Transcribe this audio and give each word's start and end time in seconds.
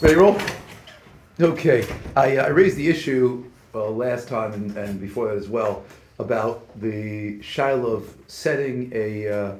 Ready 0.00 0.16
roll? 0.16 0.36
Okay, 1.40 1.86
I, 2.16 2.36
uh, 2.36 2.46
I 2.46 2.48
raised 2.48 2.76
the 2.76 2.88
issue 2.88 3.44
uh, 3.74 3.88
last 3.88 4.28
time 4.28 4.52
and, 4.52 4.76
and 4.76 5.00
before 5.00 5.28
that 5.28 5.36
as 5.36 5.48
well 5.48 5.84
about 6.18 6.66
the 6.80 7.40
shiloh 7.42 7.92
of 7.92 8.14
setting 8.26 8.90
a, 8.92 9.28
uh, 9.28 9.56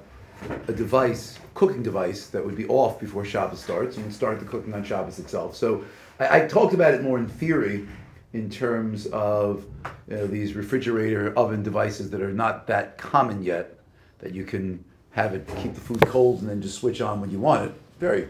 a 0.67 0.73
device, 0.73 1.39
cooking 1.55 1.85
device 1.85 2.27
that 2.27 2.45
would 2.45 2.57
be 2.57 2.67
off 2.67 2.99
before 2.99 3.25
Shabbos 3.25 3.63
starts 3.63 3.97
and 3.97 4.13
start 4.13 4.41
the 4.41 4.45
cooking 4.45 4.75
on 4.75 4.85
Shabbos 4.85 5.21
itself. 5.21 5.55
So 5.55 5.85
I, 6.19 6.43
I 6.43 6.47
talked 6.47 6.75
about 6.75 6.95
it 6.95 7.03
more 7.03 7.19
in 7.19 7.29
theory 7.29 7.87
in 8.33 8.51
terms 8.51 9.07
of 9.07 9.65
you 10.09 10.17
know, 10.17 10.27
these 10.27 10.55
refrigerator 10.55 11.33
oven 11.39 11.63
devices 11.63 12.11
that 12.11 12.21
are 12.21 12.35
not 12.35 12.67
that 12.67 12.99
common 12.99 13.43
yet, 13.43 13.79
that 14.19 14.35
you 14.35 14.45
can 14.45 14.85
have 15.13 15.33
it 15.33 15.49
keep 15.63 15.75
the 15.75 15.81
food 15.81 16.01
cold 16.03 16.41
and 16.41 16.51
then 16.51 16.61
just 16.61 16.79
switch 16.79 17.01
on 17.01 17.21
when 17.21 17.31
you 17.31 17.39
want 17.39 17.71
it. 17.71 17.75
Very, 18.01 18.29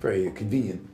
very 0.00 0.30
convenient 0.30 0.88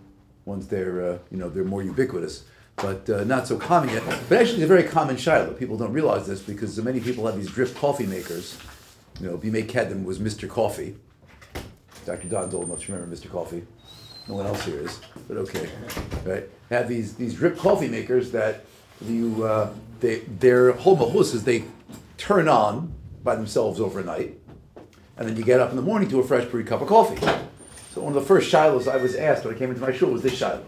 once 0.45 0.66
they're 0.66 1.05
uh, 1.05 1.19
you 1.30 1.38
know 1.38 1.48
they're 1.48 1.64
more 1.64 1.82
ubiquitous, 1.82 2.45
but 2.77 3.09
uh, 3.09 3.24
not 3.24 3.46
so 3.46 3.56
common 3.56 3.91
yet. 3.91 4.02
But 4.28 4.41
actually, 4.41 4.56
it's 4.56 4.64
a 4.64 4.66
very 4.66 4.84
common 4.84 5.16
shiloh. 5.16 5.52
People 5.52 5.77
don't 5.77 5.92
realize 5.92 6.27
this 6.27 6.41
because 6.41 6.77
many 6.78 7.00
people 7.00 7.27
have 7.27 7.37
these 7.37 7.50
drip 7.50 7.74
coffee 7.74 8.06
makers. 8.06 8.59
You 9.20 9.28
know, 9.28 9.38
Bimei 9.38 9.66
Kedem 9.66 10.05
was 10.05 10.19
Mr. 10.19 10.48
Coffee. 10.48 10.97
Dr. 12.05 12.28
Don's 12.28 12.55
old 12.55 12.66
enough 12.66 12.88
remember 12.88 13.14
Mr. 13.14 13.30
Coffee. 13.30 13.62
No 14.28 14.34
one 14.34 14.47
else 14.47 14.64
here 14.64 14.80
is, 14.80 15.00
but 15.28 15.36
okay, 15.36 15.69
right? 16.24 16.48
Have 16.70 16.88
these 16.88 17.14
these 17.14 17.34
drip 17.34 17.59
coffee 17.59 17.88
makers 17.88 18.30
that 18.33 18.64
you 19.00 19.45
uh, 19.45 19.72
they 20.00 20.20
their 20.20 20.72
whole 20.72 20.97
mahus 20.97 21.34
is 21.34 21.45
they 21.45 21.64
turn 22.19 22.48
on 22.48 22.95
by 23.24 23.34
themselves 23.34 23.80
overnight, 23.80 24.38
and 25.16 25.28
then 25.28 25.36
you 25.36 25.45
get 25.45 25.61
up 25.61 25.70
in 25.70 25.77
the 25.77 25.83
morning 25.83 26.09
to 26.09 26.20
a 26.20 26.24
fresh 26.24 26.45
brewed 26.47 26.66
cup 26.66 26.80
of 26.80 26.88
coffee. 26.88 27.20
So 27.92 28.01
one 28.01 28.16
of 28.16 28.23
the 28.23 28.27
first 28.27 28.51
shilohs 28.51 28.91
I 28.91 28.96
was 28.96 29.14
asked 29.14 29.45
when 29.45 29.55
I 29.55 29.59
came 29.59 29.69
into 29.69 29.82
my 29.82 29.92
shul 29.92 30.10
was 30.10 30.23
this 30.23 30.34
shiloh: 30.34 30.64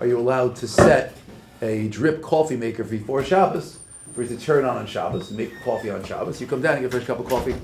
Are 0.00 0.06
you 0.06 0.18
allowed 0.18 0.56
to 0.56 0.66
set 0.66 1.14
a 1.60 1.88
drip 1.88 2.22
coffee 2.22 2.56
maker 2.56 2.84
before 2.84 3.22
Shabbos 3.22 3.80
for 4.14 4.22
it 4.22 4.28
to 4.28 4.38
turn 4.38 4.64
on 4.64 4.78
on 4.78 4.86
Shabbos 4.86 5.28
and 5.28 5.36
make 5.36 5.52
coffee 5.62 5.90
on 5.90 6.02
Shabbos? 6.04 6.40
You 6.40 6.46
come 6.46 6.62
down 6.62 6.76
and 6.76 6.82
get 6.82 6.88
a 6.88 6.90
fresh 6.90 7.06
cup 7.06 7.18
of 7.18 7.26
coffee. 7.26 7.54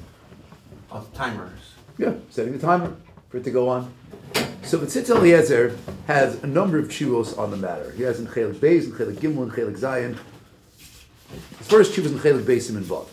Of 0.90 1.10
timers. 1.14 1.60
Yeah, 1.96 2.12
setting 2.28 2.52
the 2.52 2.58
timer 2.58 2.94
for 3.30 3.38
it 3.38 3.44
to 3.44 3.50
go 3.50 3.70
on. 3.70 3.90
So 4.64 4.76
the 4.76 4.84
Tzitz 4.84 5.08
Eliezer 5.08 5.78
has 6.06 6.42
a 6.44 6.46
number 6.46 6.78
of 6.78 6.88
chuvos 6.88 7.38
on 7.38 7.50
the 7.50 7.56
matter. 7.56 7.92
He 7.92 8.02
has 8.02 8.20
in 8.20 8.26
Chelik 8.26 8.56
Beis, 8.56 8.84
in 8.84 8.92
Chelik 8.92 9.14
Gimel, 9.14 9.44
in 9.44 9.50
Chelik 9.50 9.78
Zayin. 9.78 10.18
His 11.56 11.68
first 11.68 11.94
chuv 11.94 12.04
is 12.04 12.12
in 12.12 12.18
Chelik 12.18 12.42
Beisim 12.42 12.76
and 12.76 12.84
Vav. 12.84 13.08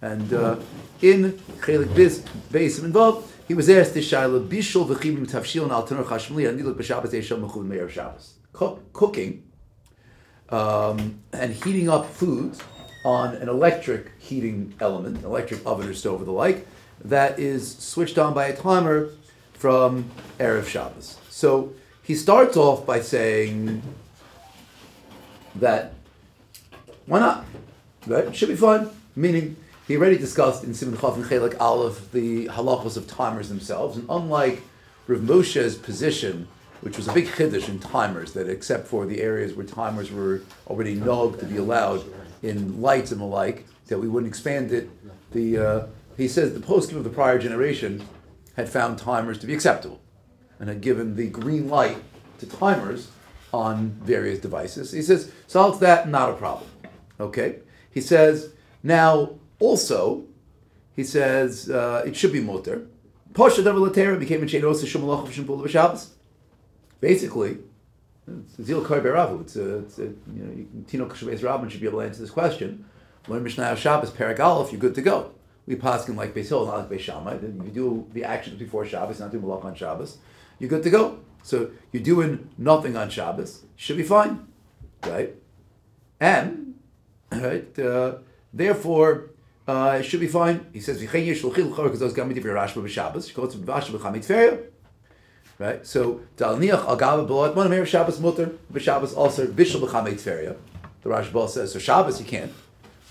And 0.00 0.32
uh, 0.32 0.56
in 1.02 1.32
Chelik 1.60 1.88
Beis 1.88 2.80
Vav, 2.80 3.22
he 3.48 3.54
was 3.54 3.68
asked 3.68 3.94
this 3.94 4.10
Shaila, 4.10 4.46
Bishul 4.48 4.86
v'chibim 4.86 5.26
tavshil 5.26 5.62
and 5.62 5.72
al 5.72 5.86
tenor 5.86 6.04
chashmli, 6.04 6.48
and 6.48 6.60
niluk 6.60 6.74
b'Shabbos 6.74 7.10
eishel 7.10 7.40
mechud 7.40 7.64
meir 7.64 7.88
Shabbos. 7.88 8.34
Cook- 8.52 8.92
Cooking 8.92 9.44
um, 10.50 11.20
and 11.32 11.52
heating 11.52 11.88
up 11.88 12.06
foods 12.06 12.60
on 13.04 13.34
an 13.36 13.48
electric 13.48 14.12
heating 14.18 14.74
element, 14.80 15.18
an 15.18 15.24
electric 15.24 15.64
oven 15.66 15.88
or 15.88 15.94
stove 15.94 16.22
or 16.22 16.24
the 16.24 16.30
like, 16.32 16.66
that 17.04 17.38
is 17.38 17.76
switched 17.78 18.18
on 18.18 18.32
by 18.32 18.46
a 18.46 18.56
timer 18.56 19.08
from 19.54 20.10
Erev 20.38 20.66
Shabbos. 20.66 21.18
So 21.30 21.72
he 22.02 22.14
starts 22.14 22.56
off 22.56 22.86
by 22.86 23.00
saying 23.00 23.82
that 25.56 25.94
why 27.06 27.18
not? 27.18 27.44
Right? 28.06 28.34
Should 28.34 28.48
be 28.48 28.56
fine. 28.56 28.88
Meaning, 29.16 29.56
he 29.86 29.96
already 29.96 30.18
discussed 30.18 30.64
in 30.64 30.70
Siman 30.70 31.00
Chaf 31.00 31.16
and 31.16 31.24
Chelik 31.24 31.60
Aleph 31.60 32.10
the 32.12 32.46
halachos 32.46 32.96
of 32.96 33.06
timers 33.06 33.48
themselves, 33.48 33.96
and 33.96 34.06
unlike 34.08 34.62
Rav 35.06 35.20
Moshe's 35.20 35.76
position, 35.76 36.48
which 36.80 36.96
was 36.96 37.08
a 37.08 37.12
big 37.12 37.26
chiddush 37.26 37.68
in 37.68 37.78
timers, 37.78 38.32
that 38.32 38.48
except 38.48 38.86
for 38.86 39.06
the 39.06 39.20
areas 39.20 39.54
where 39.54 39.66
timers 39.66 40.10
were 40.10 40.42
already 40.66 40.94
nog 40.94 41.38
to 41.40 41.46
be 41.46 41.56
allowed 41.56 42.04
in 42.42 42.80
lights 42.80 43.12
and 43.12 43.20
the 43.20 43.24
like, 43.24 43.66
that 43.86 43.98
we 43.98 44.08
wouldn't 44.08 44.30
expand 44.30 44.72
it. 44.72 44.88
The 45.32 45.58
uh, 45.58 45.86
he 46.16 46.28
says 46.28 46.54
the 46.54 46.60
poskim 46.60 46.96
of 46.96 47.04
the 47.04 47.10
prior 47.10 47.38
generation 47.38 48.04
had 48.56 48.68
found 48.68 48.98
timers 48.98 49.38
to 49.38 49.46
be 49.46 49.54
acceptable, 49.54 50.00
and 50.58 50.68
had 50.68 50.80
given 50.80 51.16
the 51.16 51.28
green 51.28 51.68
light 51.68 51.96
to 52.38 52.46
timers 52.46 53.10
on 53.52 53.90
various 54.02 54.38
devices. 54.38 54.92
He 54.92 55.02
says, 55.02 55.30
solves 55.46 55.78
that, 55.80 56.08
not 56.08 56.30
a 56.30 56.34
problem. 56.34 56.68
Okay? 57.20 57.56
He 57.90 58.00
says, 58.00 58.52
now 58.82 59.32
also, 59.62 60.24
he 60.96 61.04
says, 61.04 61.70
uh, 61.70 62.02
it 62.04 62.16
should 62.16 62.32
be 62.32 62.40
mutter. 62.40 62.86
Posha 63.32 63.62
Davar 63.62 63.88
Latera 63.88 64.18
became 64.18 64.42
a 64.42 64.46
chain 64.46 64.64
also 64.64 64.86
Shumalach 64.86 65.22
of 65.22 65.32
Shimpul 65.32 65.68
Shabbos. 65.68 66.10
Basically, 67.00 67.58
it's 68.26 68.58
a 68.58 68.64
Zil. 68.64 68.84
It's 69.40 69.56
a, 69.56 69.78
it's 69.78 69.98
a, 69.98 70.02
you 70.02 70.42
know, 70.42 70.84
Tino 70.86 71.06
Kashavez 71.06 71.40
Rabban 71.40 71.70
should 71.70 71.80
be 71.80 71.86
able 71.86 72.00
to 72.00 72.06
answer 72.06 72.20
this 72.20 72.30
question. 72.30 72.84
Learn 73.28 73.44
Mishnah 73.44 73.76
Shabbos, 73.76 74.10
Perak 74.10 74.40
Aleph, 74.40 74.72
you're 74.72 74.80
good 74.80 74.96
to 74.96 75.02
go. 75.02 75.30
We 75.66 75.76
pass 75.76 76.08
him 76.08 76.16
like 76.16 76.34
Beis 76.34 76.48
Hillel, 76.48 76.66
not 76.66 76.78
like 76.78 76.98
Beis 76.98 77.00
Shammai. 77.00 77.38
You 77.40 77.70
do 77.72 78.06
the 78.12 78.24
actions 78.24 78.58
before 78.58 78.84
Shabbos, 78.84 79.20
not 79.20 79.30
do 79.30 79.40
Malach 79.40 79.64
on 79.64 79.76
Shabbos. 79.76 80.18
You're 80.58 80.70
good 80.70 80.82
to 80.82 80.90
go. 80.90 81.20
So 81.44 81.70
you're 81.92 82.02
doing 82.02 82.50
nothing 82.58 82.96
on 82.96 83.10
Shabbos. 83.10 83.62
Should 83.76 83.96
be 83.96 84.02
fine, 84.02 84.46
right? 85.06 85.34
And 86.20 86.74
right, 87.30 87.78
uh, 87.78 88.16
therefore, 88.52 89.31
uh, 89.72 89.96
it 89.98 90.02
should 90.02 90.20
be 90.20 90.26
fine. 90.26 90.66
He 90.72 90.80
says, 90.80 91.00
"V'chein 91.02 91.26
yesh 91.26 91.42
l'chil 91.42 91.70
l'chor 91.70 91.88
because 91.88 92.12
gamit 92.12 92.36
of 92.36 92.44
Rashba 92.44 92.82
b'Shabbos." 92.82 93.28
She 93.28 93.34
calls 93.34 93.54
it 93.54 93.64
b'Vasha 93.64 93.90
b'Chamit 93.90 94.24
Feria. 94.24 94.58
Right. 95.58 95.86
So 95.86 96.20
dalniach 96.36 96.84
agava 96.84 97.26
b'loat 97.26 97.54
one 97.54 97.72
of 97.72 97.88
Shabbos 97.88 98.20
mutter 98.20 98.52
b'Shabbos 98.72 99.16
also 99.16 99.46
bishul 99.46 99.80
b'Chamit 99.80 100.20
Feria. 100.20 100.56
The 101.02 101.10
Rashba 101.10 101.48
says 101.48 101.72
so. 101.72 101.78
Shabbos 101.78 102.20
you 102.20 102.26
can't, 102.26 102.52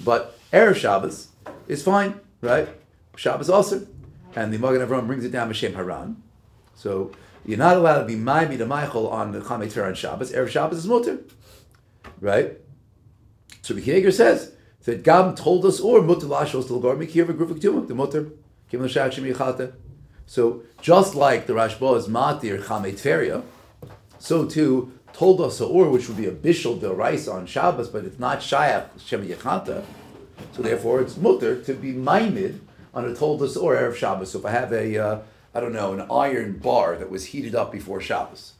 but 0.03 0.37
erev 0.53 0.75
Shabbos 0.75 1.29
is 1.67 1.83
fine. 1.83 2.19
Right. 2.41 2.69
Shabbos 3.15 3.49
also, 3.49 3.87
and 4.35 4.53
the 4.53 4.57
Magen 4.57 4.87
Avraham 4.87 5.07
brings 5.07 5.25
it 5.25 5.31
down 5.31 5.49
b'Shem 5.49 5.73
Haran. 5.73 6.21
So 6.75 7.11
you're 7.45 7.57
not 7.57 7.77
allowed 7.77 8.01
to 8.01 8.05
be 8.05 8.15
ma'ami 8.15 8.57
to 8.59 8.65
Michael 8.67 9.07
on 9.07 9.31
the 9.31 9.39
Chametz 9.39 9.71
Feria 9.71 9.89
on 9.89 9.95
Shabbos. 9.95 10.31
Erev 10.31 10.49
Shabbos 10.49 10.77
is 10.77 10.85
mutter. 10.87 11.19
Right. 12.19 12.59
So 13.63 13.73
Yeager 13.73 14.13
says 14.13 14.50
that 14.85 15.03
Gam 15.03 15.35
told 15.35 15.65
us 15.65 15.79
or 15.79 16.01
mutter 16.01 16.27
lashos 16.27 16.67
to 16.67 16.75
l'gar 16.75 16.95
mikir 16.95 17.25
v'gruf 17.25 17.53
v'ktumah 17.53 17.87
the 17.87 17.95
mutter 17.95 18.29
kim 18.69 18.83
l'shach 18.83 19.13
shem 19.13 19.25
yichata. 19.25 19.73
So 20.25 20.63
just 20.81 21.13
like 21.15 21.47
the 21.47 21.53
Rashba 21.53 21.97
is 21.97 22.07
matir 22.07 22.63
chamet 22.63 22.99
feria, 22.99 23.43
so 24.17 24.45
too 24.45 24.93
told 25.13 25.41
us 25.41 25.59
or 25.59 25.89
which 25.89 26.07
would 26.07 26.17
be 26.17 26.25
a 26.25 26.31
bishul 26.31 26.79
del 26.79 26.95
rice 26.95 27.27
on 27.27 27.45
Shabbos, 27.45 27.89
but 27.89 28.05
it's 28.05 28.19
not 28.19 28.39
shayach 28.39 28.87
shem. 29.05 29.27
So 30.53 30.61
therefore, 30.61 31.01
it's 31.01 31.17
mutter 31.17 31.61
to 31.61 31.73
be 31.73 31.93
maimid 31.93 32.59
on 32.93 33.05
a 33.05 33.13
told 33.13 33.41
us 33.41 33.55
or 33.55 33.75
erev 33.75 33.95
Shabbos. 33.95 34.31
So 34.31 34.39
if 34.39 34.45
I 34.45 34.51
have 34.51 34.71
a 34.71 34.97
uh, 34.97 35.19
I 35.53 35.59
don't 35.59 35.73
know 35.73 35.93
an 35.93 36.07
iron 36.09 36.57
bar 36.57 36.95
that 36.95 37.09
was 37.09 37.25
heated 37.25 37.55
up 37.55 37.71
before 37.71 37.99
Shabbos, 38.01 38.53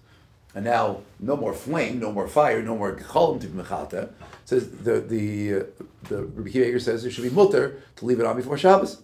and 0.53 0.66
now 0.66 1.01
no 1.19 1.35
more 1.35 1.53
flame, 1.53 2.00
no 2.00 2.12
more 2.12 2.28
fire, 2.28 2.62
no 2.62 2.78
more 2.78 2.95
cholim 2.95 3.39
to 3.41 3.47
mechata. 3.47 4.09
Says 4.45 4.69
the 4.69 5.00
the 5.00 5.53
uh, 5.53 5.63
the 6.09 6.23
Rabbi 6.23 6.50
Kiva 6.50 6.79
says 6.79 7.06
it 7.06 7.12
should 7.12 7.23
be 7.23 7.29
mutter 7.29 7.81
to 7.97 8.06
leave 8.06 8.19
it 8.19 8.25
on 8.25 8.35
before 8.35 8.57
Shabbos. 8.57 9.01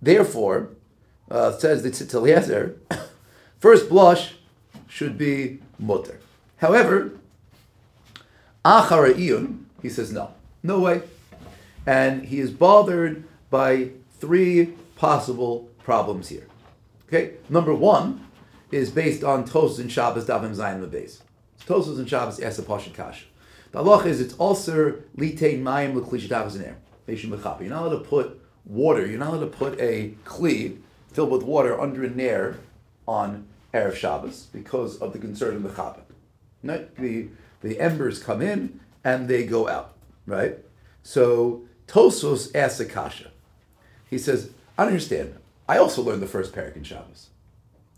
Therefore, 0.00 0.70
uh, 1.30 1.52
says 1.52 1.82
the 1.82 1.90
Tzitz 1.90 2.14
Eliezer, 2.14 2.76
first 3.58 3.88
blush 3.88 4.36
should 4.88 5.18
be 5.18 5.60
mutter. 5.78 6.18
However, 6.56 7.12
achara 8.64 9.12
iyun, 9.12 9.64
he 9.82 9.88
says 9.88 10.12
no, 10.12 10.32
no 10.62 10.80
way, 10.80 11.02
and 11.86 12.24
he 12.26 12.40
is 12.40 12.50
bothered 12.50 13.24
by 13.50 13.90
three 14.18 14.72
possible 14.96 15.68
problems 15.82 16.28
here. 16.28 16.46
Okay, 17.08 17.34
number 17.48 17.74
one 17.74 18.26
is 18.70 18.90
based 18.90 19.24
on 19.24 19.44
Tosfos 19.44 19.78
and 19.78 19.90
Shabbos 19.90 20.26
Davim 20.26 20.54
Zayin 20.54 20.86
Lebeis. 20.86 21.20
Tosfos 21.66 21.98
and 21.98 22.08
Shabbos 22.08 22.40
Esa 22.40 22.62
Pashat 22.62 22.94
Kasha. 22.94 23.24
The 23.72 23.82
halach 23.82 24.06
is 24.06 24.20
it's 24.20 24.34
also 24.34 24.92
litein 25.16 25.62
mayim 25.62 25.94
l'klishatavas 25.94 26.56
in 26.56 26.64
air. 26.64 26.76
You're 27.06 27.38
not 27.38 27.82
allowed 27.82 27.90
to 27.90 28.04
put 28.04 28.40
water. 28.64 29.06
You're 29.06 29.18
not 29.18 29.34
allowed 29.34 29.40
to 29.40 29.46
put 29.46 29.80
a 29.80 30.14
kli 30.24 30.78
filled 31.12 31.30
with 31.30 31.42
water 31.42 31.80
under 31.80 32.04
a 32.04 32.10
nair 32.10 32.58
on 33.06 33.46
erev 33.74 33.96
Shabbos 33.96 34.46
because 34.52 34.98
of 34.98 35.12
the 35.12 35.18
concern 35.18 35.56
of 35.56 35.62
the. 35.62 35.94
Right? 36.62 36.94
The 36.96 37.28
the 37.62 37.80
embers 37.80 38.22
come 38.22 38.40
in 38.40 38.80
and 39.04 39.28
they 39.28 39.44
go 39.44 39.68
out. 39.68 39.94
Right. 40.26 40.58
So 41.02 41.62
Tosfos 41.88 42.54
asks 42.54 42.80
a 42.80 42.86
kasha. 42.86 43.30
He 44.08 44.18
says, 44.18 44.50
I 44.78 44.86
understand. 44.86 45.34
I 45.68 45.78
also 45.78 46.02
learned 46.02 46.22
the 46.22 46.26
first 46.26 46.52
parak 46.52 46.76
in 46.76 46.84
Shabbos. 46.84 47.29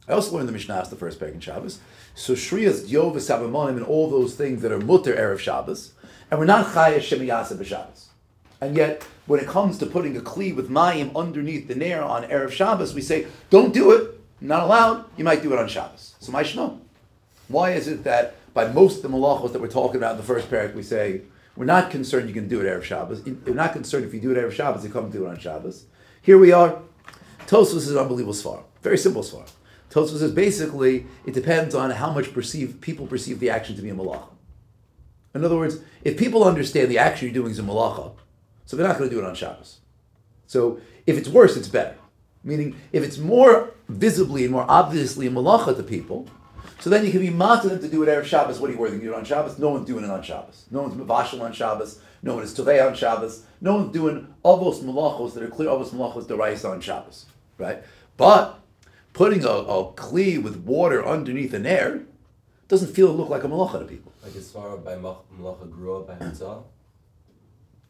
I 0.08 0.12
also 0.12 0.34
learned 0.34 0.48
the 0.48 0.52
Mishnah 0.52 0.86
the 0.90 0.96
first 0.96 1.20
parak 1.20 1.34
in 1.34 1.40
Shabbos. 1.40 1.78
So 2.14 2.34
Shriyas 2.34 2.88
Yov 2.88 3.14
Savamonim 3.14 3.76
and 3.76 3.84
all 3.84 4.10
those 4.10 4.34
things 4.34 4.62
that 4.62 4.72
are 4.72 4.80
mutter 4.80 5.14
erev 5.14 5.38
Shabbos, 5.38 5.92
and 6.30 6.40
we're 6.40 6.46
not 6.46 6.66
Chaya 6.66 6.96
Shemiyasa 6.96 7.56
b'Shabbos. 7.56 8.06
And 8.60 8.76
yet, 8.76 9.04
when 9.26 9.38
it 9.38 9.46
comes 9.46 9.78
to 9.78 9.86
putting 9.86 10.16
a 10.16 10.20
kli 10.20 10.54
with 10.54 10.68
mayim 10.68 11.14
underneath 11.14 11.68
the 11.68 11.74
nair 11.76 12.02
on 12.02 12.24
erev 12.24 12.50
Shabbos, 12.50 12.94
we 12.94 13.00
say, 13.00 13.26
don't 13.50 13.72
do 13.72 13.92
it. 13.92 14.20
Not 14.40 14.64
allowed. 14.64 15.04
You 15.16 15.24
might 15.24 15.42
do 15.42 15.52
it 15.52 15.58
on 15.58 15.68
Shabbos. 15.68 16.16
So 16.18 16.32
my 16.32 16.42
shno. 16.42 16.80
Why 17.46 17.70
is 17.72 17.86
it 17.86 18.02
that 18.04 18.34
by 18.54 18.66
most 18.66 18.96
of 18.96 19.02
the 19.02 19.16
malachos 19.16 19.52
that 19.52 19.60
we're 19.60 19.68
talking 19.68 19.96
about 19.96 20.12
in 20.12 20.16
the 20.16 20.24
first 20.24 20.50
parak, 20.50 20.74
we 20.74 20.82
say 20.82 21.22
we're 21.56 21.64
not 21.64 21.92
concerned 21.92 22.28
you 22.28 22.34
can 22.34 22.48
do 22.48 22.60
it 22.60 22.64
Erev 22.64 22.82
Shabbos. 22.82 23.22
We're 23.22 23.54
not 23.54 23.72
concerned 23.72 24.04
if 24.04 24.12
you 24.12 24.20
do 24.20 24.32
it 24.32 24.36
Erev 24.36 24.50
Shabbos, 24.50 24.84
you 24.84 24.90
come 24.90 25.10
do 25.10 25.26
it 25.26 25.28
on 25.28 25.38
Shabbos. 25.38 25.84
Here 26.22 26.38
we 26.38 26.50
are. 26.50 26.80
Tosfos 27.46 27.76
is 27.76 27.90
an 27.90 27.98
unbelievable 27.98 28.34
svar. 28.34 28.64
Very 28.82 28.98
simple 28.98 29.22
svar. 29.22 29.48
Tosfos 29.92 30.20
says 30.20 30.32
basically 30.32 31.06
it 31.26 31.34
depends 31.34 31.74
on 31.74 31.90
how 31.90 32.10
much 32.10 32.32
perceive 32.32 32.80
people 32.80 33.06
perceive 33.06 33.40
the 33.40 33.50
action 33.50 33.76
to 33.76 33.82
be 33.82 33.90
a 33.90 33.94
malacha. 33.94 34.28
In 35.34 35.44
other 35.44 35.56
words, 35.56 35.78
if 36.02 36.16
people 36.16 36.44
understand 36.44 36.90
the 36.90 36.98
action 36.98 37.28
you're 37.28 37.34
doing 37.34 37.52
is 37.52 37.58
a 37.58 37.62
malacha, 37.62 38.14
so 38.64 38.76
they're 38.76 38.88
not 38.88 38.96
going 38.96 39.10
to 39.10 39.14
do 39.14 39.20
it 39.20 39.26
on 39.26 39.34
Shabbos. 39.34 39.80
So 40.46 40.80
if 41.06 41.18
it's 41.18 41.28
worse, 41.28 41.56
it's 41.58 41.68
better. 41.68 41.94
Meaning, 42.42 42.74
if 42.92 43.02
it's 43.02 43.18
more 43.18 43.74
visibly 43.88 44.44
and 44.44 44.52
more 44.52 44.64
obviously 44.66 45.26
a 45.26 45.30
malacha 45.30 45.76
to 45.76 45.82
people, 45.82 46.26
so 46.80 46.88
then 46.88 47.04
you 47.04 47.10
can 47.10 47.20
be 47.20 47.30
mad 47.30 47.62
them 47.62 47.78
to 47.78 47.88
do 47.88 48.02
it 48.02 48.06
Erev 48.06 48.24
Shabbos. 48.24 48.60
What 48.60 48.70
are 48.70 48.72
you 48.72 48.78
worried? 48.78 48.94
You 48.94 49.00
do 49.00 49.12
it 49.12 49.16
on 49.16 49.24
Shabbos? 49.24 49.58
No 49.58 49.68
one's 49.68 49.86
doing 49.86 50.04
it 50.04 50.10
on 50.10 50.22
Shabbos. 50.22 50.64
No 50.70 50.82
one's 50.82 50.94
mavashal 50.94 51.42
on 51.42 51.52
Shabbos. 51.52 52.00
No 52.22 52.34
one 52.36 52.44
is 52.44 52.54
tovei 52.54 52.84
on 52.84 52.94
Shabbos. 52.94 53.44
No 53.60 53.76
one's 53.76 53.92
doing 53.92 54.26
avos 54.44 54.82
malachos 54.82 55.34
that 55.34 55.42
are 55.42 55.48
clear 55.48 55.68
avos 55.68 55.90
malachos 55.90 56.24
deraisa 56.26 56.70
on 56.70 56.80
Shabbos. 56.80 57.26
Right? 57.58 57.82
But 58.16 58.58
putting 59.12 59.44
a, 59.44 59.48
a 59.48 59.92
kli 59.92 60.42
with 60.42 60.56
water 60.58 61.04
underneath 61.06 61.54
an 61.54 61.66
air 61.66 62.02
doesn't 62.68 62.94
feel 62.94 63.12
look 63.12 63.28
like 63.28 63.44
a 63.44 63.48
malacha 63.48 63.78
to 63.80 63.84
people. 63.84 64.12
Like 64.22 64.34
as 64.36 64.50
far 64.50 64.76
by 64.76 64.94
malacha 64.94 65.68
grua 65.70 66.06
by 66.06 66.14
himself. 66.14 66.64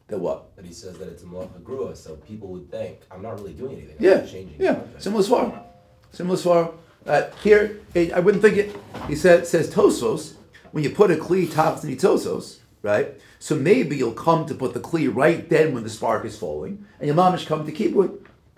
That 0.07 0.19
what? 0.19 0.55
That 0.55 0.65
he 0.65 0.73
says 0.73 0.97
that 0.99 1.07
it's 1.07 1.23
a 1.23 1.25
malacha 1.25 1.61
grua, 1.63 1.95
so 1.95 2.15
people 2.17 2.49
would 2.49 2.69
think 2.69 2.99
I'm 3.09 3.21
not 3.21 3.39
really 3.39 3.53
doing 3.53 3.77
anything. 3.77 3.95
I'm 3.99 4.03
Yeah, 4.03 4.25
changing. 4.25 4.55
yeah. 4.59 4.75
content." 4.75 5.01
Similar 5.01 5.23
svar. 5.23 5.63
Similar. 6.11 6.69
Uh, 7.05 7.29
here, 7.43 7.79
it, 7.93 8.13
I 8.13 8.19
wouldn't 8.19 8.41
think 8.41 8.57
it. 8.57 8.75
He 9.07 9.15
said 9.15 9.45
says 9.47 9.69
Tosfos 9.73 10.33
when 10.71 10.83
you 10.83 10.89
put 10.89 11.11
a 11.11 11.15
kli 11.15 11.51
taps 11.51 11.83
in 11.83 11.95
Tosfos, 11.97 12.59
right? 12.81 13.19
So 13.39 13.55
maybe 13.55 13.97
you'll 13.97 14.13
come 14.13 14.45
to 14.45 14.55
put 14.55 14.73
the 14.73 14.79
kli 14.79 15.13
right 15.13 15.47
then 15.49 15.73
when 15.73 15.83
the 15.83 15.89
spark 15.89 16.23
is 16.25 16.37
falling, 16.37 16.85
and 16.99 17.07
your 17.07 17.15
mamish 17.15 17.45
come 17.45 17.65
to 17.65 17.71
keep 17.71 17.95
it, 17.95 18.11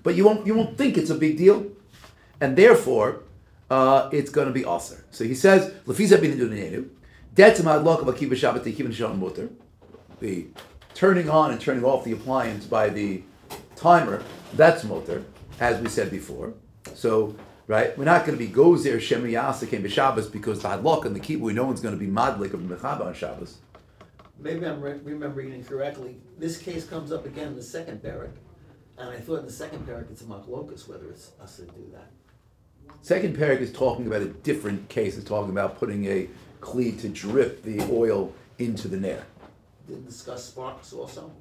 but 0.04 0.16
you 0.16 0.26
won't 0.26 0.46
you 0.48 0.54
won't 0.56 0.78
think 0.78 0.98
it's 0.98 1.10
a 1.10 1.16
big 1.16 1.38
deal, 1.38 1.66
and 2.42 2.58
therefore 2.58 3.24
uh, 3.70 4.10
it's 4.12 4.30
going 4.30 4.48
to 4.48 4.54
be 4.54 4.66
aser. 4.66 5.06
So 5.12 5.24
he 5.24 5.36
says 5.36 5.74
lefiza 5.86 6.20
bin 6.20 6.38
dunenu. 6.38 6.90
That's 7.34 7.62
mad 7.62 7.84
lok 7.84 8.02
of 8.02 8.08
akiva 8.08 8.32
shabbat 8.32 8.64
tekivin 8.64 8.94
shalom 8.94 9.20
mutter. 9.20 9.50
The 10.20 10.48
turning 10.94 11.30
on 11.30 11.52
and 11.52 11.60
turning 11.60 11.84
off 11.84 12.06
the 12.06 12.14
appliance 12.14 12.66
by 12.66 12.90
the 12.90 13.22
timer, 13.76 14.24
that's 14.54 14.84
mutter, 14.84 15.26
as 15.60 15.82
we 15.82 15.90
said 15.90 16.10
before. 16.10 16.54
So, 16.94 17.36
right, 17.68 17.98
we're 17.98 18.06
not 18.06 18.26
going 18.26 18.38
to 18.38 18.44
be 18.44 18.52
gozer 18.52 19.02
shem 19.02 19.24
yasa 19.24 19.70
came 19.70 19.86
Shabbos 19.88 20.28
because 20.28 20.62
the 20.62 20.70
hadlok 20.70 21.06
and 21.06 21.16
the 21.16 21.20
kibui, 21.20 21.54
no 21.54 21.66
one's 21.66 21.82
going 21.82 21.98
to 21.98 22.00
be 22.00 22.10
madlik 22.10 22.54
of 22.54 22.62
mechaba 22.62 23.06
on 23.06 23.14
Shabbos. 23.14 23.58
Maybe 24.40 24.66
I'm 24.66 24.82
re- 24.82 25.00
remembering 25.04 25.54
incorrectly. 25.54 26.18
This 26.38 26.58
case 26.58 26.86
comes 26.86 27.12
up 27.12 27.26
again 27.26 27.50
in 27.50 27.56
the 27.56 27.64
second 27.64 28.02
parak, 28.02 28.32
and 28.98 29.10
I 29.10 29.18
thought 29.18 29.40
in 29.40 29.46
the 29.46 29.52
second 29.52 29.88
parak 29.88 30.12
it's 30.12 30.22
a 30.22 30.26
machlokus 30.26 30.88
whether 30.88 31.10
it's 31.10 31.32
us 31.42 31.58
to 31.58 31.64
do 31.64 31.92
that. 31.94 32.12
Second 33.02 33.38
parak 33.38 33.60
is 33.60 33.72
talking 33.72 34.08
about 34.08 34.22
a 34.22 34.28
different 34.28 34.90
case. 34.90 35.16
It's 35.18 35.28
talking 35.28 35.52
about 35.52 35.78
putting 35.78 36.06
a 36.06 36.28
kli 36.62 37.00
to 37.02 37.10
drip 37.10 37.64
the 37.64 37.82
oil 37.92 38.34
into 38.58 38.88
the 38.88 38.98
nair. 38.98 39.24
Didn't 39.88 40.08
discuss 40.08 40.46
sparks 40.46 40.92
also. 40.94 41.32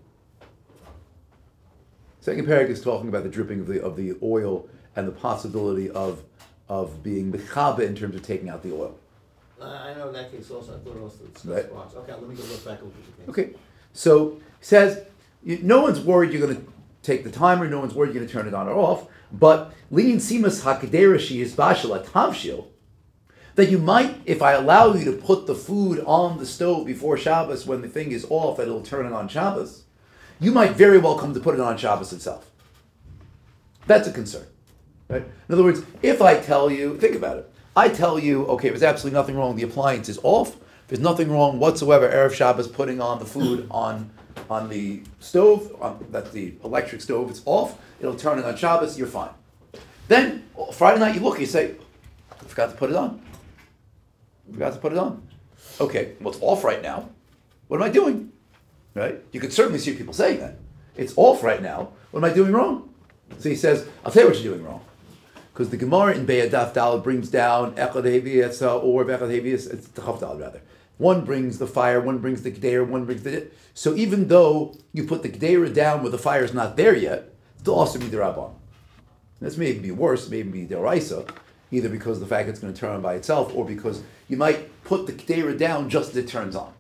Second 2.20 2.46
parak 2.46 2.68
is 2.68 2.82
talking 2.82 3.08
about 3.08 3.22
the 3.22 3.28
dripping 3.28 3.60
of 3.60 3.66
the 3.66 3.82
of 3.82 3.96
the 3.96 4.14
oil 4.22 4.68
and 4.96 5.06
the 5.08 5.12
possibility 5.12 5.90
of 5.90 6.22
of 6.68 7.02
being 7.02 7.32
mechaba 7.32 7.80
in 7.80 7.94
terms 7.94 8.14
of 8.14 8.22
taking 8.22 8.48
out 8.48 8.62
the 8.62 8.72
oil. 8.74 8.98
I 9.60 9.90
I 9.90 9.94
know 9.94 10.12
that 10.12 10.30
case 10.32 10.50
also. 10.50 10.74
I 10.74 10.78
thought 10.78 10.96
also 11.00 11.24
discussed 11.24 11.46
Right. 11.46 11.64
sparks. 11.64 11.94
Okay, 11.94 12.12
let 12.12 12.28
me 12.28 12.34
go 12.34 12.42
look 12.44 12.64
back 12.64 12.82
over 12.82 12.90
the 12.90 13.22
case. 13.22 13.28
Okay, 13.28 13.54
so 13.92 14.36
he 14.60 14.64
says 14.66 15.04
no 15.44 15.82
one's 15.82 16.00
worried 16.00 16.32
you're 16.32 16.46
going 16.46 16.56
to 16.56 16.72
take 17.04 17.22
the 17.22 17.30
timer. 17.30 17.68
No 17.68 17.80
one's 17.80 17.94
worried 17.94 18.14
you're 18.14 18.24
going 18.24 18.26
to 18.26 18.32
turn 18.32 18.48
it 18.48 18.54
on 18.54 18.68
or 18.68 18.74
off. 18.74 19.06
But 19.30 19.72
lean 19.90 20.16
simas 20.16 20.62
hakaderashi 20.62 21.40
is 21.40 21.54
bashal 21.54 22.04
tamshil. 22.04 22.66
That 23.54 23.70
you 23.70 23.78
might, 23.78 24.16
if 24.26 24.42
I 24.42 24.52
allow 24.52 24.94
you 24.94 25.04
to 25.04 25.12
put 25.12 25.46
the 25.46 25.54
food 25.54 26.02
on 26.06 26.38
the 26.38 26.46
stove 26.46 26.86
before 26.86 27.16
Shabbos 27.16 27.66
when 27.66 27.82
the 27.82 27.88
thing 27.88 28.10
is 28.10 28.26
off, 28.28 28.56
that 28.56 28.64
it'll 28.64 28.82
turn 28.82 29.06
it 29.06 29.12
on 29.12 29.28
Shabbos. 29.28 29.84
You 30.40 30.50
might 30.50 30.72
very 30.72 30.98
well 30.98 31.16
come 31.16 31.34
to 31.34 31.40
put 31.40 31.54
it 31.54 31.60
on 31.60 31.76
Shabbos 31.76 32.12
itself. 32.12 32.50
That's 33.86 34.08
a 34.08 34.12
concern. 34.12 34.46
Right? 35.08 35.22
In 35.48 35.54
other 35.54 35.62
words, 35.62 35.82
if 36.02 36.20
I 36.20 36.40
tell 36.40 36.70
you, 36.70 36.96
think 36.98 37.14
about 37.14 37.38
it. 37.38 37.50
I 37.76 37.88
tell 37.88 38.18
you, 38.18 38.46
okay, 38.46 38.70
there's 38.70 38.82
absolutely 38.82 39.18
nothing 39.18 39.36
wrong. 39.36 39.56
The 39.56 39.62
appliance 39.62 40.08
is 40.08 40.18
off. 40.22 40.56
There's 40.88 41.00
nothing 41.00 41.30
wrong 41.30 41.58
whatsoever. 41.58 42.08
Erev 42.08 42.34
Shabbos 42.34 42.68
putting 42.68 43.00
on 43.00 43.18
the 43.18 43.24
food 43.24 43.66
on 43.70 44.10
on 44.50 44.68
the 44.68 45.02
stove. 45.20 45.74
On, 45.80 46.04
that's 46.10 46.30
the 46.30 46.54
electric 46.62 47.00
stove. 47.00 47.30
It's 47.30 47.42
off. 47.44 47.78
It'll 48.00 48.16
turn 48.16 48.38
it 48.38 48.44
on 48.44 48.56
Shabbos. 48.56 48.98
You're 48.98 49.06
fine. 49.06 49.30
Then 50.08 50.44
Friday 50.72 51.00
night 51.00 51.14
you 51.14 51.20
look. 51.20 51.40
You 51.40 51.46
say, 51.46 51.76
I 52.30 52.44
forgot 52.44 52.70
to 52.70 52.76
put 52.76 52.90
it 52.90 52.96
on. 52.96 53.20
I 54.48 54.52
forgot 54.52 54.72
to 54.74 54.78
put 54.78 54.92
it 54.92 54.98
on. 54.98 55.26
Okay, 55.80 56.12
well 56.20 56.32
it's 56.32 56.42
off 56.42 56.64
right 56.64 56.82
now. 56.82 57.08
What 57.68 57.78
am 57.78 57.84
I 57.84 57.88
doing? 57.88 58.32
Right? 58.94 59.20
You 59.32 59.40
could 59.40 59.52
certainly 59.52 59.78
see 59.78 59.94
people 59.94 60.12
saying 60.12 60.40
that. 60.40 60.58
It's 60.96 61.14
off 61.16 61.42
right 61.42 61.60
now. 61.60 61.92
What 62.10 62.22
am 62.22 62.30
I 62.30 62.32
doing 62.32 62.52
wrong? 62.52 62.94
So 63.38 63.48
he 63.48 63.56
says, 63.56 63.86
I'll 64.04 64.12
tell 64.12 64.24
you 64.24 64.28
what 64.28 64.40
you're 64.40 64.54
doing 64.54 64.64
wrong. 64.64 64.84
Because 65.54 65.70
the 65.70 65.76
Gemara 65.76 66.16
in 66.16 66.26
Beyadaf 66.26 66.74
Dal 66.74 66.98
brings 66.98 67.30
down 67.30 67.76
Echad 67.76 68.02
Hevias 68.02 68.60
uh, 68.60 68.76
or 68.76 69.04
Echad 69.04 69.30
Hevias, 69.30 69.72
it's 69.72 69.86
the 69.86 70.02
Chavdal 70.02 70.40
rather. 70.40 70.60
One 70.98 71.24
brings 71.24 71.58
the 71.58 71.68
fire, 71.68 72.00
one 72.00 72.18
brings 72.18 72.42
the 72.42 72.50
Gdeir, 72.50 72.84
one 72.84 73.04
brings 73.04 73.22
the. 73.22 73.46
So 73.72 73.94
even 73.94 74.26
though 74.26 74.76
you 74.92 75.04
put 75.04 75.22
the 75.22 75.28
Gdeir 75.28 75.72
down 75.72 76.02
where 76.02 76.10
the 76.10 76.18
fire 76.18 76.42
is 76.42 76.52
not 76.52 76.76
there 76.76 76.96
yet, 76.96 77.32
it'll 77.60 77.76
also 77.76 78.00
be 78.00 78.06
the 78.06 78.16
Rabban. 78.16 78.52
This 79.40 79.56
may 79.56 79.68
even 79.68 79.82
be 79.82 79.92
worse, 79.92 80.28
maybe 80.28 80.50
be 80.50 80.66
Deraisa, 80.66 81.28
either 81.70 81.88
because 81.88 82.18
the 82.18 82.26
fact 82.26 82.48
it's 82.48 82.58
going 82.58 82.74
to 82.74 82.80
turn 82.80 82.96
on 82.96 83.02
by 83.02 83.14
itself 83.14 83.54
or 83.54 83.64
because 83.64 84.02
you 84.26 84.36
might 84.36 84.82
put 84.82 85.06
the 85.06 85.12
Gdeir 85.12 85.56
down 85.56 85.88
just 85.88 86.10
as 86.10 86.16
it 86.16 86.26
turns 86.26 86.56
on. 86.56 86.73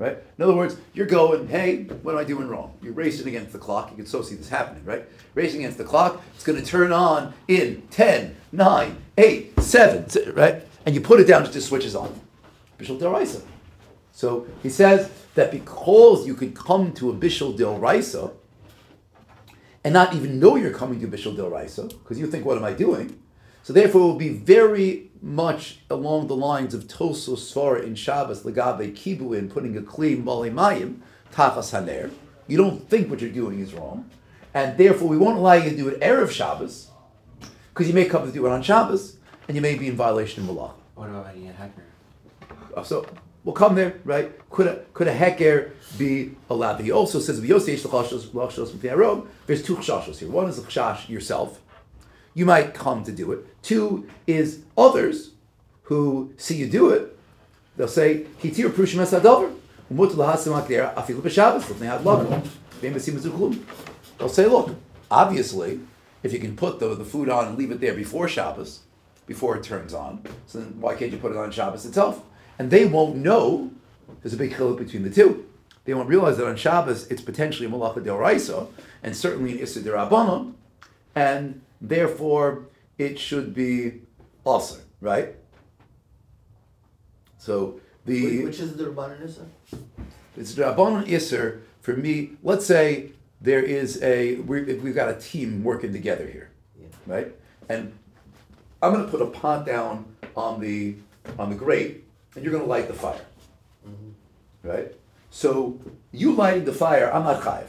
Right? 0.00 0.16
In 0.38 0.42
other 0.42 0.54
words, 0.54 0.78
you're 0.94 1.06
going, 1.06 1.46
hey, 1.46 1.82
what 1.84 2.12
am 2.12 2.18
I 2.18 2.24
doing 2.24 2.48
wrong? 2.48 2.72
You're 2.80 2.94
racing 2.94 3.28
against 3.28 3.52
the 3.52 3.58
clock. 3.58 3.90
You 3.90 3.96
can 3.96 4.06
so 4.06 4.22
see 4.22 4.34
this 4.34 4.48
happening, 4.48 4.82
right? 4.86 5.06
Racing 5.34 5.60
against 5.60 5.76
the 5.76 5.84
clock. 5.84 6.22
It's 6.34 6.42
going 6.42 6.58
to 6.58 6.64
turn 6.64 6.90
on 6.90 7.34
in 7.48 7.82
10, 7.90 8.34
9, 8.50 8.96
8, 9.18 9.60
7, 9.60 10.34
right? 10.34 10.66
And 10.86 10.94
you 10.94 11.02
put 11.02 11.20
it 11.20 11.26
down, 11.26 11.44
it 11.44 11.52
just 11.52 11.68
switches 11.68 11.94
on. 11.94 12.18
Bishul 12.78 12.98
Delraisa. 12.98 13.42
So 14.12 14.46
he 14.62 14.70
says 14.70 15.10
that 15.34 15.50
because 15.50 16.26
you 16.26 16.32
could 16.32 16.54
come 16.54 16.92
to 16.94 17.10
a 17.10 17.12
Bishul 17.12 17.54
Del 17.54 17.76
Raisa 17.76 18.32
and 19.84 19.92
not 19.92 20.14
even 20.14 20.40
know 20.40 20.56
you're 20.56 20.72
coming 20.72 20.98
to 21.00 21.08
Bishul 21.08 21.36
Del 21.36 21.50
Raisa, 21.50 21.84
because 21.84 22.18
you 22.18 22.26
think, 22.26 22.46
what 22.46 22.56
am 22.56 22.64
I 22.64 22.72
doing? 22.72 23.20
So 23.62 23.72
therefore, 23.72 24.00
it 24.00 24.04
will 24.04 24.14
be 24.16 24.30
very 24.30 25.10
much 25.22 25.80
along 25.90 26.26
the 26.28 26.36
lines 26.36 26.72
of 26.74 26.84
Toso 26.84 27.36
Svara 27.36 27.84
in 27.84 27.94
Shabbos, 27.94 28.42
Legabe 28.42 28.92
Kibuin, 28.96 29.50
putting 29.50 29.76
a 29.76 29.80
Kli 29.80 30.22
Mali 30.22 30.50
Mayim, 30.50 31.00
Tachas 31.32 31.72
Haner. 31.72 32.10
You 32.46 32.56
don't 32.56 32.88
think 32.88 33.10
what 33.10 33.20
you're 33.20 33.30
doing 33.30 33.60
is 33.60 33.74
wrong. 33.74 34.10
And 34.54 34.76
therefore, 34.78 35.08
we 35.08 35.16
won't 35.16 35.38
allow 35.38 35.52
you 35.52 35.70
to 35.70 35.76
do 35.76 35.88
it 35.88 36.00
Erev 36.00 36.30
Shabbos, 36.30 36.90
because 37.68 37.86
you 37.86 37.94
may 37.94 38.06
come 38.06 38.26
to 38.26 38.32
do 38.32 38.46
it 38.46 38.50
on 38.50 38.62
Shabbos, 38.62 39.16
and 39.46 39.56
you 39.56 39.60
may 39.60 39.76
be 39.76 39.88
in 39.88 39.94
violation 39.96 40.42
of 40.42 40.46
the 40.48 40.54
law. 40.54 40.74
What 40.94 41.10
about 41.10 41.34
a 41.34 41.38
hacker? 41.52 41.84
Uh, 42.76 42.82
So 42.82 43.06
we'll 43.44 43.54
come 43.54 43.74
there, 43.74 44.00
right? 44.04 44.32
Could 44.50 44.66
a 44.66 44.84
could 44.92 45.08
a 45.08 45.14
heker 45.14 45.72
be 45.98 46.34
allowed? 46.48 46.76
But 46.76 46.84
he 46.84 46.92
also 46.92 47.20
says 47.20 47.40
there's 47.40 47.64
two 47.64 47.76
chashos 49.76 50.18
here. 50.18 50.30
One 50.30 50.48
is 50.48 50.56
the 50.56 50.62
chash 50.62 51.08
yourself. 51.08 51.60
You 52.34 52.46
might 52.46 52.74
come 52.74 53.04
to 53.04 53.12
do 53.12 53.32
it. 53.32 53.62
Two 53.62 54.08
is 54.26 54.60
others 54.76 55.30
who 55.84 56.32
see 56.36 56.56
you 56.56 56.68
do 56.68 56.90
it. 56.90 57.16
They'll 57.76 57.88
say 57.88 58.26
hitir 58.42 58.70
prushim 58.70 59.00
esadover 59.00 59.54
umut 59.90 60.10
lahasim 60.12 60.60
akder 60.60 60.94
afilu 60.94 61.20
b'shabbos 61.20 61.68
l'fnei 61.68 61.98
hadlaga 61.98 62.42
v'im 62.80 62.94
b'sim. 62.94 63.64
They'll 64.18 64.28
say, 64.28 64.46
look, 64.46 64.76
obviously, 65.10 65.80
if 66.22 66.32
you 66.32 66.38
can 66.38 66.56
put 66.56 66.78
the, 66.78 66.94
the 66.94 67.04
food 67.04 67.28
on 67.28 67.48
and 67.48 67.58
leave 67.58 67.70
it 67.70 67.80
there 67.80 67.94
before 67.94 68.28
Shabbos, 68.28 68.80
before 69.26 69.56
it 69.56 69.62
turns 69.62 69.94
on, 69.94 70.22
so 70.46 70.58
then 70.58 70.80
why 70.80 70.94
can't 70.94 71.10
you 71.10 71.18
put 71.18 71.32
it 71.32 71.38
on 71.38 71.50
Shabbos 71.50 71.86
itself? 71.86 72.22
And 72.58 72.70
they 72.70 72.84
won't 72.84 73.16
know. 73.16 73.70
There's 74.22 74.34
a 74.34 74.36
big 74.36 74.52
chiluk 74.52 74.78
between 74.78 75.02
the 75.02 75.10
two. 75.10 75.46
They 75.84 75.94
won't 75.94 76.08
realize 76.08 76.36
that 76.36 76.46
on 76.46 76.56
Shabbos 76.56 77.06
it's 77.10 77.22
potentially 77.22 77.66
a 77.66 77.70
malacha 77.70 78.04
del 78.04 78.68
and 79.02 79.16
certainly 79.16 79.52
an 79.52 79.58
issa 79.60 79.80
derabbanon, 79.80 80.52
and 81.14 81.62
therefore 81.80 82.66
it 82.98 83.18
should 83.18 83.54
be 83.54 84.02
also 84.44 84.80
right. 85.00 85.34
So 87.38 87.80
the 88.04 88.44
Which 88.44 88.60
is 88.60 88.76
the 88.76 88.84
Rabbanan 88.84 89.24
Issa? 89.24 89.46
it's 90.36 90.54
Rabbanon 90.54 91.06
Isser 91.06 91.60
for 91.80 91.96
me. 91.96 92.32
Let's 92.42 92.66
say 92.66 93.12
there 93.40 93.62
is 93.62 94.02
a 94.02 94.36
we 94.36 94.62
we've 94.74 94.94
got 94.94 95.08
a 95.08 95.14
team 95.18 95.64
working 95.64 95.92
together 95.92 96.26
here, 96.26 96.50
Yeah. 96.78 96.86
right? 97.06 97.34
And 97.68 97.92
I'm 98.82 98.92
going 98.92 99.04
to 99.04 99.10
put 99.10 99.22
a 99.22 99.26
pot 99.26 99.66
down 99.66 100.04
on 100.36 100.60
the 100.60 100.96
on 101.38 101.50
the 101.50 101.56
grate, 101.56 102.04
and 102.34 102.44
you're 102.44 102.52
going 102.52 102.64
to 102.64 102.68
light 102.68 102.88
the 102.88 102.94
fire. 102.94 103.24
Mm-hmm. 103.86 104.68
Right? 104.68 104.94
So 105.30 105.78
you 106.12 106.32
lighting 106.32 106.64
the 106.64 106.72
fire, 106.72 107.12
I'm 107.12 107.24
not 107.24 107.42
chayiv 107.42 107.66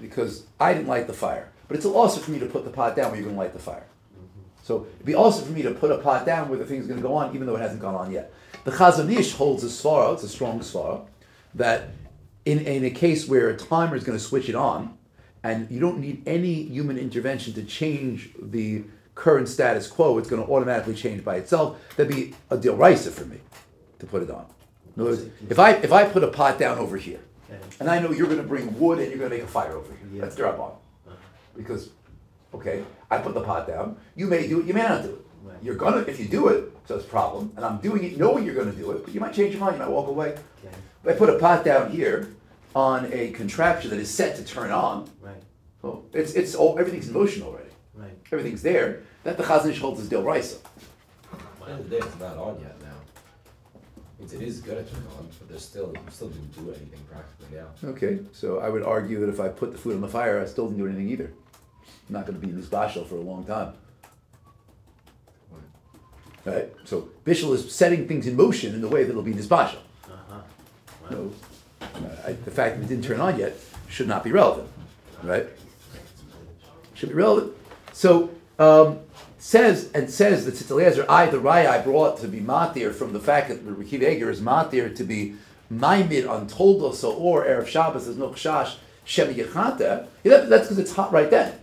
because 0.00 0.46
I 0.60 0.74
didn't 0.74 0.88
light 0.88 1.06
the 1.06 1.12
fire. 1.14 1.51
But 1.72 1.78
it's 1.78 1.86
also 1.86 2.20
for 2.20 2.32
me 2.32 2.38
to 2.38 2.44
put 2.44 2.66
the 2.66 2.70
pot 2.70 2.94
down 2.96 3.06
where 3.06 3.16
you're 3.18 3.24
going 3.24 3.34
to 3.34 3.40
light 3.40 3.54
the 3.54 3.58
fire. 3.58 3.86
Mm-hmm. 4.14 4.40
So 4.62 4.86
it'd 4.94 5.06
be 5.06 5.14
also 5.14 5.42
for 5.42 5.52
me 5.52 5.62
to 5.62 5.70
put 5.70 5.90
a 5.90 5.96
pot 5.96 6.26
down 6.26 6.50
where 6.50 6.58
the 6.58 6.66
thing's 6.66 6.86
going 6.86 7.00
to 7.00 7.02
go 7.02 7.14
on, 7.14 7.34
even 7.34 7.46
though 7.46 7.56
it 7.56 7.62
hasn't 7.62 7.80
gone 7.80 7.94
on 7.94 8.12
yet. 8.12 8.30
The 8.64 8.72
Chazon 8.72 9.10
Ish 9.10 9.32
holds 9.32 9.64
a 9.64 9.68
svara, 9.68 10.12
it's 10.12 10.22
a 10.22 10.28
strong 10.28 10.60
svara, 10.60 11.06
that 11.54 11.88
in, 12.44 12.58
in 12.66 12.84
a 12.84 12.90
case 12.90 13.26
where 13.26 13.48
a 13.48 13.56
timer 13.56 13.96
is 13.96 14.04
going 14.04 14.18
to 14.18 14.22
switch 14.22 14.50
it 14.50 14.54
on, 14.54 14.98
and 15.42 15.70
you 15.70 15.80
don't 15.80 15.98
need 15.98 16.22
any 16.26 16.62
human 16.64 16.98
intervention 16.98 17.54
to 17.54 17.62
change 17.64 18.28
the 18.38 18.84
current 19.14 19.48
status 19.48 19.86
quo, 19.86 20.18
it's 20.18 20.28
going 20.28 20.44
to 20.44 20.52
automatically 20.52 20.94
change 20.94 21.24
by 21.24 21.36
itself. 21.36 21.80
That'd 21.96 22.14
be 22.14 22.34
a 22.50 22.58
deal 22.58 22.76
raisa 22.76 23.10
for 23.10 23.24
me 23.24 23.38
to 23.98 24.04
put 24.04 24.22
it 24.22 24.30
on. 24.30 24.44
In 24.94 25.00
other 25.00 25.12
words, 25.12 25.24
if 25.48 25.58
I 25.58 25.70
if 25.70 25.90
I 25.90 26.04
put 26.04 26.22
a 26.22 26.28
pot 26.28 26.58
down 26.58 26.76
over 26.76 26.98
here, 26.98 27.20
and 27.80 27.88
I 27.88 27.98
know 27.98 28.10
you're 28.10 28.26
going 28.26 28.42
to 28.42 28.46
bring 28.46 28.78
wood 28.78 28.98
and 28.98 29.08
you're 29.08 29.18
going 29.18 29.30
to 29.30 29.36
make 29.38 29.44
a 29.44 29.50
fire 29.50 29.72
over 29.72 29.88
here, 29.88 30.08
Yeah. 30.12 30.20
that's 30.20 30.36
drabon, 30.36 30.72
because 31.56 31.90
okay, 32.54 32.84
I 33.10 33.18
put 33.18 33.34
the 33.34 33.40
pot 33.42 33.66
down. 33.66 33.96
You 34.14 34.26
may 34.26 34.46
do 34.48 34.60
it, 34.60 34.66
you 34.66 34.74
may 34.74 34.82
not 34.82 35.02
do 35.02 35.10
it. 35.10 35.18
Right. 35.42 35.56
You're 35.62 35.74
gonna 35.74 35.98
if 35.98 36.20
you 36.20 36.26
do 36.28 36.48
it, 36.48 36.72
so 36.86 36.96
it's 36.96 37.04
a 37.04 37.08
problem, 37.08 37.52
and 37.56 37.64
I'm 37.64 37.78
doing 37.78 38.04
it 38.04 38.18
knowing 38.18 38.44
you're 38.44 38.54
going 38.54 38.70
to 38.70 38.76
do 38.78 38.92
it, 38.92 39.04
but 39.04 39.12
you 39.14 39.20
might 39.20 39.32
change 39.32 39.52
your 39.54 39.60
mind, 39.60 39.76
you 39.76 39.82
might 39.82 39.90
walk 39.90 40.06
away. 40.08 40.28
Okay, 40.30 40.74
If 41.04 41.08
I 41.08 41.12
put 41.14 41.28
a 41.30 41.38
pot 41.38 41.64
down 41.64 41.90
here 41.90 42.28
on 42.76 43.08
a 43.12 43.30
contraption 43.32 43.90
that 43.90 43.98
is 43.98 44.08
set 44.10 44.36
to 44.36 44.44
turn 44.44 44.70
on, 44.70 45.10
right, 45.20 45.42
well, 45.82 46.04
it's 46.12 46.34
it's 46.34 46.54
all 46.54 46.78
everything's 46.78 47.08
in 47.08 47.14
motion 47.14 47.42
already. 47.42 47.70
right. 47.94 48.16
Everything's 48.30 48.62
there. 48.62 49.02
That 49.24 49.36
the 49.36 49.42
Chazon 49.44 49.70
Ish 49.70 49.80
holds 49.80 50.00
is 50.00 50.08
Del 50.08 50.22
Raisa. 50.22 50.56
At 51.32 51.38
the 51.66 51.70
end 51.72 51.80
of 51.80 51.90
the 51.90 51.96
day, 51.98 52.06
it's 52.06 52.18
not 52.20 52.36
on 52.36 52.60
yet 52.60 52.76
now. 52.82 52.88
Means 54.18 54.32
it 54.32 54.42
is 54.42 54.60
gonna 54.60 54.82
turn 54.84 55.02
on, 55.18 55.28
but 55.38 55.48
there's 55.48 55.64
still, 55.64 55.92
you 55.92 56.00
still 56.10 56.28
didn't 56.28 56.54
do 56.54 56.70
anything 56.70 57.00
practically 57.10 57.56
now. 57.58 57.88
Okay, 57.90 58.20
so 58.32 58.58
I 58.60 58.68
would 58.68 58.82
argue 58.84 59.18
that 59.20 59.28
if 59.28 59.40
I 59.40 59.48
put 59.48 59.72
the 59.72 59.78
food 59.78 59.94
on 59.94 60.00
the 60.00 60.08
fire, 60.08 60.40
I 60.40 60.46
still 60.46 60.66
didn't 60.68 60.78
do 60.78 60.86
anything 60.86 61.08
either. 61.08 61.32
Not 62.12 62.26
going 62.26 62.38
to 62.38 62.46
be 62.46 62.52
in 62.52 62.60
this 62.60 62.68
bashel 62.68 63.06
for 63.06 63.16
a 63.16 63.20
long 63.20 63.44
time. 63.44 63.72
Right? 66.44 66.70
So 66.84 67.08
bishul 67.24 67.54
is 67.54 67.72
setting 67.74 68.06
things 68.06 68.26
in 68.26 68.36
motion 68.36 68.74
in 68.74 68.80
the 68.80 68.88
way 68.88 69.04
that 69.04 69.10
it'll 69.10 69.22
be 69.22 69.32
nisbashal. 69.32 69.78
Uh-huh. 70.04 70.40
Uh, 71.10 71.86
I, 72.26 72.32
the 72.32 72.50
fact 72.50 72.76
that 72.76 72.84
it 72.84 72.88
didn't 72.88 73.04
turn 73.04 73.20
on 73.20 73.38
yet 73.38 73.56
should 73.88 74.08
not 74.08 74.24
be 74.24 74.32
relevant, 74.32 74.68
right? 75.22 75.46
Should 76.94 77.10
be 77.10 77.14
relevant. 77.14 77.54
So 77.92 78.30
um, 78.58 79.00
says 79.38 79.90
and 79.92 80.10
says 80.10 80.44
that 80.46 80.54
Tzitz 80.54 81.06
I 81.08 81.26
the 81.26 81.38
raya 81.38 81.68
I 81.68 81.80
brought 81.80 82.18
to 82.20 82.28
be 82.28 82.40
matir 82.40 82.94
from 82.94 83.12
the 83.12 83.20
fact 83.20 83.48
that 83.48 83.66
Rekiv 83.66 84.02
Eger 84.02 84.30
is 84.30 84.40
matir 84.40 84.94
to 84.96 85.04
be 85.04 85.36
maimid 85.72 86.28
on 86.28 86.46
toldos 86.46 87.04
or 87.04 87.44
erev 87.44 87.66
Shabbos 87.66 88.06
is 88.06 88.16
no 88.16 88.30
chash 88.30 88.76
shem 89.04 89.34
yechata. 89.34 90.06
Yeah, 90.24 90.38
that's 90.38 90.64
because 90.64 90.78
it's 90.78 90.92
hot 90.94 91.12
right 91.12 91.30
then. 91.30 91.58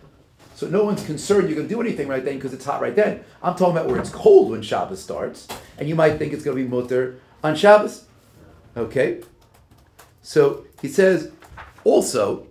So 0.59 0.67
no 0.67 0.83
one's 0.83 1.05
concerned 1.05 1.47
you're 1.47 1.55
going 1.55 1.69
to 1.69 1.73
do 1.73 1.79
anything 1.79 2.09
right 2.09 2.21
then 2.21 2.35
because 2.35 2.53
it's 2.53 2.65
hot 2.65 2.81
right 2.81 2.93
then. 2.93 3.23
I'm 3.41 3.55
talking 3.55 3.77
about 3.77 3.87
where 3.87 3.97
it's 3.97 4.09
cold 4.09 4.51
when 4.51 4.61
Shabbos 4.61 5.01
starts, 5.01 5.47
and 5.77 5.87
you 5.87 5.95
might 5.95 6.17
think 6.17 6.33
it's 6.33 6.43
going 6.43 6.57
to 6.57 6.61
be 6.61 6.69
mutter 6.69 7.21
on 7.41 7.55
Shabbos. 7.55 8.03
Okay. 8.75 9.21
So 10.21 10.65
he 10.81 10.89
says 10.89 11.31
also. 11.85 12.45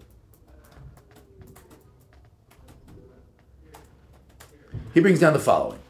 He 4.94 5.00
brings 5.00 5.20
down 5.20 5.34
the 5.34 5.38
following. 5.38 5.80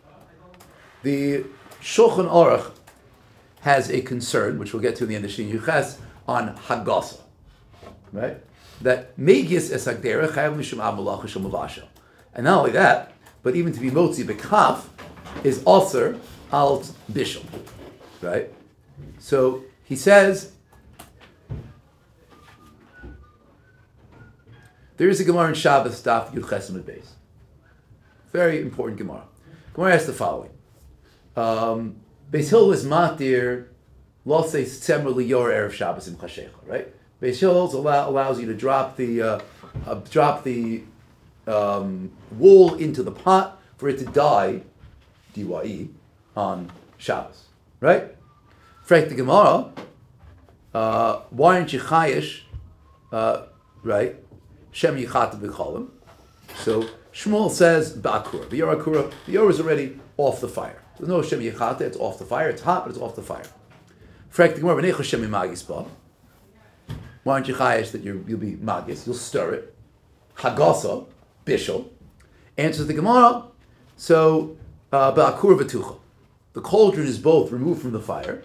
The 1.04 1.44
Shulchan 1.80 2.28
Aruch 2.28 2.72
has 3.60 3.92
a 3.92 4.00
concern, 4.00 4.58
which 4.58 4.72
we'll 4.72 4.82
get 4.82 4.96
to 4.96 5.04
in 5.04 5.10
the 5.10 5.14
end 5.14 5.24
of 5.24 5.30
Shin 5.30 5.56
on 6.26 6.56
Hagasa, 6.56 7.20
right? 8.12 8.38
That 8.80 9.16
Megis 9.16 9.70
es 9.70 9.86
chayav 9.86 10.56
mishum 10.56 10.80
amalach 10.80 11.22
mavasha. 11.22 11.84
And 12.34 12.44
not 12.44 12.58
only 12.58 12.70
that, 12.72 13.12
but 13.42 13.56
even 13.56 13.72
to 13.72 13.80
be 13.80 13.90
motzi 13.90 14.24
bekaf 14.24 14.84
is 15.44 15.62
also 15.64 16.20
alt 16.52 16.92
bishul, 17.10 17.44
right? 18.20 18.52
So 19.18 19.64
he 19.84 19.96
says 19.96 20.52
there 24.96 25.08
is 25.08 25.20
a 25.20 25.24
Gemara 25.24 25.48
in 25.48 25.54
Shabbos 25.54 26.02
Daf 26.02 26.32
Yud 26.32 26.44
Chesamid 26.44 26.82
Beis. 26.82 27.06
Very 28.32 28.60
important 28.60 28.98
Gemara. 28.98 29.24
Gemara 29.74 29.94
asks 29.94 30.06
the 30.06 30.12
following: 30.12 30.50
um, 31.36 31.96
Beis 32.30 32.50
Hillel 32.50 32.72
is 32.72 32.84
matir 32.84 33.66
Los 34.24 34.52
say 34.52 34.64
Tzemer 34.64 35.14
Liyor 35.14 35.50
Erev 35.50 35.72
Shabbos 35.72 36.08
in 36.08 36.16
Chashecha, 36.16 36.50
right? 36.66 36.88
Beis 37.22 37.40
Hillel's 37.40 37.74
allow, 37.74 38.08
allows 38.08 38.38
you 38.40 38.46
to 38.46 38.54
drop 38.54 38.96
the 38.96 39.22
uh, 39.22 39.40
uh, 39.86 39.94
drop 40.10 40.44
the 40.44 40.82
um, 41.48 42.12
wool 42.32 42.74
into 42.74 43.02
the 43.02 43.10
pot 43.10 43.60
for 43.76 43.88
it 43.88 43.98
to 43.98 44.04
die, 44.04 44.62
dye, 45.34 45.88
on 46.36 46.70
Shabbos, 46.98 47.46
right? 47.80 48.14
Frank 48.82 49.08
the 49.08 49.14
Gemara, 49.14 49.72
uh, 50.74 51.20
why 51.30 51.56
aren't 51.56 51.72
you 51.72 51.80
chayish, 51.80 52.42
uh, 53.12 53.46
right? 53.82 54.16
Shem 54.70 54.96
yichata 54.96 55.40
b'cholim. 55.40 55.88
So 56.56 56.88
Shmuel 57.12 57.50
says 57.50 57.96
ba'akura. 57.96 58.48
The 58.48 58.60
akura. 58.60 59.12
The 59.26 59.32
yor 59.32 59.50
is 59.50 59.60
already 59.60 59.98
off 60.16 60.40
the 60.40 60.48
fire. 60.48 60.82
There's 60.98 61.08
no 61.08 61.22
shem 61.22 61.40
yichata. 61.40 61.82
It's 61.82 61.96
off 61.96 62.18
the 62.18 62.24
fire. 62.24 62.48
It's 62.48 62.62
hot, 62.62 62.84
but 62.84 62.90
it's 62.90 63.00
off 63.00 63.16
the 63.16 63.22
fire. 63.22 63.44
Frank 64.28 64.54
the 64.54 64.60
Gemara, 64.60 65.02
shem. 65.02 65.30
Why 65.32 67.34
aren't 67.34 67.48
you 67.48 67.54
chayish 67.54 67.92
that 67.92 68.02
you 68.02 68.24
you'll 68.26 68.38
be 68.38 68.56
magis? 68.56 69.06
You'll 69.06 69.16
stir 69.16 69.54
it. 69.54 69.74
Hagasa, 70.36 71.06
bishul. 71.48 71.88
Answers 72.56 72.86
the 72.86 72.94
Gemara. 72.94 73.44
So 73.96 74.56
uh, 74.92 75.12
ba'akura 75.12 75.58
v'tucha. 75.60 75.98
The 76.52 76.60
cauldron 76.60 77.06
is 77.06 77.18
both 77.18 77.50
removed 77.52 77.82
from 77.82 77.92
the 77.92 78.00
fire. 78.00 78.42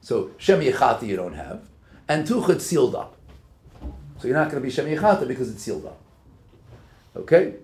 So 0.00 0.30
Shem 0.36 0.60
Yechata 0.60 1.06
you 1.06 1.16
don't 1.16 1.34
have, 1.34 1.62
and 2.08 2.26
Tucha 2.26 2.50
it's 2.50 2.66
sealed 2.66 2.94
up. 2.94 3.16
So 4.18 4.28
you're 4.28 4.36
not 4.36 4.50
going 4.50 4.62
to 4.62 4.66
be 4.66 4.70
Shem 4.70 4.86
Yechata 4.86 5.26
because 5.26 5.50
it's 5.50 5.62
sealed 5.62 5.86
up. 5.86 5.98
Okay, 7.16 7.54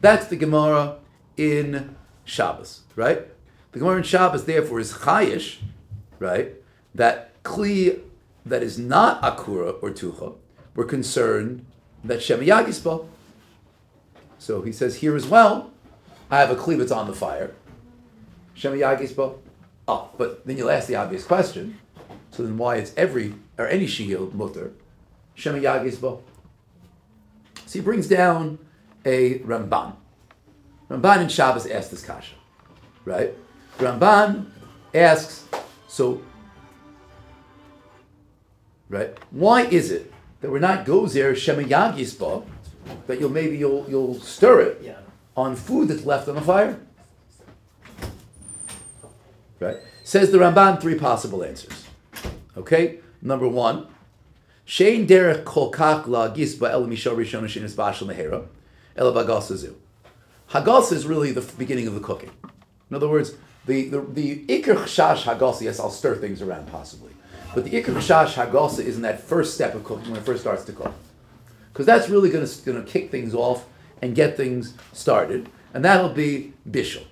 that's 0.00 0.26
the 0.26 0.36
Gemara 0.36 0.96
in 1.36 1.96
Shabbos, 2.24 2.82
right? 2.96 3.26
The 3.72 3.78
Gemara 3.78 3.98
in 3.98 4.02
Shabbos 4.02 4.44
therefore 4.44 4.80
is 4.80 4.92
Chayish, 4.92 5.58
right? 6.18 6.54
That 6.94 7.42
kli 7.42 8.00
that 8.44 8.62
is 8.62 8.78
not 8.78 9.22
Akura 9.22 9.82
or 9.82 9.90
Tucha, 9.90 10.34
we're 10.74 10.84
concerned 10.84 11.64
that 12.04 12.22
Shem 12.22 12.40
Yagispa. 12.40 13.06
So 14.42 14.60
he 14.62 14.72
says 14.72 14.96
here 14.96 15.14
as 15.14 15.28
well, 15.28 15.70
I 16.28 16.40
have 16.40 16.50
a 16.50 16.56
kli 16.56 16.76
that's 16.76 16.90
on 16.90 17.06
the 17.06 17.12
fire. 17.12 17.54
Shem 18.54 18.72
Yagispa. 18.72 19.38
Oh, 19.86 20.10
but 20.18 20.44
then 20.44 20.56
you'll 20.56 20.68
ask 20.68 20.88
the 20.88 20.96
obvious 20.96 21.24
question. 21.24 21.78
So 22.32 22.42
then 22.42 22.58
why 22.58 22.74
it's 22.78 22.92
every 22.96 23.34
or 23.56 23.68
any 23.68 23.86
shihil 23.86 24.34
mutter? 24.34 24.72
Shem 25.36 25.54
Yagisba. 25.54 26.20
So 27.66 27.72
he 27.72 27.80
brings 27.80 28.08
down 28.08 28.58
a 29.04 29.38
Ramban. 29.38 29.94
Ramban 30.90 31.22
in 31.22 31.28
Shabbos 31.28 31.68
asks 31.68 31.92
this 31.92 32.04
kasha, 32.04 32.34
right? 33.04 33.36
Ramban 33.78 34.46
asks, 34.92 35.46
so, 35.86 36.20
right? 38.88 39.16
Why 39.30 39.66
is 39.66 39.92
it 39.92 40.12
that 40.40 40.50
we're 40.50 40.58
not 40.58 40.84
gozer 40.84 41.36
Shem 41.36 41.64
Yagisba, 41.64 42.44
that 43.06 43.20
you'll 43.20 43.30
maybe 43.30 43.56
you'll 43.56 43.84
you'll 43.88 44.14
stir 44.20 44.60
it 44.60 44.80
Yeah. 44.82 44.98
on 45.36 45.56
food 45.56 45.88
that's 45.88 46.04
left 46.04 46.28
on 46.28 46.34
the 46.34 46.40
fire? 46.42 46.78
Right? 49.60 49.76
Says 50.04 50.30
the 50.30 50.38
Ramban 50.38 50.80
three 50.80 50.98
possible 50.98 51.44
answers. 51.44 51.86
Okay? 52.56 52.98
Number 53.20 53.46
one, 53.48 53.86
Shein 54.66 55.06
derech 55.06 55.44
kol 55.44 55.70
kach 55.72 56.06
la 56.06 56.32
gisba 56.34 56.70
el 56.70 56.86
rishon 56.86 57.44
shenis 57.44 57.74
bashal 57.74 58.06
mehera 58.12 58.46
el 58.96 59.12
bagasazu. 59.12 59.74
Hagasa 60.50 60.92
is 60.92 61.06
really 61.06 61.32
the 61.32 61.40
beginning 61.56 61.86
of 61.86 61.94
the 61.94 62.00
cooking. 62.00 62.30
In 62.90 62.96
other 62.96 63.08
words, 63.08 63.34
the 63.66 63.88
the, 63.88 64.00
the 64.00 64.44
ikr 64.46 64.84
chash 64.84 65.24
hagasa, 65.24 65.62
yes, 65.62 65.80
I'll 65.80 65.90
stir 65.90 66.16
things 66.16 66.42
around 66.42 66.68
possibly. 66.68 67.12
But 67.54 67.64
the 67.64 67.70
ikr 67.82 67.96
chash 67.96 68.34
hagasa 68.34 68.80
is 68.80 68.96
in 68.96 69.02
that 69.02 69.20
first 69.20 69.54
step 69.54 69.74
of 69.74 69.84
cooking 69.84 70.10
when 70.10 70.20
it 70.20 70.26
first 70.26 70.40
starts 70.40 70.64
to 70.64 70.72
cook. 70.72 70.92
Because 71.72 71.86
that's 71.86 72.08
really 72.08 72.30
going 72.30 72.46
to 72.46 72.82
kick 72.84 73.10
things 73.10 73.34
off 73.34 73.66
and 74.02 74.14
get 74.14 74.36
things 74.36 74.74
started, 74.92 75.48
and 75.72 75.84
that'll 75.84 76.10
be 76.10 76.52
bishul, 76.68 77.04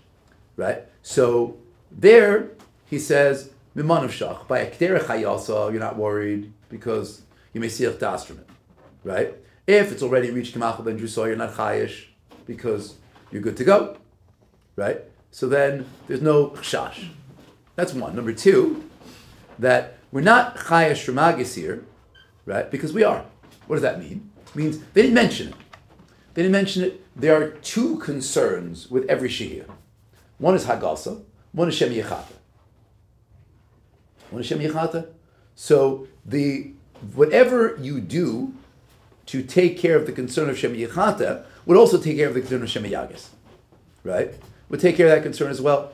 right? 0.56 0.82
So 1.02 1.56
there 1.90 2.50
he 2.86 2.98
says 2.98 3.50
miman 3.76 4.04
of 4.04 4.10
shach 4.10 4.46
by 4.48 4.66
hayasa 4.66 5.70
you're 5.70 5.80
not 5.80 5.96
worried 5.96 6.52
because 6.68 7.22
you 7.52 7.60
may 7.60 7.68
see 7.68 7.84
a 7.84 7.92
dastrument, 7.92 8.46
right? 9.04 9.34
If 9.66 9.92
it's 9.92 10.02
already 10.02 10.30
reached 10.30 10.54
kamachal 10.54 10.84
ben 10.84 10.98
druso 10.98 11.26
you're 11.26 11.36
not 11.36 11.54
chayish 11.54 12.06
because 12.46 12.96
you're 13.30 13.42
good 13.42 13.56
to 13.56 13.64
go, 13.64 13.96
right? 14.76 15.02
So 15.30 15.48
then 15.48 15.86
there's 16.08 16.22
no 16.22 16.50
chash. 16.50 17.08
That's 17.76 17.94
one. 17.94 18.16
Number 18.16 18.32
two, 18.32 18.84
that 19.58 19.98
we're 20.10 20.20
not 20.20 20.56
chaya 20.56 20.92
shramagis 20.92 21.54
here, 21.54 21.84
right? 22.44 22.68
Because 22.68 22.92
we 22.92 23.04
are. 23.04 23.24
What 23.68 23.76
does 23.76 23.82
that 23.82 24.00
mean? 24.00 24.29
Means 24.54 24.78
they 24.94 25.02
didn't 25.02 25.14
mention 25.14 25.48
it. 25.48 25.54
They 26.34 26.42
didn't 26.42 26.52
mention 26.52 26.84
it. 26.84 27.04
There 27.14 27.40
are 27.40 27.50
two 27.50 27.98
concerns 27.98 28.90
with 28.90 29.08
every 29.08 29.28
shihir. 29.28 29.66
One 30.38 30.54
is 30.54 30.66
hagasa, 30.66 31.22
one 31.52 31.68
is 31.68 31.74
shem 31.74 31.90
yechata. 31.90 32.32
One 34.30 34.40
is 34.40 34.46
shem 34.46 34.58
yechata. 34.58 35.08
So 35.54 36.06
the 36.24 36.72
whatever 37.14 37.76
you 37.80 38.00
do 38.00 38.54
to 39.26 39.42
take 39.42 39.78
care 39.78 39.96
of 39.96 40.06
the 40.06 40.12
concern 40.12 40.48
of 40.48 40.58
shem 40.58 40.74
yechata 40.74 41.44
would 41.66 41.76
also 41.76 42.00
take 42.00 42.16
care 42.16 42.28
of 42.28 42.34
the 42.34 42.40
concern 42.40 42.62
of 42.62 42.70
shem 42.70 42.84
yagis, 42.84 43.28
right? 44.02 44.34
Would 44.68 44.80
take 44.80 44.96
care 44.96 45.06
of 45.06 45.12
that 45.12 45.22
concern 45.22 45.50
as 45.50 45.60
well. 45.60 45.92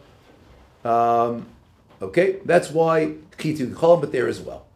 Um, 0.84 1.46
okay, 2.00 2.38
that's 2.44 2.70
why 2.70 3.14
chitu 3.38 3.74
cholam, 3.74 4.00
but 4.00 4.12
there 4.12 4.28
as 4.28 4.40
well. 4.40 4.66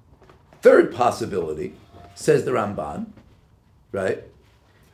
Third 0.63 0.95
possibility, 0.95 1.75
says 2.15 2.45
the 2.45 2.51
Ramban, 2.51 3.07
right? 3.93 4.25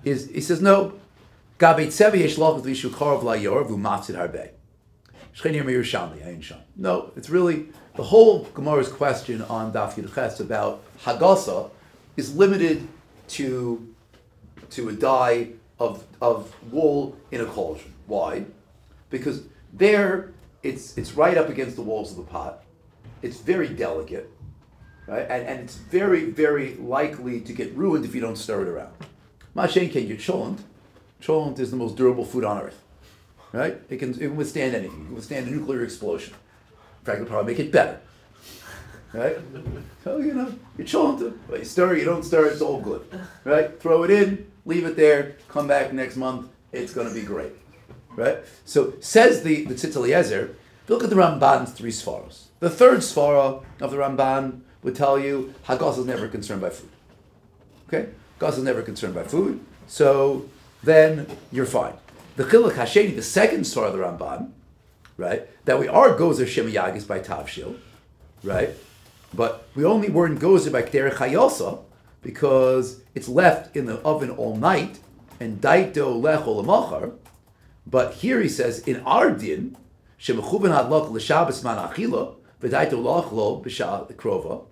Is 0.05 0.31
he 0.31 0.41
says 0.41 0.61
no. 0.61 0.99
No, 6.77 7.13
it's 7.17 7.31
really 7.31 7.69
the 7.97 8.03
whole 8.03 8.47
Gemara's 8.55 8.89
question 8.89 9.43
on 9.43 9.73
Daf 9.73 9.95
Yud 9.95 10.15
Ches 10.15 10.41
about 10.41 10.83
Hagasa 11.03 11.71
is 12.17 12.35
limited 12.37 12.87
to 13.29 13.95
to 14.71 14.89
a 14.89 14.93
dye 14.93 15.49
of 15.79 16.05
of 16.21 16.55
wool 16.73 17.17
in 17.31 17.41
a 17.41 17.47
cauldron. 17.47 17.93
Why? 18.07 18.45
Because 19.11 19.43
there 19.73 20.33
it's 20.63 20.97
it's 20.99 21.13
right 21.15 21.37
up 21.37 21.49
against 21.49 21.77
the 21.77 21.83
walls 21.83 22.11
of 22.11 22.19
the 22.19 22.25
pot. 22.25 22.63
It's 23.23 23.39
very 23.39 23.69
delicate, 23.69 24.31
right? 25.07 25.27
And, 25.29 25.47
and 25.47 25.61
it's 25.61 25.77
very, 25.77 26.31
very 26.31 26.75
likely 26.75 27.41
to 27.41 27.53
get 27.53 27.75
ruined 27.75 28.05
if 28.05 28.15
you 28.15 28.21
don't 28.21 28.37
stir 28.37 28.63
it 28.63 28.69
around. 28.69 28.93
Mashen 29.55 29.91
can 29.91 30.07
your 30.07 30.17
cholent. 30.17 30.61
Cholent 31.21 31.59
is 31.59 31.71
the 31.71 31.77
most 31.77 31.97
durable 31.97 32.25
food 32.25 32.45
on 32.45 32.61
earth, 32.61 32.83
right? 33.53 33.81
It 33.89 33.99
can, 33.99 34.11
it 34.11 34.19
can 34.19 34.37
withstand 34.37 34.75
anything. 34.75 35.01
It 35.01 35.07
can 35.07 35.15
withstand 35.15 35.49
a 35.49 35.51
nuclear 35.51 35.83
explosion. 35.83 36.35
In 37.01 37.07
fact, 37.07 37.17
it'll 37.21 37.29
probably 37.29 37.53
make 37.55 37.61
it 37.61 37.73
better, 37.73 38.01
right? 39.13 39.39
So 40.05 40.19
you 40.19 40.35
know, 40.35 40.55
your 40.77 40.87
cholent. 40.87 41.39
You 41.51 41.65
stir, 41.65 41.95
it, 41.95 42.01
you 42.01 42.05
don't 42.05 42.23
stir, 42.23 42.47
it, 42.47 42.53
it's 42.55 42.63
all 42.63 42.81
good, 42.81 43.03
right? 43.45 43.81
Throw 43.81 44.03
it 44.03 44.11
in, 44.11 44.51
leave 44.65 44.85
it 44.85 44.97
there. 44.97 45.37
Come 45.49 45.67
back 45.67 45.93
next 45.93 46.17
month. 46.17 46.51
It's 46.73 46.93
going 46.93 47.09
to 47.09 47.15
be 47.15 47.23
great, 47.23 47.53
right? 48.15 48.39
So 48.65 48.95
says 49.01 49.43
the 49.43 49.65
the 49.65 49.75
Tzitz 49.75 49.97
Eliezer. 49.97 50.57
Look 50.89 51.03
at 51.03 51.11
the 51.11 51.17
Ramban's 51.17 51.73
three 51.73 51.91
svaros. 51.91 52.45
The 52.61 52.71
third 52.71 52.99
svara 52.99 53.65
of 53.81 53.91
the 53.91 53.97
Ramban 53.97 54.61
would 54.87 54.95
tell 54.95 55.19
you 55.19 55.53
Hagos 55.65 55.99
is 55.99 56.07
never 56.07 56.29
concerned 56.29 56.61
by 56.61 56.71
food. 56.71 56.89
Okay, 57.89 58.09
Hagos 58.39 58.57
is 58.57 58.63
never 58.63 58.83
concerned 58.83 59.17
by 59.17 59.25
food, 59.25 59.59
so 59.89 60.49
then 60.85 61.27
you're 61.51 61.67
fine. 61.67 61.95
The 62.37 62.45
Chiluk 62.45 62.75
Hasheni, 62.75 63.17
the 63.17 63.23
second 63.23 63.63
svara 63.63 63.89
of 63.89 63.95
the 63.95 63.99
Ramban, 63.99 64.53
right, 65.17 65.49
that 65.65 65.81
we 65.81 65.89
are 65.89 66.17
gozer 66.17 66.47
Shem 66.47 66.67
by 66.67 67.19
Tavshil, 67.19 67.79
right, 68.45 68.71
but 69.35 69.67
we 69.75 69.85
only 69.85 70.09
weren't 70.09 70.39
gozer 70.39 70.71
by 70.71 70.83
Kderech 70.83 71.15
Hayosa 71.15 71.81
because 72.23 73.01
it's 73.17 73.29
left 73.29 73.75
in 73.77 73.87
the 73.87 73.97
oven 74.03 74.31
all 74.31 74.55
night 74.55 75.01
and 75.41 75.61
daito 75.61 76.21
lechol 76.21 76.65
amachar. 76.65 77.15
But 77.85 78.15
here 78.15 78.41
he 78.41 78.49
says 78.49 78.79
in 78.87 79.01
our 79.01 79.33
din, 79.33 79.77
shemechuben 80.21 80.71
hadlok 80.71 81.11
l'shabbos 81.11 81.65
man 81.65 81.77
achila 81.89 82.37
v'daito 82.61 82.93
lachlo 82.93 83.65
b'shah 83.65 84.13
krova. 84.15 84.65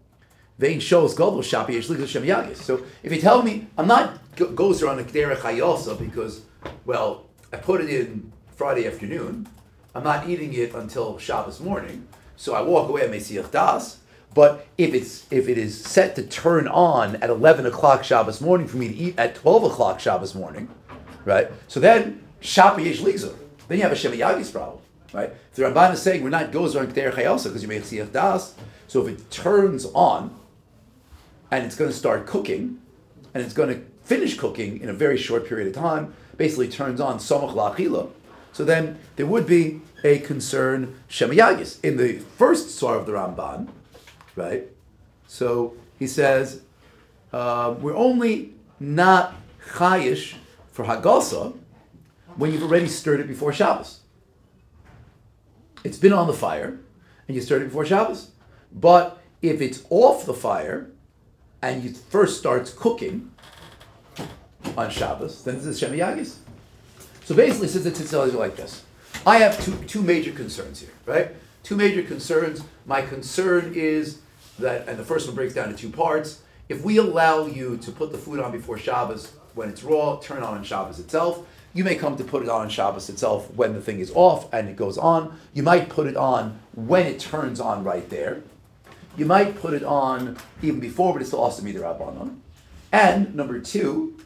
Vein 0.59 0.79
shows 0.81 1.15
gadol 1.15 1.39
shapi 1.39 1.71
yesh 1.71 1.89
likas 1.89 2.09
shem 2.09 2.23
yagis. 2.23 2.57
So 2.57 2.85
if 3.03 3.13
you 3.13 3.21
tell 3.21 3.43
me 3.43 3.67
I'm 3.77 3.87
not 3.87 4.19
go- 4.37 4.53
gozer 4.53 4.89
on 4.89 4.99
a 4.99 5.03
kderech 5.03 5.39
hayosa 5.39 5.99
because 5.99 6.43
well 6.85 7.27
I 7.53 7.57
put 7.57 7.81
it 7.81 7.91
in 7.91 8.33
Friday 8.55 8.87
afternoon, 8.87 9.49
I'm 9.95 10.05
not 10.05 10.29
eating 10.29 10.53
it 10.55 10.75
until 10.75 11.19
Shabbos 11.19 11.61
morning, 11.61 12.07
so 12.37 12.55
I 12.55 12.63
walk 12.63 12.89
away 12.89 13.03
at 13.03 13.11
Mesiach 13.11 13.51
Das. 13.51 13.99
But 14.33 14.67
if 14.79 14.95
it's 14.95 15.27
if 15.33 15.49
it 15.49 15.59
is 15.59 15.81
set 15.85 16.17
to 16.17 16.23
turn 16.25 16.67
on 16.69 17.17
at 17.17 17.31
eleven 17.31 17.67
o'clock 17.67 18.03
Shabbos 18.05 18.41
morning 18.41 18.67
for 18.67 18.77
me 18.77 18.89
to 18.89 18.95
eat 18.95 19.19
at 19.19 19.35
twelve 19.35 19.65
o'clock 19.65 20.01
Shabbos 20.01 20.35
morning, 20.35 20.69
right? 21.25 21.51
So 21.69 21.81
then 21.81 22.25
Shapi 22.41 22.85
Yesh 22.87 23.01
Lizer. 23.01 23.35
Then 23.69 23.79
you 23.79 23.83
have 23.83 23.93
a 23.93 23.95
Shemiyagis 23.95 24.53
problem, 24.53 24.81
right? 25.13 25.33
The 25.55 25.63
Ramban 25.63 25.95
is 25.95 26.03
saying 26.03 26.23
we're 26.23 26.31
not 26.31 26.53
goes 26.53 26.77
on 26.77 26.89
K'der 26.89 27.13
Chayelsa 27.13 27.45
because 27.45 27.63
you 27.63 27.69
make 27.69 27.83
Siach 27.83 28.13
Das. 28.13 28.55
So 28.89 29.07
if 29.07 29.15
it 29.15 29.31
turns 29.31 29.87
on 29.95 30.35
and 31.57 31.67
it's 31.67 31.77
going 31.77 31.91
to 31.91 31.97
start 31.97 32.27
cooking 32.27 32.81
and 33.33 33.43
it's 33.43 33.55
going 33.55 33.69
to 33.69 33.81
finish 34.05 34.37
cooking 34.37 34.81
in 34.81 34.89
a 34.89 34.93
very 34.93 35.17
short 35.17 35.47
period 35.47 35.69
of 35.69 35.75
time, 35.75 36.15
basically 36.37 36.69
turns 36.69 37.01
on 37.01 37.19
Somach 37.19 37.55
La'achila, 37.55 38.11
so 38.53 38.65
then 38.65 38.99
there 39.17 39.27
would 39.27 39.47
be 39.47 39.81
a 40.05 40.19
concern 40.19 41.01
Shemayagis. 41.09 41.83
In 41.83 41.97
the 41.97 42.19
first 42.19 42.71
Sar 42.71 42.97
of 42.97 43.07
the 43.07 43.13
Ramban, 43.13 43.69
right? 44.37 44.65
So 45.27 45.75
he 45.99 46.07
says, 46.07 46.63
uh, 47.33 47.75
we're 47.81 47.97
only 47.97 48.53
not 48.79 49.35
chayish 49.71 50.35
for 50.71 50.85
Hagasa 50.85 51.57
when 52.37 52.53
you've 52.53 52.63
already 52.63 52.89
stirred 52.89 53.21
it 53.21 53.29
before 53.29 53.53
Shabbos. 53.53 54.01
It's 55.83 55.99
been 55.99 56.13
on 56.13 56.27
the 56.27 56.33
fire, 56.33 56.79
and 57.27 57.35
you 57.35 57.41
stirred 57.41 57.63
it 57.63 57.67
before 57.67 57.85
Shabbos. 57.85 58.31
But 58.73 59.21
if 59.43 59.61
it's 59.61 59.85
off 59.91 60.27
the 60.27 60.35
fire, 60.35 60.91
and 61.65 61.83
it 61.83 61.97
first 61.97 62.39
starts 62.39 62.71
cooking 62.75 63.31
on 64.77 64.91
Shabbos, 64.91 65.45
then 65.45 65.57
it's 65.57 65.79
Shem 65.79 65.93
Yagis. 65.93 66.37
So 67.25 67.35
basically, 67.35 67.69
says 67.69 67.85
the 67.85 67.91
Tzitzil 67.91 68.29
is 68.29 68.35
like 68.35 68.55
this. 68.55 68.83
I 69.27 69.39
have 69.39 69.59
two, 69.65 69.75
two 69.87 70.03
major 70.03 70.31
concerns 70.31 70.81
here, 70.81 70.93
right? 71.07 71.31
Two 71.63 71.75
major 71.75 72.03
concerns. 72.03 72.63
My 72.85 73.01
concern 73.01 73.73
is 73.75 74.21
that, 74.59 74.87
and 74.87 74.99
the 74.99 75.05
first 75.05 75.27
one 75.27 75.35
breaks 75.35 75.55
down 75.55 75.71
into 75.71 75.81
two 75.81 75.89
parts. 75.89 76.43
If 76.69 76.85
we 76.85 76.99
allow 76.99 77.47
you 77.47 77.79
to 77.79 77.91
put 77.91 78.13
the 78.13 78.19
food 78.19 78.41
on 78.41 78.53
before 78.53 78.77
Shabbos 78.77 79.33
when 79.55 79.71
it's 79.71 79.83
raw, 79.83 80.17
turn 80.17 80.43
on 80.43 80.59
on 80.59 80.65
Shabbos 80.65 80.99
itself, 81.01 81.47
you 81.73 81.83
may 81.83 81.95
come 81.95 82.17
to 82.19 82.25
put 82.25 82.43
it 82.43 82.51
on 82.51 82.61
on 82.61 82.69
Shabbos 82.69 83.09
itself 83.09 83.51
when 83.55 83.73
the 83.73 83.81
thing 83.81 84.01
is 84.01 84.13
off 84.15 84.53
and 84.53 84.69
it 84.69 84.77
goes 84.77 84.99
on. 84.99 85.39
You 85.55 85.63
might 85.63 85.89
put 85.89 86.07
it 86.09 86.17
on 86.17 86.61
when 86.75 87.07
it 87.07 87.21
turns 87.21 87.59
on 87.59 87.85
right 87.85 88.09
there. 88.11 88.43
You 89.17 89.27
might 89.27 89.61
put 89.61 89.75
it 89.75 89.85
on 89.85 90.37
even 90.63 90.81
before, 90.81 91.13
but 91.13 91.23
it's 91.23 91.31
still 91.31 91.41
also 91.41 91.65
either 91.67 91.81
Rabbanon. 91.81 92.39
And 92.91 93.35
number 93.35 93.61
two, 93.61 94.19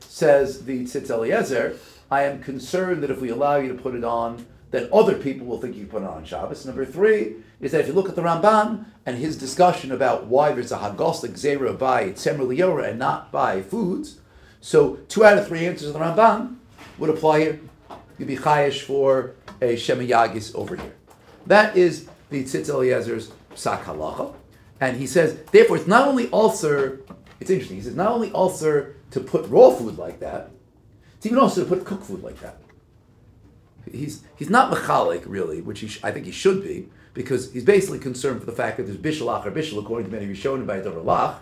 says 0.00 0.64
the 0.64 0.84
Tzitz 0.84 1.10
Eliezer, 1.10 1.76
I 2.10 2.24
am 2.24 2.42
concerned 2.42 3.02
that 3.02 3.10
if 3.10 3.20
we 3.20 3.30
allow 3.30 3.56
you 3.56 3.68
to 3.68 3.82
put 3.82 3.94
it 3.94 4.04
on, 4.04 4.46
then 4.70 4.88
other 4.92 5.16
people 5.16 5.46
will 5.46 5.60
think 5.60 5.76
you 5.76 5.86
put 5.86 6.02
it 6.02 6.08
on 6.08 6.24
Shabbos. 6.24 6.66
Number 6.66 6.84
three 6.84 7.36
is 7.60 7.72
that 7.72 7.80
if 7.80 7.86
you 7.86 7.92
look 7.92 8.08
at 8.08 8.16
the 8.16 8.22
Ramban 8.22 8.86
and 9.06 9.18
his 9.18 9.36
discussion 9.36 9.92
about 9.92 10.26
why 10.26 10.52
there's 10.52 10.72
a 10.72 10.78
Hagos 10.78 11.22
Zera 11.22 11.78
by 11.78 12.10
Tzemer 12.10 12.46
Liora 12.46 12.90
and 12.90 12.98
not 12.98 13.32
by 13.32 13.62
foods, 13.62 14.20
so 14.60 14.96
two 15.08 15.24
out 15.24 15.38
of 15.38 15.48
three 15.48 15.66
answers 15.66 15.88
of 15.88 15.94
the 15.94 16.00
Ramban 16.00 16.56
would 16.98 17.10
apply 17.10 17.40
here. 17.40 17.60
You'd 18.18 18.28
be 18.28 18.36
chayish 18.36 18.82
for 18.82 19.32
a 19.60 19.76
Shemayagis 19.76 20.54
over 20.54 20.76
here. 20.76 20.94
That 21.46 21.76
is 21.76 22.08
the 22.30 22.44
Tzitz 22.44 22.68
Eliezer's 22.68 23.32
Psak 23.54 23.84
Halacha. 23.84 24.34
And 24.80 24.96
he 24.96 25.06
says, 25.06 25.38
therefore, 25.52 25.76
it's 25.76 25.86
not 25.86 26.08
only 26.08 26.28
ulcer, 26.32 27.00
it's 27.38 27.50
interesting, 27.50 27.76
he 27.76 27.82
says, 27.82 27.94
not 27.94 28.10
only 28.10 28.32
ulcer 28.32 28.96
to 29.12 29.20
put 29.20 29.48
raw 29.48 29.70
food 29.70 29.96
like 29.96 30.20
that, 30.20 30.50
it's 31.16 31.26
even 31.26 31.38
also 31.38 31.62
to 31.62 31.68
put 31.68 31.84
cooked 31.84 32.04
food 32.04 32.22
like 32.22 32.40
that. 32.40 32.56
He's, 33.90 34.22
he's 34.36 34.50
not 34.50 34.72
mechalik, 34.72 35.22
really, 35.26 35.60
which 35.60 35.80
he 35.80 35.88
sh- 35.88 36.00
I 36.02 36.10
think 36.10 36.26
he 36.26 36.32
should 36.32 36.62
be, 36.62 36.88
because 37.14 37.52
he's 37.52 37.64
basically 37.64 37.98
concerned 37.98 38.40
for 38.40 38.46
the 38.46 38.52
fact 38.52 38.76
that 38.78 38.84
there's 38.84 38.96
bishalach 38.96 39.46
or 39.46 39.50
bishal, 39.50 39.78
according 39.78 40.10
to 40.10 40.16
many 40.16 40.32
Rishonim, 40.32 40.66
by 40.66 40.76
a 40.76 40.82
davar 40.82 41.04
lach. 41.04 41.36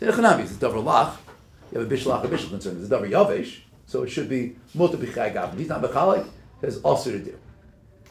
It's 0.00 0.18
it's 0.18 0.52
davar 0.58 0.82
lach. 0.82 1.16
You 1.72 1.80
have 1.80 1.90
a 1.90 1.94
bishalach 1.94 2.24
or 2.24 2.28
bishal 2.28 2.50
concern. 2.50 2.78
There's 2.78 2.90
a 2.90 2.96
davar 2.96 3.10
yavesh, 3.10 3.58
so 3.86 4.02
it 4.02 4.08
should 4.10 4.28
be 4.28 4.56
mutar 4.76 4.96
b'chai 4.96 5.34
gavim. 5.34 5.58
He's 5.58 5.68
not 5.68 5.82
mechalik, 5.82 6.26
there's 6.60 6.78
also 6.78 7.10
to 7.10 7.18
do. 7.18 7.38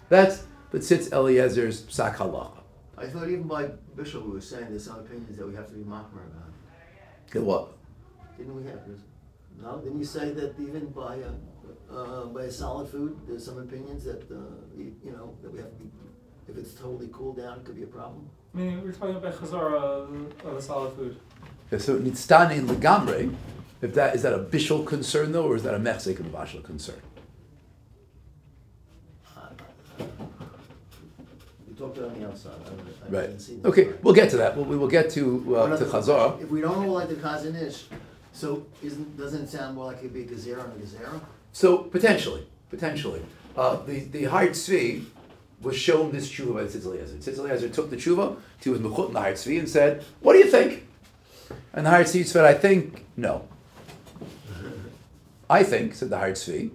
That's 0.10 0.44
but 0.72 0.82
tzitz 0.82 1.10
Eliezer's 1.10 1.84
psak 1.84 2.18
halacha. 2.18 2.55
I 2.98 3.06
thought 3.08 3.28
even 3.28 3.44
by 3.44 3.66
Bishop 3.96 4.26
we 4.26 4.32
were 4.32 4.42
saying 4.42 4.68
there's 4.70 4.86
some 4.86 5.00
opinions 5.00 5.38
that 5.38 5.48
we 5.48 5.56
have 5.56 5.68
to 5.68 5.74
be 5.74 5.84
makmer 5.84 6.24
about. 6.32 6.54
Get 7.32 7.44
what? 7.44 7.74
Didn't 8.38 8.56
we 8.56 8.70
have 8.70 8.88
this? 8.88 9.00
No, 9.62 9.80
didn't 9.80 10.00
you 10.00 10.06
say 10.06 10.32
that 10.32 10.60
even 10.60 10.88
by, 10.88 11.20
uh, 11.22 11.94
uh, 11.94 12.26
by 12.26 12.44
a 12.44 12.52
solid 12.52 12.90
food, 12.90 13.18
there's 13.28 13.46
some 13.46 13.58
opinions 13.58 14.04
that, 14.06 14.24
uh, 14.32 14.36
you, 14.78 14.96
you 15.04 15.12
know, 15.12 15.36
that 15.42 15.52
we 15.52 15.60
have 15.60 15.70
to 15.70 15.76
be, 15.76 15.90
if 16.48 16.58
it's 16.58 16.74
totally 16.74 17.10
cooled 17.12 17.38
down, 17.38 17.60
it 17.60 17.66
could 17.66 17.76
be 17.76 17.84
a 17.84 17.88
problem? 17.88 18.30
I 18.54 18.58
mean, 18.58 18.84
we're 18.84 18.92
talking 18.92 19.16
about 19.16 19.34
Chazara 19.36 20.44
of 20.46 20.56
the 20.56 20.62
solid 20.62 20.94
food. 20.96 21.18
Yeah, 21.72 21.80
so 21.80 21.98
nitztani 21.98 22.58
in 22.58 22.68
legamre, 22.68 23.34
if 23.82 23.94
that 23.96 24.16
is 24.16 24.22
that 24.22 24.34
a 24.34 24.40
bishul 24.40 24.86
concern 24.86 25.32
though, 25.32 25.48
or 25.48 25.56
is 25.56 25.64
that 25.64 25.74
a 25.74 25.80
mechzik 25.80 26.20
and 26.20 26.32
bashal 26.34 26.64
concern? 26.64 27.02
On 31.86 32.20
the 32.20 32.28
outside, 32.28 32.54
I 32.66 33.08
I 33.08 33.12
Right. 33.12 33.28
didn't 33.28 33.40
see. 33.40 33.60
Okay, 33.64 33.90
we'll 34.02 34.14
get 34.16 34.30
to 34.32 34.38
that. 34.38 34.56
We'll, 34.56 34.66
we 34.66 34.78
will 34.78 34.88
get 34.88 35.10
to, 35.12 35.56
uh, 35.56 35.68
to 35.68 35.74
other- 35.74 35.86
Chazar. 35.86 36.42
If 36.42 36.50
we 36.50 36.62
don't 36.62 36.88
like 36.88 37.10
the 37.10 37.16
Chazon 37.16 37.56
Ish, 37.62 37.86
so 38.34 38.66
isn't, 38.84 39.18
doesn't 39.18 39.44
it 39.44 39.50
sound 39.50 39.76
more 39.76 39.86
like 39.86 40.00
it'd 40.00 40.14
be 40.14 40.22
a 40.24 40.26
Gezerah 40.26 40.66
and 40.66 40.74
a 40.82 40.86
Gezerah? 40.86 41.22
So 41.54 41.78
potentially, 41.78 42.46
potentially, 42.70 43.22
uh, 43.56 43.78
the 43.86 44.00
the 44.12 44.24
Har 44.26 44.48
Tzvi 44.48 45.06
was 45.62 45.76
shown 45.78 46.12
this 46.12 46.28
tshuva 46.30 46.54
by 46.56 46.64
Tzitz 46.64 46.86
Eliezer. 46.86 47.16
Tzitz 47.16 47.38
Eliezer 47.40 47.70
took 47.70 47.90
the 47.90 47.96
tshuva 47.98 48.36
to 48.62 48.72
his 48.74 48.82
mechut 48.82 49.08
in 49.08 49.14
the 49.14 49.22
Har 49.22 49.32
Tzvi 49.34 49.60
and 49.60 49.70
said, 49.70 50.04
"What 50.22 50.34
do 50.34 50.40
you 50.40 50.50
think?" 50.50 50.88
And 51.74 51.86
the 51.86 51.92
Har 51.92 52.04
Tzvi 52.04 52.26
said, 52.26 52.44
"I 52.46 52.54
think 52.54 53.06
no. 53.16 53.44
I 55.50 55.64
think," 55.64 55.94
said 55.94 56.10
the 56.10 56.18
Har 56.18 56.32
Tzvi, 56.32 56.72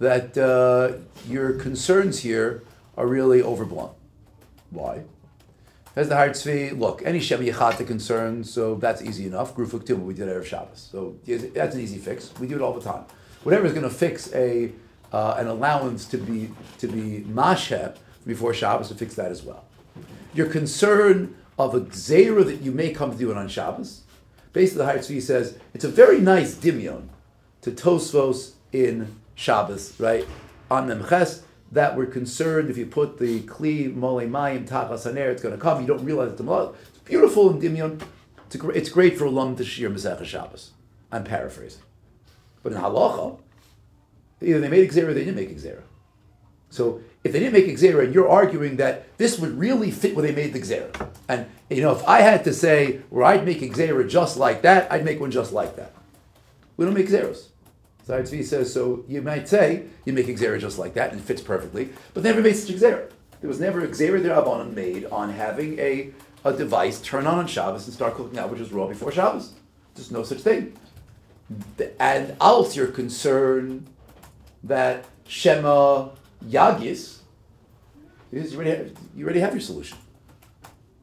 "that 0.00 0.36
uh, 0.36 0.98
your 1.28 1.52
concerns 1.52 2.20
here 2.20 2.62
are 2.96 3.06
really 3.06 3.40
overblown. 3.42 3.90
Why?" 4.70 5.04
As 5.96 6.08
the 6.08 6.14
Har 6.14 6.28
Tzvi, 6.28 6.78
look, 6.78 7.02
any 7.04 7.18
Shem 7.18 7.40
Yechata 7.40 7.84
concern, 7.84 8.44
so 8.44 8.76
that's 8.76 9.02
easy 9.02 9.26
enough. 9.26 9.56
Grufuk 9.56 9.84
Tumah, 9.84 10.04
we 10.04 10.14
did 10.14 10.28
Erev 10.28 10.44
Shabbos. 10.44 10.88
So 10.92 11.16
that's 11.26 11.74
an 11.74 11.80
easy 11.80 11.98
fix. 11.98 12.32
We 12.38 12.46
do 12.46 12.54
it 12.54 12.62
all 12.62 12.72
the 12.72 12.80
time. 12.80 13.04
Whatever 13.42 13.66
is 13.66 13.72
going 13.72 13.88
to 13.88 13.90
fix 13.90 14.32
a 14.32 14.70
uh, 15.12 15.34
an 15.38 15.46
allowance 15.46 16.04
to 16.06 16.18
be 16.18 16.50
to 16.78 16.86
be 16.86 17.24
masheh 17.28 17.96
before 18.26 18.54
Shabbos, 18.54 18.88
to 18.88 18.94
fix 18.94 19.14
that 19.14 19.32
as 19.32 19.42
well. 19.42 19.64
Your 20.34 20.46
concern 20.46 21.34
of 21.58 21.74
a 21.74 21.80
gzera 21.80 22.44
that 22.44 22.60
you 22.60 22.70
may 22.70 22.92
come 22.92 23.10
to 23.10 23.18
do 23.18 23.30
it 23.30 23.36
on 23.36 23.48
Shabbos, 23.48 24.02
basically 24.52 24.78
the 24.78 24.84
Har 24.84 24.98
Tzvi 24.98 25.20
says 25.20 25.58
it's 25.74 25.84
a 25.84 25.88
very 25.88 26.20
nice 26.20 26.54
dimion 26.54 27.08
to 27.62 27.72
Tosfos 27.72 28.52
in 28.72 29.16
Shabbos, 29.34 29.98
right? 29.98 30.26
On 30.70 30.86
Memches, 30.86 31.42
that 31.72 31.96
we're 31.96 32.06
concerned 32.06 32.70
if 32.70 32.78
you 32.78 32.86
put 32.86 33.18
the 33.18 33.40
Kli 33.40 33.94
Mole 33.94 34.22
Mayim 34.22 34.66
Tachas 34.66 35.06
Haner, 35.06 35.30
it's 35.30 35.42
going 35.42 35.54
to 35.54 35.60
come. 35.60 35.80
You 35.80 35.86
don't 35.86 36.04
realize 36.04 36.32
it's 36.32 36.40
a 36.40 36.72
It's 36.90 36.98
beautiful 37.04 37.50
in 37.50 37.60
Dimion. 37.60 38.00
It's, 38.46 38.56
it's 38.74 38.88
great 38.88 39.18
for 39.18 39.26
a 39.26 39.30
Lum 39.30 39.56
to 39.56 39.64
Shir 39.64 39.90
Masech 39.90 40.24
Shabbos. 40.24 40.70
I'm 41.12 41.24
paraphrasing. 41.24 41.82
But 42.62 42.72
in 42.72 42.78
Halacha, 42.78 43.38
either 44.40 44.60
they 44.60 44.68
made 44.68 44.90
Xera 44.90 45.08
or 45.08 45.14
they 45.14 45.24
didn't 45.24 45.36
make 45.36 45.50
Xera. 45.56 45.82
So 46.70 47.00
if 47.24 47.32
they 47.32 47.38
didn't 47.38 47.54
make 47.54 47.66
Xera 47.66 48.04
and 48.04 48.14
you're 48.14 48.28
arguing 48.28 48.76
that 48.76 49.16
this 49.18 49.38
would 49.38 49.58
really 49.58 49.90
fit 49.90 50.14
where 50.14 50.26
they 50.26 50.34
made 50.34 50.52
the 50.52 50.60
Xera. 50.60 51.10
And, 51.28 51.46
you 51.70 51.82
know, 51.82 51.92
if 51.92 52.06
I 52.06 52.20
had 52.20 52.44
to 52.44 52.52
say 52.52 53.00
where 53.10 53.24
I'd 53.24 53.44
make 53.44 53.60
Xera 53.60 54.08
just 54.08 54.36
like 54.36 54.62
that, 54.62 54.90
I'd 54.90 55.04
make 55.04 55.20
one 55.20 55.30
just 55.30 55.52
like 55.52 55.76
that. 55.76 55.94
We 56.76 56.84
don't 56.84 56.94
make 56.94 57.08
Xeros. 57.08 57.48
So 58.08 58.24
says, 58.24 58.72
so 58.72 59.04
you 59.06 59.20
might 59.20 59.50
say 59.50 59.84
you 60.06 60.14
make 60.14 60.28
Xera 60.28 60.58
just 60.58 60.78
like 60.78 60.94
that 60.94 61.12
and 61.12 61.20
it 61.20 61.24
fits 61.24 61.42
perfectly, 61.42 61.90
but 62.14 62.22
never 62.22 62.40
made 62.40 62.56
such 62.56 62.74
Xera. 62.74 63.10
There 63.42 63.48
was 63.48 63.60
never 63.60 63.86
Xera 63.86 64.18
Derabanan 64.22 64.72
made 64.72 65.04
on 65.04 65.30
having 65.30 65.78
a, 65.78 66.12
a 66.42 66.54
device 66.54 67.02
turn 67.02 67.26
on 67.26 67.38
on 67.38 67.46
Shabbos 67.46 67.84
and 67.84 67.92
start 67.92 68.14
cooking 68.14 68.38
out 68.38 68.48
which 68.48 68.62
is 68.62 68.72
raw 68.72 68.86
before 68.86 69.12
Shabbos. 69.12 69.52
There's 69.94 70.10
no 70.10 70.22
such 70.22 70.38
thing. 70.38 70.74
And 72.00 72.34
else 72.40 72.74
your 72.74 72.86
concern 72.86 73.86
that 74.64 75.04
Shema 75.26 76.08
Yagis, 76.46 77.18
is 78.32 78.52
you 78.52 78.56
already, 78.56 78.70
have, 78.70 78.92
you 79.14 79.24
already 79.26 79.40
have 79.40 79.52
your 79.52 79.60
solution. 79.60 79.98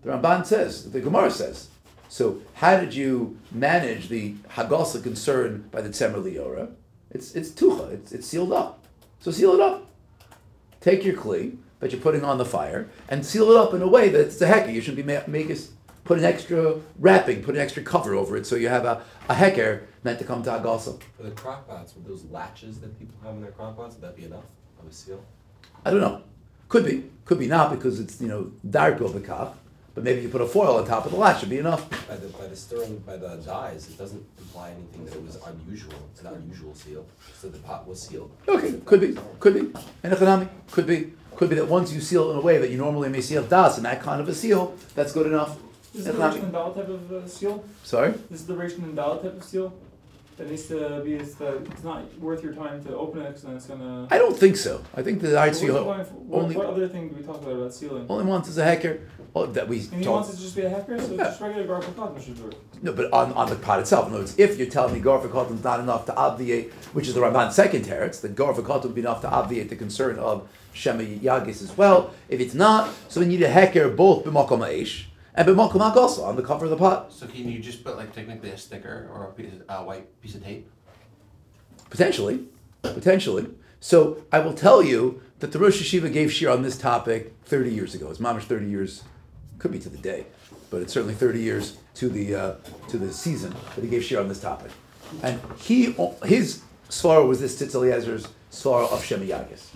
The 0.02 0.10
Ramban 0.10 0.44
says, 0.48 0.92
the 0.92 1.02
Gemara 1.02 1.30
says. 1.30 1.68
So 2.10 2.42
how 2.56 2.80
did 2.80 2.96
you 2.96 3.38
manage 3.52 4.10
the 4.10 4.34
Hagasa 4.50 5.04
concern 5.04 5.70
by 5.72 5.82
the 5.82 5.90
Tzemer 5.90 6.24
Liora? 6.24 6.72
It's 7.16 7.34
it's 7.34 7.50
tucha, 7.50 7.94
it's, 7.94 8.12
it's 8.12 8.28
sealed 8.28 8.52
up. 8.52 8.86
So 9.20 9.32
seal 9.32 9.54
it 9.54 9.62
up. 9.62 9.90
Take 10.82 11.06
your 11.06 11.16
kli 11.16 11.58
that 11.80 11.92
you're 11.92 12.02
putting 12.02 12.26
on 12.26 12.38
the 12.38 12.46
fire 12.46 12.90
and 13.08 13.26
seal 13.26 13.50
it 13.52 13.58
up 13.58 13.74
in 13.74 13.82
a 13.82 13.88
way 13.88 14.10
that 14.10 14.20
it's 14.20 14.42
a 14.42 14.48
hecker. 14.48 14.70
You 14.70 14.82
shouldn't 14.82 15.08
be 15.08 15.14
ma- 15.14 15.22
make 15.26 15.50
us 15.50 15.70
put 16.04 16.20
an 16.20 16.26
extra 16.26 16.76
wrapping, 17.00 17.42
put 17.42 17.56
an 17.56 17.62
extra 17.62 17.82
cover 17.82 18.14
over 18.14 18.36
it 18.36 18.46
so 18.46 18.58
you 18.58 18.68
have 18.68 18.84
a, 18.86 19.02
a 19.30 19.34
hecker 19.34 19.88
meant 20.04 20.20
to 20.20 20.26
come 20.26 20.44
to 20.44 20.50
Hagasa. 20.50 21.02
For 21.16 21.24
the 21.24 21.32
crock 21.32 21.68
pots, 21.68 21.96
with 21.96 22.06
those 22.06 22.26
latches 22.26 22.80
that 22.82 23.00
people 23.00 23.16
have 23.24 23.36
in 23.36 23.42
their 23.42 23.52
crock 23.52 23.78
pots, 23.78 23.96
would 23.96 24.04
that 24.04 24.16
be 24.16 24.26
enough 24.26 24.44
of 24.80 24.88
a 24.88 24.94
seal? 24.94 25.24
I 25.86 25.92
don't 25.92 26.02
know. 26.02 26.22
Could 26.68 26.86
be. 26.86 27.10
Could 27.24 27.40
be 27.40 27.48
not 27.48 27.72
because 27.72 28.00
it's, 28.00 28.20
you 28.20 28.28
know, 28.28 28.52
dark 28.70 29.00
over 29.02 29.20
kach. 29.22 29.54
But 29.96 30.04
maybe 30.04 30.22
you 30.22 30.30
put 30.30 30.42
a 30.42 30.46
foil 30.46 30.76
on 30.76 30.86
top 30.86 31.06
of 31.06 31.12
the 31.14 31.18
latch 31.18 31.40
should 31.40 31.50
be 31.50 31.58
enough. 31.58 31.90
By 32.08 32.18
the 32.18 32.28
by 32.28 32.48
the 32.48 32.56
stirring 32.56 32.98
by 33.00 33.16
the 33.16 33.38
dyes, 33.38 33.90
it 33.90 33.98
doesn't 33.98 34.24
imply 34.38 34.72
anything 34.72 35.06
that 35.06 35.16
it 35.16 35.24
was 35.26 35.38
unusual. 35.48 35.94
It's 36.12 36.22
an 36.22 36.28
unusual 36.28 36.76
seal. 36.76 37.06
So 37.34 37.48
the 37.48 37.60
pot 37.60 37.88
was 37.88 38.02
sealed. 38.02 38.30
Okay, 38.48 38.74
could 38.86 39.00
be, 39.00 39.18
could 39.40 39.54
be. 39.54 39.80
And 40.04 40.14
economic, 40.14 40.50
could 40.72 40.86
be. 40.86 41.14
Could 41.38 41.50
be 41.50 41.56
that 41.58 41.68
once 41.68 41.92
you 41.92 42.00
seal 42.00 42.30
it 42.30 42.32
in 42.32 42.38
a 42.38 42.42
way 42.42 42.60
that 42.60 42.70
you 42.70 42.78
normally 42.78 43.10
may 43.10 43.20
seal 43.20 43.44
das 43.44 43.76
and 43.76 43.86
that 43.86 44.02
kind 44.02 44.22
of 44.22 44.30
a 44.30 44.34
seal, 44.34 44.74
that's 44.96 45.12
good 45.12 45.28
enough. 45.28 45.58
Is 45.94 46.08
it 46.08 46.16
the 46.16 46.24
Economic. 46.24 46.40
Rishon 46.40 46.44
and 46.44 46.54
Dal 46.54 46.74
type 46.74 46.88
of 46.88 47.12
uh, 47.12 47.28
seal? 47.28 47.66
Sorry? 47.84 48.12
This 48.30 48.40
is 48.40 48.48
the 48.48 48.54
Rishon 48.54 48.84
and 48.84 48.96
Dal 48.96 49.20
type 49.20 49.36
of 49.36 49.44
seal? 49.44 49.74
That 50.38 50.50
needs 50.50 50.68
to 50.68 51.02
be, 51.06 51.14
it's, 51.14 51.36
the, 51.36 51.56
it's 51.72 51.84
not 51.86 52.14
worth 52.20 52.44
your 52.44 52.52
time 52.54 52.84
to 52.84 52.96
open 52.98 53.22
it 53.22 53.28
because 53.28 53.44
then 53.44 53.56
it's 53.56 53.68
gonna. 53.68 54.06
I 54.12 54.18
don't 54.18 54.38
think 54.38 54.58
so. 54.58 54.84
I 54.94 55.02
think 55.02 55.22
the 55.22 55.30
So 55.30 55.40
I'd 55.40 55.56
seal 55.56 55.86
what, 55.86 56.10
only- 56.44 56.58
what 56.58 56.66
other 56.66 56.90
thing 56.90 57.08
do 57.08 57.16
we 57.16 57.24
talk 57.24 57.42
about 57.42 57.54
about 57.56 57.74
sealing? 57.74 58.06
only 58.10 58.26
once 58.26 58.50
is 58.50 58.58
a 58.58 58.64
hacker. 58.66 59.00
Oh, 59.34 59.46
that 59.46 59.68
we 59.70 59.80
And 59.80 59.94
he 60.00 60.04
talk. 60.04 60.14
wants 60.14 60.34
it 60.34 60.36
to 60.38 60.42
just 60.42 60.56
be 60.56 60.64
a 60.64 60.70
hacker, 60.70 61.00
so 61.00 61.12
Yeah. 61.14 61.24
just 61.26 61.40
regular 61.40 61.66
garlic 61.68 61.96
cotton 61.96 62.22
should 62.22 62.38
it. 62.40 62.56
No, 62.84 62.92
but 62.92 63.12
on, 63.14 63.32
on 63.34 63.50
the 63.50 63.56
pot 63.56 63.80
itself. 63.80 64.08
In 64.08 64.12
other 64.14 64.22
words, 64.24 64.36
if 64.38 64.58
you're 64.58 64.70
telling 64.70 64.94
me 64.94 65.00
Garfa 65.02 65.32
Cotton 65.32 65.56
is 65.58 65.64
not 65.64 65.80
enough 65.80 66.06
to 66.08 66.16
obviate, 66.16 66.72
which 66.94 67.08
is 67.08 67.14
the 67.14 67.22
Ramban's 67.22 67.56
second 67.56 67.86
teretz, 67.86 68.20
that 68.22 68.36
Garfa 68.36 68.64
Cotton 68.64 68.90
would 68.90 68.96
be 68.96 69.02
enough 69.02 69.22
to 69.22 69.30
obviate 69.30 69.70
the 69.70 69.76
concern 69.78 70.20
of 70.20 70.48
Shema 70.74 71.04
Yagis 71.04 71.62
as 71.64 71.78
well. 71.78 72.12
If 72.28 72.42
it's 72.42 72.54
not, 72.54 72.90
so 73.08 73.22
we 73.22 73.26
need 73.28 73.42
a 73.42 73.48
hecker 73.50 73.88
both 73.90 74.26
b'makom 74.26 74.60
ha'esh 74.66 75.08
and 75.36 75.48
b'makom 75.48 75.82
also 75.96 76.24
on 76.24 76.36
the 76.36 76.42
cover 76.42 76.66
of 76.66 76.72
the 76.72 76.78
pot. 76.78 77.12
So 77.12 77.28
can 77.28 77.50
you 77.50 77.60
just 77.60 77.84
put 77.84 77.98
like 77.98 78.14
technically 78.14 78.50
a 78.50 78.58
sticker 78.58 79.10
or 79.14 79.26
a 79.26 79.34
piece 79.34 79.54
of, 79.54 79.64
uh, 79.70 79.84
white 79.84 80.22
piece 80.22 80.36
of 80.36 80.44
tape? 80.44 80.70
Potentially, 81.90 82.46
potentially. 82.82 83.48
So 83.80 84.24
I 84.32 84.40
will 84.40 84.54
tell 84.54 84.82
you 84.82 85.22
that 85.40 85.52
the 85.52 85.60
Rosh 85.60 85.82
Hayeshiva 85.82 86.12
gave 86.12 86.32
shir 86.32 86.50
on 86.50 86.64
this 86.64 86.78
topic 86.78 87.34
30 87.46 87.72
years 87.72 87.94
ago. 87.94 88.10
It's 88.10 88.20
mamish 88.20 88.44
30 88.44 88.68
years, 88.68 89.04
could 89.60 89.72
be 89.72 89.80
to 89.80 89.90
the 89.90 89.98
day, 89.98 90.26
but 90.70 90.82
it's 90.82 90.94
certainly 90.94 91.14
30 91.14 91.40
years 91.40 91.78
to 91.96 92.10
the 92.10 92.36
uh, 92.36 92.56
to 92.88 92.98
the 92.98 93.12
season 93.12 93.54
that 93.76 93.84
he 93.84 93.90
gave 93.90 94.04
shir 94.04 94.20
on 94.20 94.30
this 94.30 94.40
topic. 94.40 94.72
And 95.22 95.40
he 95.60 95.96
his 96.24 96.62
svara 96.90 97.28
was 97.28 97.42
this 97.42 97.62
Tzitz 97.62 97.76
Eliezer's 97.76 98.28
svara 98.52 98.92
of 98.92 99.04
Shem 99.04 99.22
Yagis. 99.22 99.68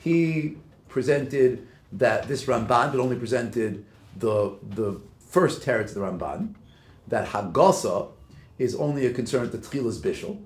He 0.00 0.56
presented 0.88 1.66
that 1.92 2.26
this 2.28 2.44
Ramban, 2.44 2.90
but 2.90 2.98
only 3.00 3.16
presented 3.16 3.84
the 4.18 4.56
the 4.62 5.00
first 5.18 5.62
teretz 5.62 5.94
the 5.94 6.00
Ramban, 6.00 6.54
that 7.08 7.28
Hagasa 7.28 8.08
is 8.58 8.74
only 8.74 9.06
a 9.06 9.12
concern 9.12 9.44
at 9.44 9.52
the 9.52 9.58
Tchilas 9.58 9.98
Bishul. 9.98 10.42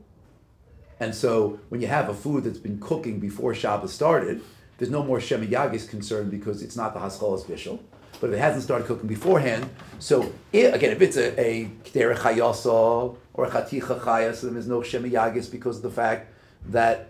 And 0.98 1.14
so 1.14 1.61
when 1.68 1.80
you 1.80 1.87
have 1.87 2.09
a 2.09 2.14
food 2.14 2.44
that's 2.44 2.59
been 2.59 2.78
cooking 2.78 3.20
before 3.20 3.54
Shabbos 3.54 3.92
started, 3.92 4.42
there's 4.78 4.90
no 4.90 5.02
more 5.02 5.20
Shema 5.20 5.46
Yagis 5.46 5.88
concern 5.88 6.28
because 6.28 6.62
it's 6.62 6.76
not 6.76 6.92
the 6.94 7.00
Haschalas 7.00 7.44
Bishul. 7.44 7.80
But 8.20 8.30
if 8.30 8.37
it 8.37 8.38
hasn't 8.38 8.64
started 8.64 8.87
cooking 8.87 9.09
beforehand, 9.09 9.70
so 9.98 10.30
i 10.52 10.59
again, 10.59 10.90
if 10.90 11.00
it's 11.00 11.16
a, 11.16 11.40
a 11.40 11.70
Kdera 11.85 12.16
Chayasa 12.16 13.16
or 13.33 13.44
a 13.44 13.50
Chaticha 13.50 14.00
Chayas, 14.00 14.42
then 14.42 14.54
there's 14.54 14.68
no 14.68 14.83
Shema 14.83 15.09
Yagis 15.09 15.50
because 15.50 15.76
of 15.76 15.83
the 15.83 15.90
fact 15.90 16.33
that 16.66 17.09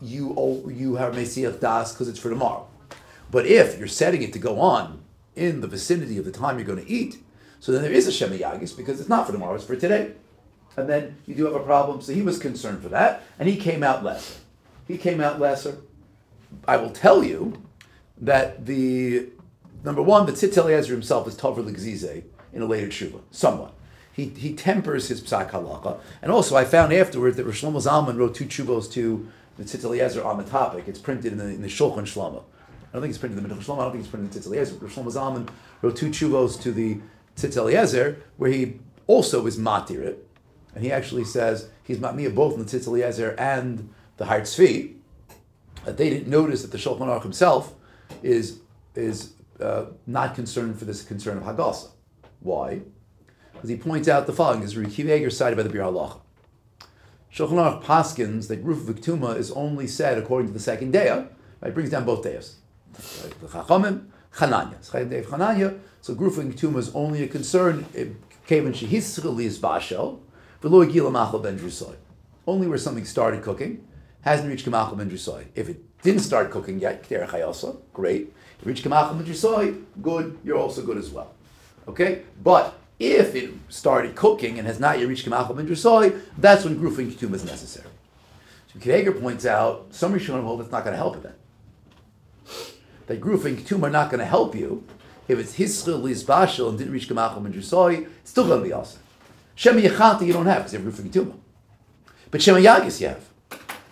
you 0.00 0.34
owe, 0.36 0.68
you 0.68 0.96
have 0.96 1.14
Mesiach 1.14 1.60
Das 1.60 1.92
because 1.92 2.08
it's 2.08 2.18
for 2.18 2.30
tomorrow. 2.30 2.66
But 3.30 3.46
if 3.46 3.78
you're 3.78 3.88
setting 3.88 4.22
it 4.22 4.32
to 4.32 4.38
go 4.38 4.60
on 4.60 5.02
in 5.36 5.60
the 5.60 5.68
vicinity 5.68 6.18
of 6.18 6.24
the 6.24 6.32
time 6.32 6.58
you're 6.58 6.66
going 6.66 6.84
to 6.84 6.90
eat, 6.90 7.18
so 7.60 7.70
then 7.70 7.82
there 7.82 7.92
is 7.92 8.08
a 8.08 8.12
Shema 8.12 8.36
Yagis 8.36 8.76
because 8.76 8.98
it's 8.98 9.08
not 9.08 9.26
for 9.26 9.32
tomorrow, 9.32 9.54
it's 9.54 9.64
for 9.64 9.76
today 9.76 10.12
and 10.76 10.88
then 10.88 11.16
you 11.26 11.34
do 11.34 11.46
have 11.46 11.54
a 11.54 11.60
problem. 11.60 12.00
So 12.00 12.12
he 12.12 12.22
was 12.22 12.38
concerned 12.38 12.82
for 12.82 12.88
that, 12.90 13.22
and 13.38 13.48
he 13.48 13.56
came 13.56 13.82
out 13.82 14.04
lesser. 14.04 14.38
He 14.86 14.98
came 14.98 15.20
out 15.20 15.40
lesser. 15.40 15.78
I 16.68 16.76
will 16.76 16.90
tell 16.90 17.24
you 17.24 17.62
that 18.18 18.66
the 18.66 19.28
number 19.82 20.02
one, 20.02 20.26
the 20.26 20.32
Tzitz 20.32 20.56
Eliezer 20.56 20.92
himself 20.92 21.26
is 21.26 21.34
Tover 21.34 21.62
Legzize 21.62 22.24
in 22.52 22.62
a 22.62 22.66
later 22.66 22.88
tshuva, 22.88 23.20
somewhat. 23.30 23.74
He, 24.12 24.26
he 24.28 24.54
tempers 24.54 25.08
his 25.08 25.20
psak 25.20 25.50
halacha, 25.50 25.98
and 26.22 26.30
also 26.30 26.56
I 26.56 26.64
found 26.64 26.92
afterwards 26.92 27.36
that 27.36 27.44
Rosh 27.44 27.62
Shlomo 27.62 27.82
Zalman 27.82 28.16
wrote 28.16 28.34
two 28.34 28.46
tshuvos 28.46 28.90
to 28.92 29.30
the 29.56 29.64
Tzitz 29.64 29.84
Eliezer 29.84 30.24
on 30.24 30.38
the 30.38 30.44
topic. 30.44 30.84
It's 30.86 30.98
printed 30.98 31.32
in 31.32 31.38
the, 31.38 31.46
in 31.46 31.62
the 31.62 31.68
Shulchan 31.68 32.02
Shlomo. 32.02 32.44
I 32.96 32.98
don't 32.98 33.02
think 33.02 33.10
it's 33.10 33.18
printed 33.18 33.36
in 33.36 33.46
the 33.46 33.54
Minchas 33.54 33.64
Shlomo. 33.64 33.80
I 33.80 33.82
don't 33.82 33.92
think 33.92 34.04
it's 34.04 34.10
printed 34.10 34.34
in 34.34 34.42
Tzitz 34.42 34.46
Eliezer. 34.46 34.74
Rosh 34.76 34.94
Shlomo 34.94 35.12
Zalman 35.12 35.48
wrote 35.82 35.96
two 35.96 36.08
chuvos 36.08 36.58
to 36.62 36.72
the 36.72 36.98
Tzitz 37.36 37.54
Eliezer, 37.58 38.22
where 38.38 38.50
he 38.50 38.78
also 39.06 39.46
is 39.46 39.58
matir 39.58 40.00
it, 40.00 40.26
and 40.74 40.82
he 40.82 40.90
actually 40.90 41.24
says 41.24 41.68
he's 41.82 41.98
matmiyah 41.98 42.34
both 42.34 42.54
in 42.54 42.64
the 42.64 42.64
Tzitz 42.64 42.86
Eliezer 42.86 43.36
and 43.38 43.92
the 44.16 44.24
Har 44.24 44.40
Tzvi, 44.40 44.94
that 45.84 45.98
they 45.98 46.08
didn't 46.08 46.28
notice 46.28 46.62
that 46.62 46.72
the 46.72 46.78
Shulchan 46.78 47.00
Aruch 47.00 47.22
himself 47.22 47.74
is 48.22 48.60
is 48.94 49.34
uh, 49.60 49.84
not 50.06 50.34
concerned 50.34 50.78
for 50.78 50.86
this 50.86 51.02
concern 51.02 51.36
of 51.36 51.42
Hagasa. 51.42 51.90
Why? 52.40 52.80
Because 53.52 53.68
he 53.68 53.76
points 53.76 54.08
out 54.08 54.26
the 54.26 54.32
following: 54.32 54.62
is 54.62 54.74
Eger 54.74 55.28
cited 55.28 55.58
by 55.58 55.64
the 55.64 55.68
Biur 55.68 55.92
Halacha. 55.92 56.20
Shulchan 57.30 57.58
Aruch 57.58 57.84
paskins 57.84 58.48
that 58.48 58.64
Ruf 58.64 58.78
Viktuma 58.78 59.36
is 59.36 59.50
only 59.50 59.86
said 59.86 60.16
according 60.16 60.46
to 60.46 60.54
the 60.54 60.60
second 60.60 60.94
daya. 60.94 61.28
Right, 61.60 61.74
brings 61.74 61.90
down 61.90 62.06
both 62.06 62.24
dayas. 62.24 62.54
The 62.96 63.46
Chachamim, 63.46 64.06
Chananya. 64.34 65.24
Chananya. 65.26 65.78
So 66.00 66.14
grufing 66.14 66.52
ketuma 66.52 66.78
is 66.78 66.94
only 66.94 67.22
a 67.22 67.28
concern 67.28 67.84
Kevin 68.46 68.72
shehisreli 68.72 69.42
is 69.42 69.58
bashel, 69.58 70.20
v'lo 70.62 70.90
gila 70.90 71.10
machal 71.10 71.40
ben 71.40 71.58
drusoy. 71.58 71.96
Only 72.46 72.68
where 72.68 72.78
something 72.78 73.04
started 73.04 73.42
cooking 73.42 73.86
hasn't 74.20 74.48
reached 74.48 74.66
kamachal 74.66 74.96
ben 74.96 75.10
drusoy. 75.10 75.46
If 75.56 75.68
it 75.68 75.82
didn't 76.02 76.20
start 76.20 76.52
cooking 76.52 76.78
yet, 76.78 77.02
k'derech 77.02 77.30
hayasa, 77.30 77.76
great. 77.92 78.32
If 78.60 78.66
it 78.66 78.68
reached 78.68 78.84
kamachal 78.84 79.18
ben 79.18 79.26
drusoy, 79.26 79.82
good. 80.00 80.38
You're 80.44 80.58
also 80.58 80.82
good 80.82 80.96
as 80.96 81.10
well. 81.10 81.34
Okay, 81.88 82.22
but 82.42 82.78
if 83.00 83.34
it 83.34 83.50
started 83.68 84.14
cooking 84.14 84.58
and 84.58 84.66
has 84.68 84.78
not 84.78 85.00
yet 85.00 85.08
reached 85.08 85.26
kamachal 85.26 85.56
ben 85.56 85.66
drusoy, 85.66 86.20
that's 86.38 86.64
when 86.64 86.78
grufing 86.78 87.10
ketuma 87.10 87.34
is 87.34 87.44
necessary. 87.44 87.88
So 88.72 88.78
Kideger 88.78 89.20
points 89.20 89.44
out 89.44 89.88
some 89.90 90.14
Rishonim 90.14 90.44
hold 90.44 90.60
that's 90.60 90.70
not 90.70 90.84
going 90.84 90.92
to 90.92 90.98
help 90.98 91.16
you 91.16 91.22
then. 91.22 91.34
That 93.06 93.20
grufing 93.20 93.56
ketuma 93.56 93.84
are 93.84 93.90
not 93.90 94.10
going 94.10 94.20
to 94.20 94.26
help 94.26 94.54
you 94.54 94.84
if 95.28 95.38
it's 95.38 95.56
hischil 95.56 96.02
bashel 96.24 96.68
and 96.68 96.78
didn't 96.78 96.92
reach 96.92 97.08
kamachal 97.08 97.42
ben 97.42 97.52
drusoy. 97.52 98.06
It's 98.20 98.30
still 98.30 98.46
going 98.46 98.60
to 98.60 98.66
be 98.66 98.72
awesome. 98.72 99.00
Shema 99.54 99.80
Yechata 99.80 100.26
you 100.26 100.32
don't 100.32 100.46
have 100.46 100.58
because 100.58 100.72
you 100.72 100.80
have 100.80 100.92
grufing 100.92 101.10
ketuma. 101.10 101.34
But 102.30 102.42
Shema 102.42 102.58
Yagis 102.58 103.00
you 103.00 103.08
have. 103.08 103.24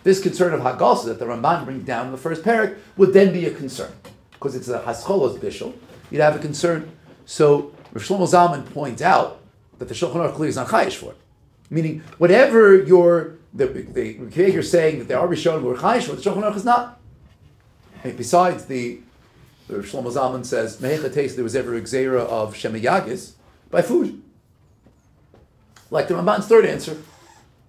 This 0.03 0.21
concern 0.21 0.53
of 0.53 0.61
Hagasa 0.61 1.05
that 1.05 1.19
the 1.19 1.25
Ramban 1.25 1.65
brings 1.65 1.85
down 1.85 2.05
in 2.05 2.11
the 2.11 2.17
first 2.17 2.43
parak 2.43 2.77
would 2.95 3.13
then 3.13 3.33
be 3.33 3.45
a 3.45 3.51
concern. 3.51 3.91
Because 4.31 4.55
it's 4.55 4.67
a 4.67 4.79
Hascholos 4.81 5.39
Bishul, 5.39 5.73
you'd 6.11 6.21
have 6.21 6.35
a 6.35 6.39
concern. 6.39 6.91
So 7.25 7.73
Rav 7.91 8.03
Shlomo 8.03 8.27
Zalman 8.27 8.71
points 8.71 9.01
out 9.01 9.41
that 9.79 9.87
the 9.87 9.95
Shulchan 9.95 10.15
Aruch 10.15 10.33
clearly 10.33 10.49
is 10.49 10.57
not 10.57 10.67
chayish 10.67 10.93
for 10.93 11.11
it. 11.11 11.17
Meaning, 11.71 12.03
whatever 12.19 12.83
your 12.83 13.37
the, 13.53 13.65
the, 13.65 14.51
you're 14.51 14.61
saying 14.61 14.99
that 14.99 15.07
there 15.07 15.17
are 15.17 15.27
Rishonim 15.27 15.61
who 15.61 15.71
are 15.71 15.77
chayish 15.77 16.03
for, 16.03 16.15
the 16.15 16.21
Shulchan 16.21 16.43
Aruch 16.43 16.57
is 16.57 16.65
not. 16.65 16.99
And 18.03 18.15
besides, 18.15 18.65
the, 18.65 18.99
the 19.67 19.75
Shlomo 19.75 20.13
Zalman 20.13 20.45
says, 20.45 20.77
Mehecha 20.77 21.13
taste 21.13 21.35
there 21.35 21.43
was 21.43 21.55
ever 21.55 21.75
a 21.75 21.81
Xera 21.81 22.21
of 22.21 22.55
Shema 22.55 22.77
Yagis 22.77 23.33
by 23.71 23.81
food. 23.81 24.21
Like 25.89 26.07
the 26.07 26.15
Ramban's 26.15 26.47
third 26.47 26.65
answer. 26.65 26.97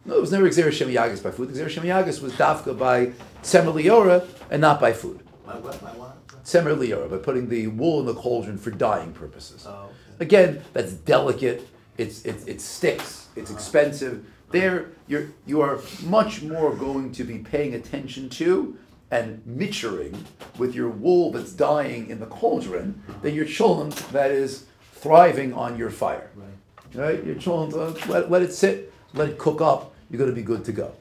No, 0.05 0.17
it 0.17 0.21
was 0.21 0.31
never 0.33 0.49
Xer 0.49 0.71
Shem 0.71 0.89
Yagas 0.89 1.23
by 1.23 1.33
food. 1.33 1.49
Xer 1.51 1.69
Shem 1.69 1.85
Yagas 1.85 2.23
was 2.23 2.33
dafka 2.35 2.79
by 2.79 3.07
Tzemer 3.43 3.75
Liora 3.75 4.27
and 4.51 4.61
not 4.61 4.81
by 4.81 4.93
food. 4.93 5.21
My 5.45 5.57
what, 5.59 5.83
my 5.83 5.91
what? 5.91 6.27
Tzemer 6.45 6.77
Liora, 6.77 7.11
by 7.11 7.19
putting 7.19 7.49
the 7.49 7.67
wool 7.67 8.01
in 8.01 8.07
the 8.07 8.15
cauldron 8.15 8.57
for 8.57 8.71
dyeing 8.71 9.13
purposes. 9.13 9.67
Oh, 9.67 9.71
okay. 9.71 9.91
Again, 10.21 10.63
that's 10.73 10.93
delicate. 10.93 11.67
It's, 11.99 12.25
it's, 12.25 12.45
it 12.47 12.61
sticks. 12.61 13.29
It's 13.35 13.51
expensive. 13.51 14.25
There, 14.53 14.91
you're, 15.09 15.31
you 15.45 15.61
are 15.61 15.81
much 16.05 16.43
more 16.43 16.73
going 16.75 17.11
to 17.13 17.25
be 17.25 17.39
paying 17.39 17.75
attention 17.75 18.29
to 18.31 18.79
and 19.11 19.43
mitchering 19.47 20.17
with 20.59 20.75
your 20.75 20.89
wool 20.89 21.31
that's 21.31 21.53
dying 21.53 22.11
in 22.11 22.19
the 22.19 22.27
cauldron 22.27 23.03
than 23.23 23.35
your 23.35 23.45
cholent 23.45 23.95
that 24.11 24.31
is 24.31 24.67
thriving 24.95 25.53
on 25.55 25.79
your 25.79 25.91
fire. 25.91 26.31
Right. 26.35 26.49
Right? 26.95 27.25
Your 27.25 27.37
cholent, 27.37 27.75
uh, 27.75 28.13
let, 28.13 28.31
let 28.31 28.43
it 28.43 28.53
sit, 28.53 28.93
let 29.15 29.29
it 29.29 29.39
cook 29.39 29.61
up. 29.61 29.95
You're 30.11 30.19
going 30.19 30.31
to 30.31 30.37
be 30.37 30.43
good 30.43 30.65
to 30.65 30.73
go. 30.73 30.93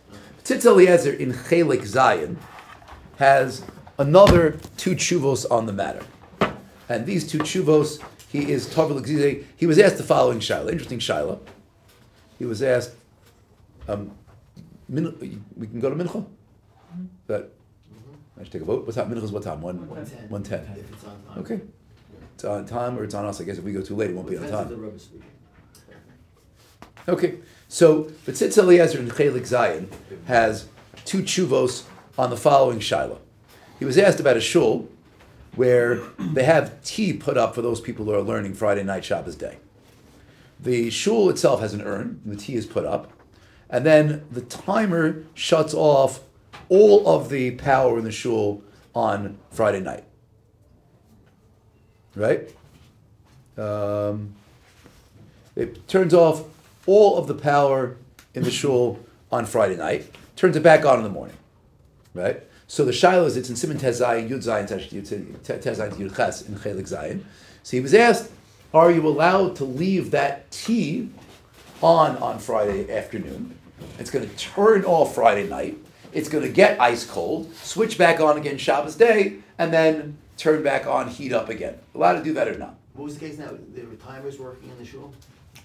Tzitz 0.44 0.66
Eliezer 0.66 1.14
in 1.14 1.34
Chelik 1.34 1.86
Zion 1.86 2.38
has 3.18 3.64
another 3.98 4.60
two 4.78 4.96
chuvos 4.96 5.50
on 5.50 5.66
the 5.66 5.74
matter. 5.74 6.04
And 6.90 7.06
these 7.06 7.28
two 7.28 7.40
chuvos, 7.40 8.02
he 8.30 8.52
is 8.52 8.68
Gzize. 8.68 9.44
He 9.56 9.66
was 9.66 9.80
asked 9.80 9.98
the 9.98 10.04
following 10.04 10.40
Shiloh, 10.40 10.70
Interesting 10.70 11.00
Shiloh. 11.00 11.40
He 12.38 12.46
was 12.46 12.62
asked, 12.62 12.92
um, 13.88 14.12
min, 14.88 15.40
we 15.56 15.68
can 15.68 15.80
go 15.80 15.90
to 15.90 15.96
mincha? 15.96 16.26
That, 17.28 17.50
I 18.40 18.44
should 18.44 18.52
take 18.52 18.62
a 18.62 18.66
vote. 18.66 18.86
What 18.86 18.96
time? 18.96 19.10
Mincha 19.10 19.24
is 19.24 19.32
what 19.32 19.44
time? 19.44 19.62
One, 19.62 19.88
One 19.88 20.06
ten. 20.06 20.30
one 20.30 20.44
ten. 20.44 20.60
If 20.78 20.92
it's 20.92 21.04
on 21.06 21.22
time. 21.24 21.40
Okay. 21.40 21.62
It's 22.34 22.44
on 22.44 22.66
time 22.66 22.98
or 23.00 23.04
it's 23.06 23.14
on 23.14 23.26
us. 23.26 23.40
I 23.40 23.46
guess 23.46 23.58
if 23.58 23.64
we 23.64 23.72
go 23.72 23.82
too 23.82 23.96
late, 23.96 24.10
it 24.10 24.16
won't 24.16 24.30
be 24.30 24.38
on 24.38 24.50
time. 24.50 24.68
the 24.70 24.76
rubber 24.76 25.00
speaking. 25.00 25.24
Okay, 27.08 27.36
so 27.68 28.10
but 28.26 28.34
B'tzitz 28.34 28.58
Eliezer 28.58 29.00
in 29.00 29.08
Chelik 29.10 29.46
Zion 29.46 29.90
has 30.26 30.68
two 31.06 31.22
chuvos 31.22 31.84
on 32.18 32.32
the 32.32 32.38
following 32.38 32.80
Shiloh. 32.80 33.20
He 33.78 33.86
was 33.86 33.96
asked 33.98 34.20
about 34.20 34.38
a 34.38 34.42
shul 34.42 34.90
where 35.56 35.98
they 36.18 36.44
have 36.44 36.84
tea 36.84 37.14
put 37.14 37.38
up 37.38 37.54
for 37.54 37.62
those 37.62 37.80
people 37.80 38.06
who 38.06 38.12
are 38.14 38.22
learning 38.22 38.56
Friday 38.56 38.84
night 38.84 39.06
Shabbos 39.06 39.36
day. 39.36 39.58
The 40.60 40.90
shul 40.90 41.30
itself 41.30 41.60
has 41.60 41.74
an 41.76 41.82
urn, 41.82 42.22
and 42.26 42.34
the 42.36 42.42
tea 42.42 42.56
is 42.56 42.66
put 42.66 42.86
up, 42.86 43.12
and 43.70 43.86
then 43.86 44.26
the 44.32 44.42
timer 44.42 45.24
shuts 45.36 45.76
off 45.76 46.22
all 46.70 47.08
of 47.08 47.30
the 47.30 47.52
power 47.52 47.98
in 47.98 48.04
the 48.04 48.12
shul 48.12 48.64
on 48.94 49.38
Friday 49.52 49.82
night. 49.82 50.04
Right? 52.16 52.50
Um, 53.58 54.36
it 55.56 55.88
turns 55.88 56.14
off 56.14 56.44
all 56.86 57.18
of 57.18 57.28
the 57.28 57.34
power 57.34 57.98
in 58.34 58.44
the 58.44 58.52
shul 58.52 59.00
on 59.32 59.46
Friday 59.46 59.76
night, 59.76 60.14
turns 60.36 60.56
it 60.56 60.64
back 60.64 60.86
on 60.86 60.98
in 60.98 61.04
the 61.04 61.10
morning, 61.10 61.38
right? 62.14 62.44
So 62.68 62.84
the 62.84 62.94
shiloh 62.94 63.26
is 63.26 63.38
it's 63.38 63.50
in 63.50 63.56
Siman 63.56 63.80
Tezayin 63.80 64.30
Yud 64.30 64.44
Zayin 64.44 64.68
Tezayin 64.68 65.94
Yud 65.94 66.16
Ches 66.16 66.42
in 66.42 66.56
Chelik 66.56 66.90
Zayin. 66.90 67.24
So 67.64 67.78
he 67.78 67.82
was 67.82 67.94
asked, 67.94 68.32
"Are 68.74 68.92
you 68.92 69.08
allowed 69.08 69.56
to 69.58 69.66
leave 69.66 70.12
that 70.12 70.50
tea 70.52 71.10
on 71.82 72.18
on 72.18 72.40
Friday 72.40 72.92
afternoon? 72.92 73.58
It's 74.00 74.10
going 74.10 74.28
to 74.28 74.36
turn 74.36 74.84
off 74.84 75.16
Friday 75.16 75.48
night. 75.48 75.78
It's 76.16 76.30
going 76.30 76.46
to 76.46 76.50
get 76.50 76.80
ice 76.80 77.06
cold, 77.06 77.54
switch 77.58 77.98
back 77.98 78.22
on 78.22 78.38
again 78.38 78.58
Shabbos 78.58 78.96
day, 78.96 79.40
and 79.58 79.74
then 79.74 80.18
turn 80.38 80.64
back 80.64 80.88
on, 80.88 81.10
heat 81.10 81.34
up 81.34 81.50
again. 81.50 81.76
Allowed 81.94 82.14
to 82.14 82.24
do 82.24 82.34
that 82.36 82.48
or 82.48 82.58
not? 82.58 82.76
What 82.94 83.04
was 83.04 83.18
the 83.18 83.28
case 83.28 83.38
now? 83.38 83.50
There 83.74 83.86
were 83.86 83.96
timers 83.96 84.40
working 84.40 84.70
in 84.70 84.78
the 84.78 84.86
shul? 84.86 85.14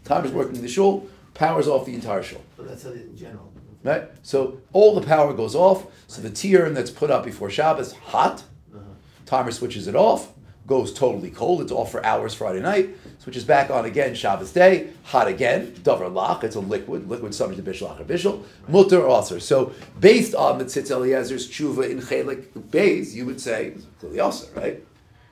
Timer's 0.04 0.32
working 0.32 0.56
in 0.56 0.62
the 0.62 0.68
shul, 0.68 1.06
powers 1.34 1.68
off 1.68 1.86
the 1.86 1.94
entire 1.94 2.24
shul. 2.24 2.42
But 2.56 2.66
that's 2.66 2.82
how 2.82 2.90
they- 2.90 2.96
in 2.96 3.16
general. 3.16 3.52
Right? 3.84 4.10
So 4.22 4.58
all 4.72 4.96
the 4.98 5.06
power 5.06 5.32
goes 5.32 5.54
off. 5.54 5.86
So 6.08 6.20
the 6.20 6.56
urn 6.56 6.74
that's 6.74 6.90
put 6.90 7.12
up 7.12 7.24
before 7.24 7.48
Shabbos, 7.48 7.92
hot. 7.92 8.42
Uh-huh. 8.74 8.82
Timer 9.26 9.52
switches 9.52 9.86
it 9.86 9.94
off, 9.94 10.32
goes 10.66 10.92
totally 10.92 11.30
cold. 11.30 11.62
It's 11.62 11.70
off 11.72 11.92
for 11.92 12.04
hours 12.04 12.34
Friday 12.34 12.60
night. 12.60 12.90
Switches 13.20 13.44
back 13.44 13.70
on 13.70 13.84
again 13.84 14.14
Shabbos 14.14 14.50
day, 14.50 14.88
hot 15.04 15.28
again. 15.28 15.72
Davar 15.82 16.10
lach, 16.10 16.42
it's 16.42 16.56
a 16.56 16.60
liquid, 16.60 17.06
liquid 17.06 17.34
subject 17.34 17.62
to 17.62 17.70
bishul 17.70 18.00
or 18.00 18.04
bishul. 18.04 18.42
Mutter 18.66 19.06
also. 19.06 19.38
So 19.38 19.74
based 20.00 20.34
on 20.34 20.56
the 20.56 20.64
Tzitz 20.64 20.90
Eliezer's 20.90 21.46
tshuva 21.46 21.90
in 21.90 22.00
Chelik 22.00 22.46
Beis, 22.70 23.12
you 23.12 23.26
would 23.26 23.38
say 23.38 23.74
clearly 23.98 24.20
also, 24.20 24.48
right? 24.58 24.82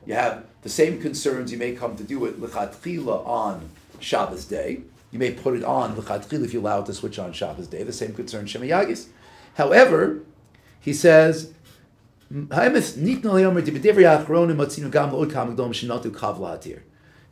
You 0.04 0.12
have 0.12 0.44
the 0.60 0.68
same 0.68 1.00
concerns 1.00 1.50
you 1.50 1.56
may 1.56 1.72
come 1.72 1.96
to 1.96 2.04
do 2.04 2.18
with 2.18 2.38
lechatchila 2.38 3.26
on 3.26 3.70
Shabbos 4.00 4.44
day. 4.44 4.82
You 5.10 5.18
may 5.18 5.32
put 5.32 5.56
it 5.56 5.64
on 5.64 5.96
lechatchila 5.96 6.44
if 6.44 6.52
you 6.52 6.60
allow 6.60 6.80
it 6.80 6.86
to 6.86 6.92
switch 6.92 7.18
on 7.18 7.32
Shabbos 7.32 7.68
day. 7.68 7.84
The 7.84 7.94
same 7.94 8.12
concern 8.12 8.46
Shema 8.46 8.66
Yagis. 8.66 9.06
However, 9.54 10.20
he 10.78 10.92
says. 10.92 11.54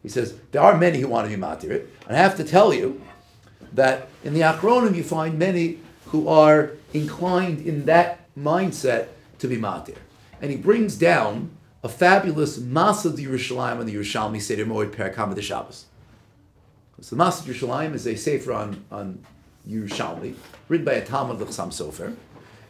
He 0.06 0.10
says 0.10 0.36
there 0.52 0.62
are 0.62 0.78
many 0.78 1.00
who 1.00 1.08
want 1.08 1.28
to 1.28 1.36
be 1.36 1.42
matir 1.42 1.84
and 2.06 2.16
I 2.16 2.20
have 2.20 2.36
to 2.36 2.44
tell 2.44 2.72
you 2.72 3.02
that 3.72 4.06
in 4.22 4.34
the 4.34 4.42
Achronim 4.42 4.94
you 4.94 5.02
find 5.02 5.36
many 5.36 5.80
who 6.04 6.28
are 6.28 6.70
inclined 6.94 7.66
in 7.66 7.86
that 7.86 8.20
mindset 8.38 9.08
to 9.40 9.48
be 9.48 9.56
matir. 9.56 9.96
And 10.40 10.52
he 10.52 10.56
brings 10.56 10.94
down 10.94 11.50
a 11.82 11.88
fabulous 11.88 12.56
Masa 12.56 13.16
de 13.16 13.24
Yerushalayim 13.24 13.80
on 13.80 13.86
the 13.86 13.96
Yerushalmi 13.96 14.40
Seder 14.40 14.64
Moed 14.64 14.94
Perakam 14.94 15.34
de 15.34 15.42
Shabbos. 15.42 15.86
So 17.00 17.16
the 17.16 17.24
Masa 17.24 17.44
de 17.44 17.52
Yerushalayim 17.52 17.92
is 17.92 18.06
a 18.06 18.14
sefer 18.14 18.52
on, 18.52 18.84
on 18.92 19.26
Yerushalmi, 19.68 20.36
written 20.68 20.84
by 20.84 20.92
a 20.92 21.04
Talmud 21.04 21.40
L'chsam 21.40 21.70
Sofer. 21.70 22.14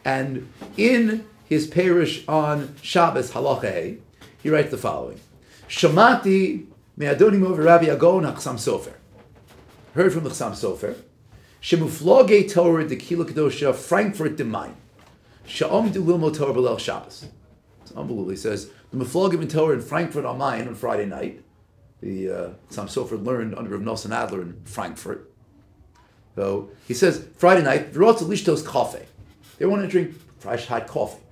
And 0.06 0.50
in 0.78 1.26
his 1.44 1.66
parish 1.66 2.26
on 2.26 2.74
Shabbos 2.80 3.32
Halacha 3.32 3.98
he 4.42 4.48
writes 4.48 4.70
the 4.70 4.78
following. 4.78 5.20
Shamati 5.68 6.68
me'adoni 6.96 7.38
mover 7.38 7.62
Rabbi 7.62 7.86
Agon 7.86 8.22
HaChsam 8.22 8.54
Sofer. 8.54 8.94
Heard 9.94 10.12
from 10.12 10.24
the 10.24 10.30
Chasam 10.30 10.52
Sofer. 10.52 10.96
Shemufloge 11.62 12.52
Torah 12.52 12.86
de 12.86 12.96
Kila 12.96 13.24
Kedosha 13.24 13.74
Frankfurt 13.74 14.36
de 14.36 14.44
Main. 14.44 14.76
Sha'om 15.46 15.90
du 15.90 16.02
Lilmo 16.02 16.36
Torah 16.36 16.52
B'Lel 16.52 16.78
Shabbos. 16.78 17.26
It's 17.80 17.92
unbelievable. 17.92 18.30
He 18.30 18.36
says, 18.36 18.70
the 18.90 18.98
Muflogim 18.98 19.40
in 19.40 19.48
Torah 19.48 19.74
in 19.74 19.80
Frankfurt 19.80 20.26
on 20.26 20.38
Main 20.38 20.68
on 20.68 20.74
Friday 20.74 21.06
night. 21.06 21.42
The 22.02 22.30
uh, 22.30 22.50
Chasam 22.70 22.88
Sofer 22.88 23.22
learned 23.24 23.54
under 23.54 23.70
Rav 23.70 23.80
Nosson 23.80 24.14
Adler 24.14 24.42
in 24.42 24.60
Frankfurt. 24.64 25.32
So 26.34 26.68
he 26.86 26.92
says, 26.92 27.26
Friday 27.38 27.62
night, 27.62 27.94
Lishtos 27.94 28.62
Coffee. 28.64 29.06
They 29.58 29.64
want 29.64 29.80
to 29.80 29.88
drink 29.88 30.14
fresh 30.38 30.66
hot 30.66 30.86
coffee. 30.86 31.22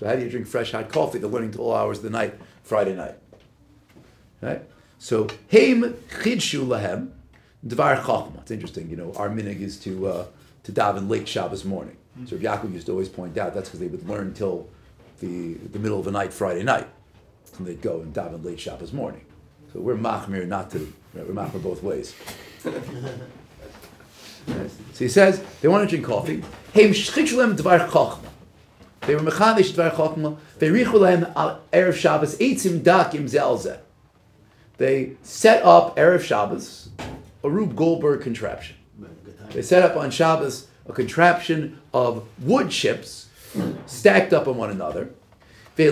So 0.00 0.06
how 0.06 0.16
do 0.16 0.22
you 0.22 0.28
drink 0.28 0.48
fresh 0.48 0.72
hot 0.72 0.88
coffee? 0.88 1.18
They're 1.18 1.30
learning 1.30 1.52
till 1.52 1.62
all 1.62 1.74
hours 1.74 1.98
of 1.98 2.02
the 2.02 2.10
night, 2.10 2.34
Friday 2.64 2.96
night. 2.96 3.14
Right? 4.42 4.62
So 4.98 5.28
Haim 5.52 5.94
Chidshu 6.08 6.66
Lahem 6.66 7.10
Dvar 7.66 8.00
Chachma. 8.02 8.40
It's 8.42 8.50
interesting, 8.50 8.88
you 8.90 8.96
know, 8.96 9.12
our 9.14 9.28
minig 9.28 9.60
is 9.60 9.78
to 9.80 10.06
uh, 10.06 10.26
to 10.64 10.72
daven 10.72 11.08
late 11.08 11.28
Shabbos 11.28 11.64
morning. 11.64 11.96
So 12.26 12.36
Rav 12.36 12.62
Yaakov 12.62 12.72
used 12.72 12.86
to 12.86 12.92
always 12.92 13.08
point 13.08 13.36
out 13.36 13.54
that's 13.54 13.68
because 13.68 13.80
they 13.80 13.88
would 13.88 14.08
learn 14.08 14.32
till 14.32 14.68
the 15.20 15.54
the 15.54 15.78
middle 15.78 15.98
of 15.98 16.04
the 16.04 16.10
night 16.10 16.32
Friday 16.32 16.62
night. 16.62 16.88
and 17.58 17.66
they'd 17.66 17.80
go 17.80 18.00
and 18.00 18.14
daven 18.14 18.44
late 18.44 18.60
Shabbos 18.60 18.92
morning. 18.92 19.24
So 19.72 19.80
we're 19.80 19.96
machmir 19.96 20.46
not 20.46 20.70
to, 20.70 20.78
right, 21.14 21.26
we're 21.26 21.34
machmir 21.34 21.62
both 21.62 21.82
ways. 21.82 22.14
So 24.92 25.04
he 25.04 25.08
says 25.08 25.42
they 25.60 25.68
want 25.68 25.88
to 25.88 25.88
drink 25.88 26.06
coffee. 26.06 26.42
Hey, 26.72 26.88
mshchichlem 26.88 27.56
dvar 27.56 27.88
chachma. 27.88 28.20
They 29.02 29.14
were 29.14 29.20
mechadish 29.20 29.72
dvar 29.72 29.92
chachma. 29.92 30.38
They 30.58 30.68
richulem 30.70 31.34
al 31.36 31.60
erev 31.72 31.94
Shabbos 31.94 32.36
eitzim 32.36 32.80
dakim 32.80 33.24
zelzeh. 33.24 33.78
They 34.78 35.12
set 35.22 35.62
up 35.64 35.96
erev 35.96 36.22
Shabbos 36.22 36.90
a 37.42 37.50
Rube 37.50 37.76
Goldberg 37.76 38.22
contraption. 38.22 38.76
They 39.50 39.62
set 39.62 39.82
up 39.82 39.96
on 39.96 40.10
Shabbos 40.10 40.66
a 40.86 40.92
contraption 40.92 41.80
of 41.94 42.26
wood 42.40 42.70
chips 42.70 43.28
stacked 43.86 44.32
up 44.32 44.48
on 44.48 44.56
one 44.56 44.70
another. 44.70 45.10
They 45.76 45.90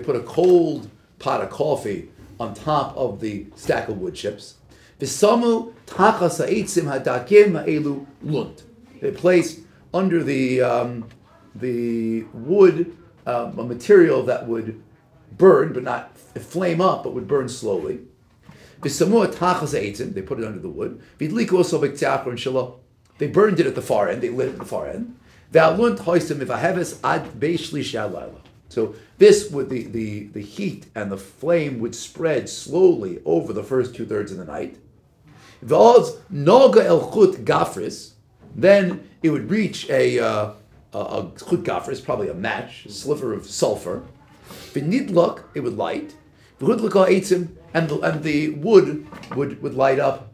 put 0.00 0.16
a 0.16 0.20
cold 0.20 0.90
pot 1.18 1.40
of 1.40 1.50
coffee 1.50 2.10
on 2.38 2.54
top 2.54 2.96
of 2.96 3.20
the 3.20 3.46
stack 3.56 3.88
of 3.88 3.98
wood 3.98 4.14
chips. 4.14 4.54
They 4.98 5.06
placed 9.10 9.60
under 9.94 10.22
the 10.22 10.62
um, 10.62 11.08
the 11.54 12.22
wood 12.32 12.96
um, 13.26 13.58
a 13.58 13.64
material 13.64 14.22
that 14.24 14.46
would 14.46 14.82
burn, 15.42 15.72
but 15.72 15.82
not 15.82 16.16
flame 16.16 16.80
up, 16.80 17.02
but 17.02 17.14
would 17.14 17.26
burn 17.26 17.48
slowly. 17.48 17.98
They 18.80 20.22
put 20.22 20.38
it 20.38 20.44
under 20.44 20.60
the 20.60 20.68
wood. 20.68 21.02
They 23.18 23.26
burned 23.26 23.58
it 23.60 23.66
at 23.66 23.74
the 23.74 23.82
far 23.82 24.08
end. 24.08 24.22
They 24.22 24.30
lit 24.30 24.48
it 24.50 24.52
at 24.52 24.58
the 24.60 24.64
far 24.64 24.86
end. 24.86 25.16
So 28.68 28.94
this 29.18 29.50
would 29.50 29.68
the, 29.68 29.82
the, 29.82 30.26
the 30.28 30.40
heat 30.40 30.86
and 30.94 31.10
the 31.10 31.18
flame 31.18 31.80
would 31.80 31.96
spread 31.96 32.48
slowly 32.48 33.20
over 33.24 33.52
the 33.52 33.64
first 33.64 33.96
two 33.96 34.06
thirds 34.06 34.30
of 34.30 34.38
the 34.38 34.44
night. 34.44 34.78
El 35.68 37.00
gafris, 37.44 38.12
then 38.54 39.08
it 39.24 39.30
would 39.30 39.50
reach 39.50 39.90
a 39.90 40.20
uh, 40.20 40.52
a, 40.92 40.98
a 40.98 41.32
chut 41.36 41.64
gafris, 41.64 42.04
probably 42.04 42.28
a 42.28 42.34
match, 42.34 42.86
a 42.86 42.92
sliver 42.92 43.32
of 43.32 43.46
sulfur. 43.46 44.04
V'nidlok, 44.72 45.44
it 45.54 45.60
would 45.60 45.76
light. 45.76 46.14
V'hudlok 46.60 47.08
eitzim, 47.08 47.48
and 47.74 47.88
the 47.88 48.00
and 48.00 48.22
the 48.22 48.50
wood 48.50 49.06
would 49.34 49.62
would 49.62 49.74
light 49.74 49.98
up. 49.98 50.32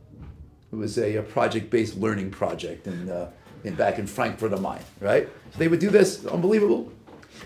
It 0.72 0.76
was 0.76 0.98
a, 0.98 1.16
a 1.16 1.22
project-based 1.22 1.96
learning 1.96 2.30
project 2.30 2.86
in, 2.86 3.08
uh, 3.08 3.30
in 3.64 3.74
back 3.74 3.98
in 3.98 4.06
Frankfurt 4.06 4.52
am 4.52 4.62
Main, 4.62 4.80
right? 5.00 5.26
So 5.52 5.58
they 5.58 5.68
would 5.68 5.78
do 5.78 5.88
this, 5.88 6.26
unbelievable. 6.26 6.92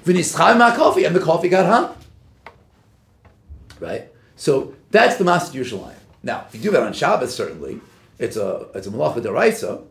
V'nischai 0.04 0.58
ma 0.58 0.74
coffee, 0.74 1.04
and 1.04 1.14
the 1.14 1.20
coffee 1.20 1.48
got 1.48 1.66
hot, 1.66 1.96
right? 3.78 4.08
So 4.34 4.74
that's 4.90 5.16
the 5.16 5.24
Master 5.24 5.58
Yerushalayim. 5.58 5.94
Now, 6.22 6.46
if 6.48 6.54
you 6.54 6.60
do 6.60 6.70
that 6.72 6.82
on 6.82 6.92
Shabbos, 6.92 7.34
certainly 7.34 7.80
it's 8.18 8.36
a 8.36 8.68
it's 8.74 8.86
a 8.86 8.90
malacha 8.90 9.20
deraisa, 9.20 9.84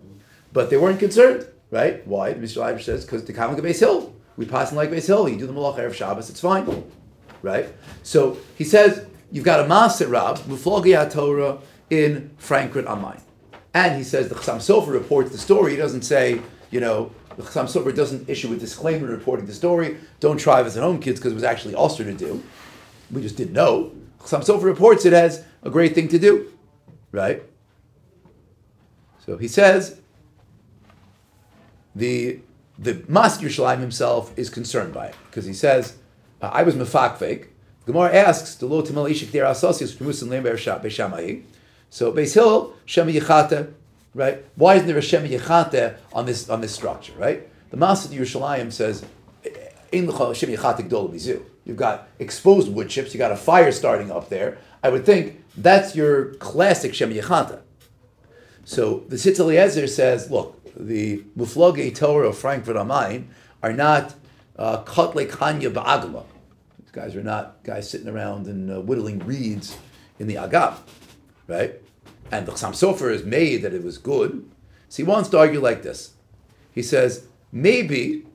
but 0.54 0.70
they 0.70 0.78
weren't 0.78 1.00
concerned, 1.00 1.48
right? 1.70 2.06
Why? 2.08 2.34
Mr. 2.34 2.58
Leiber 2.58 2.80
says 2.80 3.06
because 3.06 3.26
the 3.26 3.34
Kamak 3.34 3.60
Beis 3.60 3.80
Hillel, 3.80 4.16
we 4.42 4.48
pass 4.48 4.72
in 4.72 4.78
like 4.78 4.90
Beis 4.90 5.06
Hillel. 5.06 5.30
You 5.30 5.38
do 5.38 5.46
the 5.46 5.54
malacha 5.54 5.78
erev 5.78 5.94
Shabbos, 5.94 6.32
it's 6.32 6.42
fine, 6.42 6.84
right? 7.44 7.70
So 8.02 8.38
he 8.58 8.64
says 8.64 9.06
you've 9.32 9.46
got 9.46 9.60
a 9.60 9.64
Maser 9.64 10.10
Rab 10.10 10.38
Muflogi 10.40 11.10
Torah 11.12 11.60
in 11.92 12.32
Frankfurt 12.38 12.88
am 12.88 13.04
Main, 13.04 13.22
and 13.76 13.96
he 13.96 14.04
says 14.04 14.30
the 14.30 14.36
Chasam 14.36 14.58
Sofer 14.58 14.92
reports 14.92 15.32
the 15.32 15.38
story. 15.38 15.72
He 15.72 15.78
doesn't 15.78 16.02
say 16.02 16.42
you 16.72 16.80
know. 16.80 17.12
The 17.38 17.44
Chasam 17.44 17.66
Sofer 17.66 17.96
doesn't 17.96 18.28
issue 18.28 18.52
a 18.52 18.58
disclaimer 18.58 19.08
reporting 19.08 19.46
the 19.46 19.54
story. 19.54 19.98
Don't 20.20 20.38
try 20.38 20.62
this 20.64 20.76
at 20.76 20.84
home, 20.84 21.00
kids, 21.00 21.18
because 21.18 21.32
it 21.32 21.36
was 21.36 21.46
actually 21.46 21.76
Ulster 21.76 22.04
to 22.04 22.14
do. 22.14 22.44
We 23.10 23.22
just 23.22 23.38
didn't 23.38 23.54
know. 23.54 23.94
Chasam 24.20 24.42
Sofer 24.42 24.64
reports 24.64 25.06
it 25.06 25.14
as 25.14 25.44
a 25.64 25.70
great 25.70 25.96
thing 25.96 26.10
to 26.10 26.20
do, 26.20 26.52
right? 27.14 27.42
So 29.26 29.38
he 29.38 29.48
says 29.48 30.02
the 31.96 32.40
the 32.82 33.04
Master 33.08 33.46
Yerushalayim 33.46 33.80
himself 33.80 34.34
is 34.38 34.50
concerned 34.50 34.94
by 34.94 35.08
it 35.08 35.16
because 35.30 35.46
he 35.46 35.54
says, 35.54 35.98
"I 36.42 36.64
was 36.64 36.76
mefakvek." 36.76 37.46
The 37.86 37.94
Gemara 37.94 38.14
asks, 38.14 38.56
"The 38.56 38.66
lo 38.66 38.82
timel 38.82 39.10
ishik 39.10 39.32
der 39.32 39.46
asosius 39.46 40.02
musin 40.02 40.30
lember 40.30 40.56
beishamai." 40.56 41.44
So 41.92 42.12
Beis 42.12 42.34
Hillel 42.34 42.74
Shem 42.86 43.08
Yechate, 43.08 43.72
right? 44.16 44.44
Why 44.56 44.76
isn't 44.76 44.88
there 44.88 44.98
a 44.98 45.02
Shem 45.02 45.28
Yechate 45.28 45.96
on 46.12 46.26
this 46.26 46.50
on 46.50 46.62
this 46.62 46.74
structure, 46.74 47.14
right? 47.18 47.48
The 47.70 47.78
Master 47.78 48.14
Yerushalayim 48.16 48.72
says, 48.72 49.04
eh, 49.46 49.50
"In 49.92 50.08
the 50.08 50.34
Shem 50.34 50.50
Yechate 50.50 50.90
gdol 50.90 51.14
bizu." 51.14 51.42
You've 51.66 51.78
got 51.78 52.08
exposed 52.18 52.74
wood 52.74 52.90
chips. 52.90 53.14
You 53.14 53.20
got 53.20 53.32
a 53.32 53.38
fire 53.38 53.72
starting 53.72 54.10
up 54.12 54.30
there. 54.30 54.58
I 54.84 54.90
would 54.90 55.06
think 55.06 55.44
that's 55.56 55.96
your 55.96 56.34
classic 56.36 56.96
Shem 56.96 57.14
Yechata. 57.14 57.60
So 58.64 59.04
the 59.10 59.16
Tzitz 59.16 59.40
Eliezer 59.40 59.88
says, 59.88 60.32
look, 60.32 60.60
the 60.76 61.24
Mufloge 61.38 61.96
Torah 61.96 62.30
of 62.30 62.38
Frankfurt 62.38 62.76
am 62.76 62.88
Main 62.88 63.30
are 63.62 63.74
not 63.74 64.16
uh, 64.58 64.84
Kotle 64.84 65.30
Kanya 65.30 65.70
Ba'agala. 65.70 66.26
These 66.80 66.92
guys 66.92 67.16
are 67.16 67.24
not 67.24 67.64
guys 67.64 67.90
sitting 67.90 68.08
around 68.08 68.48
and 68.48 68.72
uh, 68.72 68.82
whittling 68.82 69.20
reeds 69.20 69.78
in 70.20 70.28
the 70.28 70.36
Agam, 70.36 70.76
right? 71.48 71.76
And 72.32 72.46
the 72.46 72.52
Chasam 72.52 72.72
Sofer 72.72 73.12
is 73.12 73.24
made 73.24 73.62
that 73.64 73.74
it 73.74 73.84
was 73.84 73.98
good. 73.98 74.50
So 74.90 75.04
he 75.04 75.04
wants 75.04 75.30
to 75.30 75.40
argue 75.40 75.60
like 75.60 75.84
this. 75.84 76.14
He 76.72 76.82
says, 76.82 77.26
maybe 77.52 78.26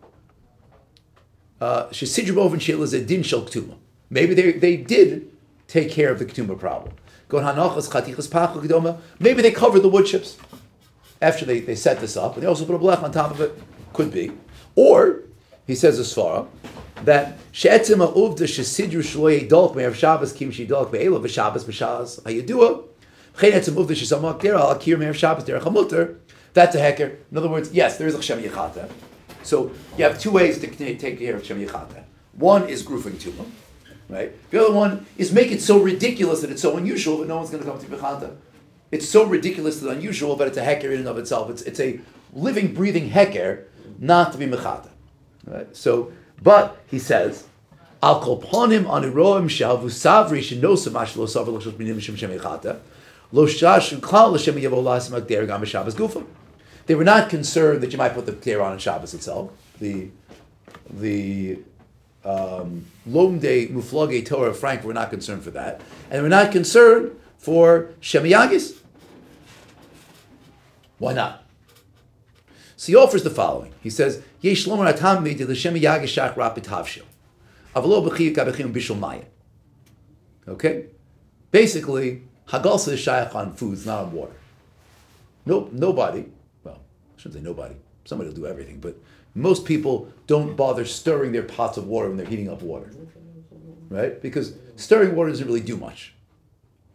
uh, 1.60 1.86
Shesidrubov 1.86 2.52
and 2.52 2.60
Shil 2.60 2.82
is 2.82 2.92
a 2.92 3.02
din 3.02 3.22
shel 3.22 3.42
ktuma. 3.42 3.76
Maybe 4.10 4.34
they, 4.34 4.52
they 4.52 4.76
did 4.76 5.30
take 5.66 5.90
care 5.90 6.10
of 6.10 6.18
the 6.18 6.26
Ktuma 6.26 6.58
problem. 6.58 6.94
Maybe 9.18 9.42
they 9.42 9.50
covered 9.50 9.80
the 9.80 9.88
wood 9.88 10.06
chips 10.06 10.36
after 11.20 11.44
they, 11.44 11.60
they 11.60 11.74
set 11.74 12.00
this 12.00 12.16
up, 12.16 12.34
and 12.34 12.42
they 12.42 12.46
also 12.46 12.64
put 12.64 12.74
a 12.74 12.78
blech 12.78 13.02
on 13.02 13.12
top 13.12 13.30
of 13.30 13.40
it. 13.40 13.52
Could 13.92 14.12
be. 14.12 14.32
Or, 14.74 15.22
he 15.66 15.74
says 15.74 15.98
as 15.98 16.12
far 16.12 16.46
that 17.04 17.38
she'etzim 17.52 17.98
ha'uvda 17.98 18.44
shesidru 18.44 19.02
shloye 19.02 19.48
dolk 19.48 19.74
me'ev 19.74 19.94
Shabbos 19.94 20.32
kim 20.32 20.50
she 20.50 20.66
dolk 20.66 20.92
be'elo 20.92 21.18
v'Shabbos 21.18 21.64
b'Shabbos 21.64 22.22
hayedua 22.22 22.84
v'chein 23.34 23.52
etzim 23.52 23.74
uvda 23.74 23.92
shesamak 23.92 24.40
dera 24.40 24.60
al 24.60 24.76
akir 24.76 24.98
me'ev 24.98 25.14
Shabbos 25.14 25.44
dera 25.44 25.60
chamuter 25.60 26.16
that's 26.56 26.74
a 26.74 26.80
hecker. 26.80 27.18
In 27.30 27.36
other 27.36 27.50
words, 27.50 27.70
yes, 27.74 27.98
there 27.98 28.08
is 28.08 28.14
a 28.14 28.22
Shem 28.22 28.42
Yechata. 28.42 28.90
So 29.42 29.72
you 29.98 30.04
have 30.04 30.18
two 30.18 30.30
ways 30.30 30.58
to 30.58 30.66
take 30.96 31.18
care 31.18 31.36
of 31.36 31.44
Shem 31.44 31.60
Yechata. 31.60 32.02
One 32.32 32.66
is 32.66 32.82
grooving 32.82 33.18
tumah, 33.18 33.44
right? 34.08 34.32
The 34.50 34.64
other 34.64 34.72
one 34.72 35.04
is 35.18 35.32
make 35.32 35.52
it 35.52 35.60
so 35.60 35.78
ridiculous 35.78 36.40
that 36.40 36.50
it's 36.50 36.62
so 36.62 36.78
unusual 36.78 37.18
that 37.18 37.28
no 37.28 37.36
one's 37.36 37.50
going 37.50 37.62
to 37.62 37.68
come 37.68 37.78
to 37.78 37.86
Bechata. 37.86 38.36
It's 38.90 39.08
so 39.08 39.24
ridiculous 39.24 39.82
and 39.82 39.90
unusual, 39.90 40.36
but 40.36 40.48
it's 40.48 40.56
a 40.56 40.64
hecker 40.64 40.90
in 40.90 41.00
and 41.00 41.08
of 41.08 41.18
itself. 41.18 41.50
It's, 41.50 41.62
it's 41.62 41.80
a 41.80 42.00
living, 42.32 42.72
breathing 42.74 43.08
hecker, 43.08 43.66
not 43.98 44.32
to 44.32 44.38
be 44.38 44.46
Mechata. 44.46 44.88
Right? 45.44 45.74
So, 45.76 46.12
but 46.42 46.80
he 46.86 46.98
says, 46.98 47.44
Al 48.02 48.22
kolponim 48.22 48.84
aniroim 48.84 49.46
shalvu 49.46 49.86
savri 49.86 50.40
shenosa 50.40 50.90
mashlo 50.90 51.26
savri 51.26 51.48
lo 51.48 51.60
shos 51.60 51.78
minim 51.78 51.98
shem 51.98 52.14
shem 52.14 52.30
yechata 52.30 52.78
lo 53.32 53.46
shash 53.46 53.98
klal 54.00 54.32
l'shem 54.32 54.54
yavo 54.56 54.82
lasim 54.82 55.20
agder 55.20 55.46
gam 55.46 55.64
Shabbos 55.64 55.94
gufa. 55.94 56.24
They 56.86 56.94
were 56.94 57.04
not 57.04 57.30
concerned 57.30 57.80
that 57.82 57.92
you 57.92 57.98
might 57.98 58.14
put 58.14 58.26
the 58.26 58.32
kter 58.32 58.62
on 58.62 58.78
Shabbos 58.78 59.14
itself. 59.14 59.50
The 59.80 60.08
the 60.90 61.58
um, 62.24 62.86
Lomde 63.06 63.70
Muflage 63.70 64.24
Torah 64.26 64.54
Frank 64.54 64.84
were 64.84 64.94
not 64.94 65.10
concerned 65.10 65.42
for 65.42 65.50
that, 65.52 65.80
and 66.10 66.22
we're 66.22 66.28
not 66.28 66.52
concerned 66.52 67.18
for 67.38 67.90
Shemiyagis. 68.00 68.76
Why 70.98 71.12
not? 71.12 71.42
So 72.76 72.92
he 72.92 72.96
offers 72.96 73.22
the 73.22 73.30
following. 73.30 73.72
He 73.82 73.90
says, 73.90 74.22
Yesh 74.40 74.66
atam 74.66 75.24
mi 75.24 75.34
de 75.34 75.46
shach 75.46 76.36
rapid 76.36 76.64
havshil. 76.64 77.04
Avalo 77.74 78.98
maya. 78.98 79.22
Okay? 80.48 80.86
Basically, 81.50 82.22
Hagalsa 82.48 82.92
is 82.92 83.00
shaykh 83.00 83.34
on 83.34 83.54
foods, 83.54 83.86
not 83.86 84.04
on 84.04 84.12
water. 84.12 84.36
No, 85.44 85.68
nobody, 85.72 86.26
well, 86.64 86.80
I 87.16 87.20
shouldn't 87.20 87.34
say 87.34 87.40
nobody, 87.40 87.74
somebody 88.04 88.30
will 88.30 88.36
do 88.36 88.46
everything, 88.46 88.78
but 88.78 88.96
most 89.34 89.64
people 89.64 90.12
don't 90.26 90.56
bother 90.56 90.84
stirring 90.84 91.32
their 91.32 91.42
pots 91.42 91.76
of 91.76 91.86
water 91.86 92.08
when 92.08 92.16
they're 92.16 92.26
heating 92.26 92.48
up 92.48 92.62
water. 92.62 92.90
Right? 93.88 94.20
Because 94.20 94.54
stirring 94.76 95.14
water 95.14 95.30
doesn't 95.30 95.46
really 95.46 95.60
do 95.60 95.76
much. 95.76 96.14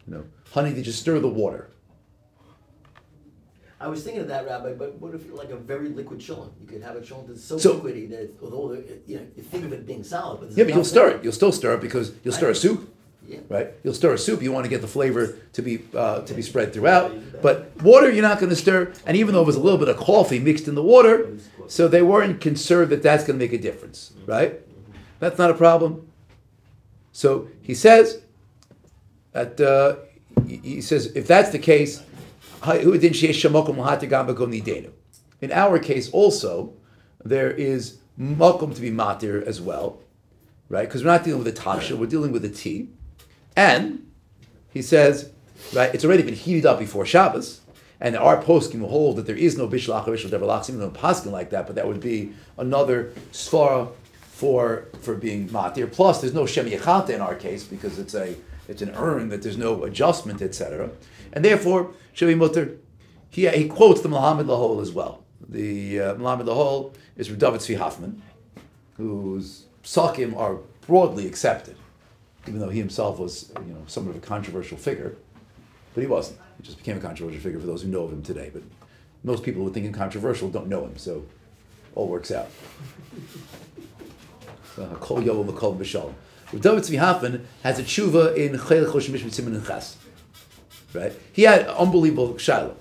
You 0.06 0.14
know, 0.14 0.24
honey, 0.52 0.70
they 0.72 0.82
just 0.82 1.00
stir 1.00 1.18
the 1.18 1.28
water. 1.28 1.68
I 3.80 3.88
was 3.88 4.04
thinking 4.04 4.22
of 4.22 4.28
that, 4.28 4.46
Rabbi, 4.46 4.74
but 4.74 4.94
what 5.00 5.12
if 5.12 5.32
like 5.32 5.50
a 5.50 5.56
very 5.56 5.88
liquid 5.88 6.20
chillin? 6.20 6.50
You 6.60 6.68
could 6.68 6.82
have 6.82 6.94
a 6.94 7.00
chillin 7.00 7.26
that's 7.26 7.42
so, 7.42 7.58
So- 7.58 7.80
liquidy 7.80 8.08
that 8.10 8.20
it's, 8.22 8.34
although 8.42 8.74
you 9.06 9.16
know 9.16 9.26
you 9.36 9.42
think 9.42 9.64
of 9.64 9.72
it 9.72 9.86
being 9.86 10.04
solid, 10.04 10.40
but 10.40 10.50
Yeah, 10.56 10.64
but 10.64 10.74
you'll 10.74 10.84
stir 10.84 11.08
it. 11.10 11.24
You'll 11.24 11.32
still 11.32 11.50
stir 11.50 11.74
it 11.74 11.80
because 11.80 12.12
you'll 12.22 12.34
stir 12.34 12.50
a 12.50 12.54
soup, 12.54 12.88
Yeah. 13.26 13.38
right? 13.48 13.72
You'll 13.82 13.94
stir 13.94 14.12
a 14.12 14.18
soup. 14.18 14.40
You 14.40 14.52
want 14.52 14.66
to 14.66 14.70
get 14.70 14.82
the 14.82 14.86
flavor 14.86 15.34
to 15.54 15.62
be 15.62 15.82
uh, 15.96 16.20
to 16.20 16.32
be 16.32 16.42
spread 16.42 16.72
throughout. 16.72 17.12
But 17.42 17.72
water, 17.82 18.08
you're 18.08 18.22
not 18.22 18.38
going 18.38 18.50
to 18.50 18.56
stir. 18.56 18.92
And 19.04 19.16
even 19.16 19.34
though 19.34 19.42
it 19.42 19.46
was 19.46 19.56
a 19.56 19.60
little 19.60 19.78
bit 19.78 19.88
of 19.88 19.96
coffee 19.96 20.38
mixed 20.38 20.68
in 20.68 20.76
the 20.76 20.82
water, 20.82 21.36
so 21.66 21.88
they 21.88 22.02
weren't 22.02 22.40
concerned 22.40 22.90
that 22.92 23.02
that's 23.02 23.24
going 23.24 23.36
to 23.36 23.44
make 23.44 23.52
a 23.52 23.58
difference, 23.60 24.12
right? 24.26 24.60
That's 25.18 25.38
not 25.38 25.50
a 25.50 25.54
problem. 25.54 26.06
So 27.10 27.48
he 27.62 27.74
says 27.74 28.20
that 29.32 29.60
uh, 29.60 29.96
he, 30.46 30.80
says 30.80 31.06
if 31.14 31.26
that's 31.26 31.50
the 31.50 31.58
case, 31.58 32.02
in 35.40 35.52
our 35.52 35.78
case 35.78 36.10
also 36.10 36.72
there 37.24 37.50
is 37.50 37.98
makom 38.18 38.74
to 38.74 38.80
be 38.80 38.90
matir 38.90 39.42
as 39.42 39.60
well, 39.60 40.00
right? 40.68 40.88
Because 40.88 41.04
we're 41.04 41.10
not 41.10 41.24
dealing 41.24 41.42
with 41.42 41.56
a 41.56 41.60
tasha, 41.60 41.96
we're 41.96 42.06
dealing 42.06 42.32
with 42.32 42.44
a 42.44 42.48
tea, 42.48 42.88
and 43.56 44.10
he 44.72 44.82
says, 44.82 45.32
right? 45.74 45.94
It's 45.94 46.04
already 46.04 46.22
been 46.22 46.34
heated 46.34 46.66
up 46.66 46.78
before 46.78 47.06
Shabbos. 47.06 47.60
And 48.00 48.16
our 48.16 48.42
poskim 48.42 48.80
will 48.80 48.88
hold 48.88 49.16
that 49.16 49.26
there 49.26 49.36
is 49.36 49.56
no 49.56 49.68
bishlach 49.68 50.08
or 50.08 50.16
bishlach 50.16 50.68
even 50.68 50.80
though 50.80 50.90
poskim 50.90 51.30
like 51.30 51.50
that, 51.50 51.68
but 51.68 51.76
that 51.76 51.86
would 51.86 52.00
be 52.00 52.32
another 52.58 53.12
svara 53.30 53.92
for 54.20 54.88
for 55.02 55.14
being 55.14 55.48
matir. 55.50 55.90
Plus, 55.90 56.20
there's 56.20 56.34
no 56.34 56.44
shem 56.44 56.66
yechata 56.68 57.10
in 57.10 57.20
our 57.20 57.36
case 57.36 57.62
because 57.62 58.00
it's 58.00 58.14
a 58.14 58.34
it's 58.72 58.82
an 58.82 58.94
urn 58.96 59.28
that 59.28 59.42
there's 59.42 59.58
no 59.58 59.84
adjustment, 59.84 60.40
etc. 60.40 60.90
And 61.32 61.44
therefore, 61.44 61.92
Shavi 62.16 62.36
Mutter, 62.36 62.78
he, 63.28 63.46
he 63.48 63.68
quotes 63.68 64.00
the 64.00 64.08
Melamed 64.08 64.46
Lehoil 64.46 64.80
as 64.80 64.90
well. 64.90 65.22
The 65.46 66.00
uh, 66.00 66.14
Melamed 66.14 66.46
Lehoil 66.46 66.94
is 67.16 67.28
from 67.28 67.36
David 67.36 67.60
Tzvi 67.60 67.76
Hoffman, 67.76 68.22
whose 68.96 69.66
psakim 69.84 70.34
are 70.36 70.56
broadly 70.86 71.26
accepted, 71.26 71.76
even 72.48 72.60
though 72.60 72.70
he 72.70 72.78
himself 72.78 73.18
was 73.18 73.52
you 73.66 73.74
know 73.74 73.82
somewhat 73.86 74.16
of 74.16 74.22
a 74.22 74.26
controversial 74.26 74.78
figure, 74.78 75.14
but 75.94 76.00
he 76.00 76.06
wasn't. 76.06 76.40
He 76.56 76.62
just 76.62 76.78
became 76.78 76.96
a 76.96 77.00
controversial 77.00 77.42
figure 77.42 77.60
for 77.60 77.66
those 77.66 77.82
who 77.82 77.88
know 77.88 78.04
of 78.04 78.12
him 78.12 78.22
today. 78.22 78.50
But 78.52 78.62
most 79.22 79.42
people 79.42 79.62
who 79.62 79.72
think 79.72 79.84
him 79.84 79.92
controversial 79.92 80.48
don't 80.48 80.68
know 80.68 80.84
him, 80.86 80.96
so 80.96 81.26
all 81.94 82.08
works 82.08 82.30
out. 82.30 82.48
David 86.60 86.84
Tzvi 86.84 86.98
Hoffman 86.98 87.46
has 87.62 87.78
a 87.78 87.82
tshuva 87.82 88.36
in 88.36 88.52
Chayil 88.52 88.86
Choshim 88.86 89.14
Mishmit 89.14 89.32
Siman 89.32 89.54
and 89.54 89.66
Ches. 89.66 89.96
Right? 90.92 91.12
He 91.32 91.42
had 91.42 91.66
unbelievable 91.66 92.36
shiloh. 92.36 92.76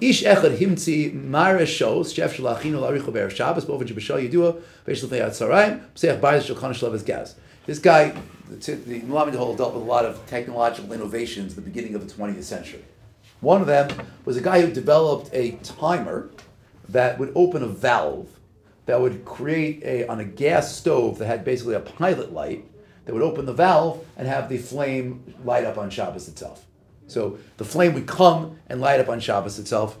Ish 0.00 0.22
echad 0.22 0.56
himtzi 0.56 1.12
mara 1.12 1.62
shos 1.62 2.14
shef 2.14 2.34
shalachinu 2.36 2.80
larichu 2.80 3.12
be'er 3.12 3.28
Shabbos 3.28 3.64
b'oven 3.64 3.88
shebishal 3.88 4.30
yidua 4.30 4.62
v'esh 4.86 5.02
l'fnei 5.02 5.26
atzarayim 5.26 5.82
b'seich 5.94 6.20
bayis 6.20 6.46
shel 6.46 6.54
chana 6.54 6.72
shlev 6.72 7.04
gaz. 7.04 7.34
This 7.66 7.80
guy, 7.80 8.14
the, 8.48 8.74
the 8.76 9.00
Melamed 9.00 9.32
Lehoil 9.32 9.56
dealt 9.56 9.74
with 9.74 9.82
a 9.82 9.86
lot 9.86 10.04
of 10.04 10.24
technological 10.26 10.92
innovations 10.92 11.52
at 11.52 11.56
the 11.56 11.62
beginning 11.62 11.96
of 11.96 12.08
the 12.08 12.14
20th 12.14 12.44
century. 12.44 12.84
One 13.40 13.60
of 13.60 13.66
them 13.66 13.90
was 14.24 14.36
a 14.36 14.40
guy 14.40 14.60
who 14.60 14.72
developed 14.72 15.30
a 15.32 15.52
timer 15.62 16.30
that 16.88 17.18
would 17.18 17.32
open 17.34 17.62
a 17.64 17.66
valve 17.66 18.28
that 18.86 19.00
would 19.00 19.24
create 19.24 19.82
a 19.84 20.06
on 20.06 20.20
a 20.20 20.24
gas 20.24 20.76
stove 20.76 21.18
that 21.18 21.26
had 21.26 21.44
basically 21.44 21.74
a 21.74 21.80
pilot 21.80 22.32
light 22.32 22.64
that 23.10 23.14
would 23.14 23.24
open 23.24 23.44
the 23.44 23.52
valve 23.52 24.06
and 24.16 24.28
have 24.28 24.48
the 24.48 24.56
flame 24.56 25.34
light 25.44 25.64
up 25.64 25.76
on 25.76 25.90
Shabbos 25.90 26.28
itself. 26.28 26.64
So 27.08 27.38
the 27.56 27.64
flame 27.64 27.92
would 27.94 28.06
come 28.06 28.60
and 28.68 28.80
light 28.80 29.00
up 29.00 29.08
on 29.08 29.18
Shabbos 29.18 29.58
itself. 29.58 29.98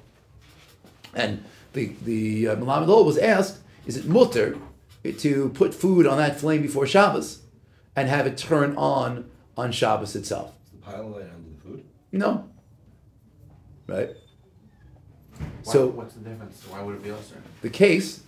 And 1.12 1.42
the 1.72 1.86
the 2.04 2.46
uh, 2.50 2.54
Melamed 2.56 2.86
was 3.04 3.18
asked, 3.18 3.58
is 3.84 3.96
it 3.96 4.06
mutter 4.06 4.56
to 5.18 5.48
put 5.54 5.74
food 5.74 6.06
on 6.06 6.18
that 6.18 6.38
flame 6.38 6.62
before 6.62 6.86
Shabbos 6.86 7.40
and 7.96 8.08
have 8.08 8.28
it 8.28 8.38
turn 8.38 8.76
on 8.76 9.28
on 9.56 9.72
Shabbos 9.72 10.14
itself? 10.14 10.54
Is 10.66 10.70
the 10.70 10.76
pile 10.76 11.08
light 11.08 11.22
under 11.22 11.50
the 11.56 11.60
food? 11.64 11.84
No. 12.12 12.48
Right? 13.88 14.10
Why- 15.64 15.72
So- 15.72 15.88
what's 15.88 16.14
the 16.14 16.20
difference? 16.20 16.62
Why 16.70 16.80
would 16.80 16.94
it 16.94 17.02
be 17.02 17.10
also? 17.10 17.34
The 17.62 17.70
case, 17.70 18.20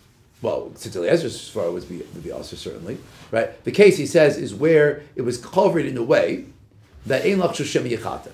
well, 0.43 0.73
Tzitz 0.75 0.97
Eliezer's 0.97 1.51
svara 1.51 1.73
would 1.73 1.89
be 1.89 1.99
would 1.99 2.25
be 2.25 2.33
also 2.33 2.57
certainly 2.57 2.99
right. 3.31 3.63
The 3.65 3.71
case 3.71 3.97
he 3.97 4.07
says 4.07 4.37
is 4.37 4.55
where 4.55 5.03
it 5.15 5.23
was 5.23 5.39
covered 5.39 5.87
in 5.87 5.97
a 5.97 6.03
way 6.03 6.47
that 7.07 7.25
ein 7.25 7.39
lach 7.39 7.65
shem 7.65 7.85
yechata. 7.85 8.33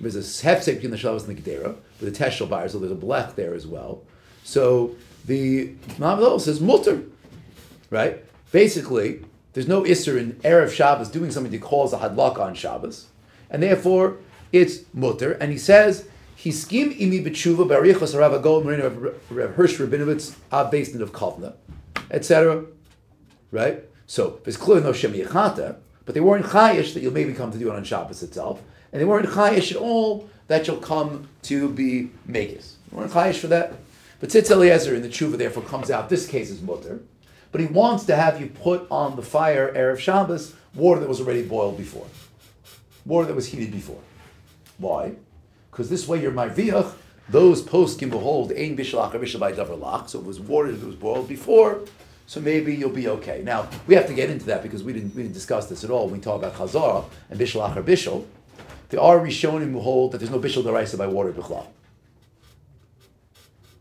There's 0.00 0.16
a 0.16 0.20
hefsek 0.20 0.74
between 0.74 0.90
the 0.90 0.96
shalavas 0.96 1.26
and 1.26 1.36
the 1.36 1.40
gedera 1.40 1.76
with 2.00 2.08
a 2.14 2.24
teshel 2.24 2.48
bar, 2.50 2.68
so 2.68 2.78
there's 2.78 2.92
a 2.92 2.96
blech 2.96 3.36
there 3.36 3.54
as 3.54 3.66
well. 3.66 4.02
So 4.44 4.94
the 5.24 5.68
Melamed 5.98 6.40
says 6.40 6.60
mutter, 6.60 7.02
right? 7.90 8.22
Basically, 8.52 9.24
there's 9.54 9.68
no 9.68 9.82
isser 9.82 10.18
in 10.18 10.32
erev 10.44 10.70
Shabbos 10.72 11.08
doing 11.08 11.30
something 11.30 11.52
to 11.52 11.58
cause 11.58 11.92
a 11.92 11.98
hadlaka 11.98 12.40
on 12.40 12.54
Shabbos, 12.54 13.06
and 13.48 13.62
therefore 13.62 14.18
it's 14.52 14.80
mutter. 14.92 15.32
And 15.32 15.50
he 15.50 15.58
says 15.58 16.08
scheme 16.52 16.92
imi 16.92 17.24
b'tshuva 17.24 17.66
barichos 17.66 18.18
Rav 18.18 18.32
Agol 18.32 18.64
Marina 18.64 18.90
Rav 18.90 19.54
Hirsch 19.54 19.78
Rabinovitz 19.78 20.36
a 20.52 20.64
basement 20.64 21.02
of 21.02 21.12
Kovna, 21.12 21.54
etc. 22.10 22.64
Right? 23.50 23.84
So 24.06 24.40
there's 24.44 24.56
clearly 24.56 24.84
no 24.84 24.92
shem 24.92 25.12
yechata, 25.12 25.76
but 26.04 26.14
they 26.14 26.20
weren't 26.20 26.46
chayish 26.46 26.94
that 26.94 27.02
you'll 27.02 27.12
maybe 27.12 27.32
come 27.32 27.50
to 27.52 27.58
do 27.58 27.72
it 27.72 27.76
on 27.76 27.84
Shabbos 27.84 28.22
itself, 28.22 28.62
and 28.92 29.00
they 29.00 29.04
weren't 29.04 29.28
chayish 29.28 29.72
at 29.72 29.78
all 29.78 30.28
that 30.48 30.66
you'll 30.66 30.76
come 30.76 31.28
to 31.42 31.68
be 31.70 32.10
makis. 32.28 32.74
They 32.90 32.96
weren't 32.96 33.12
chayish 33.12 33.38
for 33.38 33.48
that. 33.48 33.74
But 34.20 34.30
Tzitz 34.30 34.50
Eliezer 34.50 34.94
in 34.94 35.02
the 35.02 35.08
tshuva 35.08 35.36
therefore 35.36 35.62
comes 35.64 35.90
out. 35.90 36.08
This 36.08 36.26
case 36.26 36.50
is 36.50 36.62
mutter, 36.62 37.00
but 37.52 37.60
he 37.60 37.66
wants 37.66 38.04
to 38.04 38.16
have 38.16 38.40
you 38.40 38.46
put 38.46 38.86
on 38.90 39.16
the 39.16 39.22
fire 39.22 39.72
erev 39.74 39.98
Shabbos 39.98 40.54
water 40.74 41.00
that 41.00 41.08
was 41.08 41.20
already 41.20 41.42
boiled 41.42 41.76
before, 41.76 42.06
water 43.04 43.26
that 43.26 43.34
was 43.34 43.48
heated 43.48 43.72
before. 43.72 44.00
Why? 44.78 45.12
Because 45.76 45.90
this 45.90 46.08
way 46.08 46.22
you're 46.22 46.32
marviach. 46.32 46.94
Those 47.28 47.60
posts 47.60 47.98
can 47.98 48.08
behold 48.08 48.50
ein 48.50 48.78
bishalach 48.78 49.12
or 49.14 49.18
bishal 49.18 49.40
by 49.40 49.52
davar. 49.52 50.08
So 50.08 50.18
it 50.18 50.24
was 50.24 50.40
water 50.40 50.72
that 50.72 50.86
was 50.86 50.96
boiled 50.96 51.28
before. 51.28 51.82
So 52.26 52.40
maybe 52.40 52.74
you'll 52.74 52.88
be 52.88 53.08
okay. 53.08 53.42
Now 53.44 53.68
we 53.86 53.94
have 53.94 54.06
to 54.06 54.14
get 54.14 54.30
into 54.30 54.46
that 54.46 54.62
because 54.62 54.82
we 54.82 54.94
didn't 54.94 55.14
we 55.14 55.22
didn't 55.22 55.34
discuss 55.34 55.68
this 55.68 55.84
at 55.84 55.90
all 55.90 56.06
when 56.06 56.14
we 56.14 56.20
talk 56.20 56.38
about 56.38 56.54
chazara 56.54 57.04
and 57.28 57.38
bishalach 57.38 57.76
or 57.76 57.82
bishal. 57.82 58.24
There 58.88 59.00
are 59.00 59.18
rishonim 59.18 59.72
who 59.72 59.80
hold 59.80 60.12
that 60.12 60.18
there's 60.18 60.30
no 60.30 60.38
bishal 60.38 60.62
deraisa 60.64 60.96
by 60.96 61.08
water 61.08 61.30
bichlal. 61.30 61.66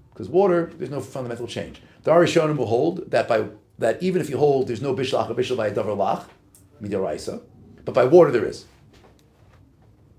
Because 0.09 0.27
water, 0.27 0.73
there's 0.77 0.91
no 0.91 0.99
fundamental 0.99 1.47
change. 1.47 1.81
There 2.03 2.13
are 2.13 2.21
rishonim 2.21 2.57
who 2.57 2.65
hold 2.65 3.09
that 3.11 3.29
by 3.29 3.45
that 3.79 4.03
even 4.03 4.19
if 4.19 4.29
you 4.29 4.37
hold 4.37 4.67
there's 4.67 4.81
no 4.81 4.93
bishalach 4.93 5.29
or 5.29 5.35
bishal 5.35 5.55
by 5.55 5.67
a 5.67 5.73
davar 5.73 5.95
lach, 5.95 6.25
midiraisa, 6.81 7.41
but 7.85 7.93
by 7.93 8.03
water 8.03 8.31
there 8.31 8.43
is. 8.45 8.65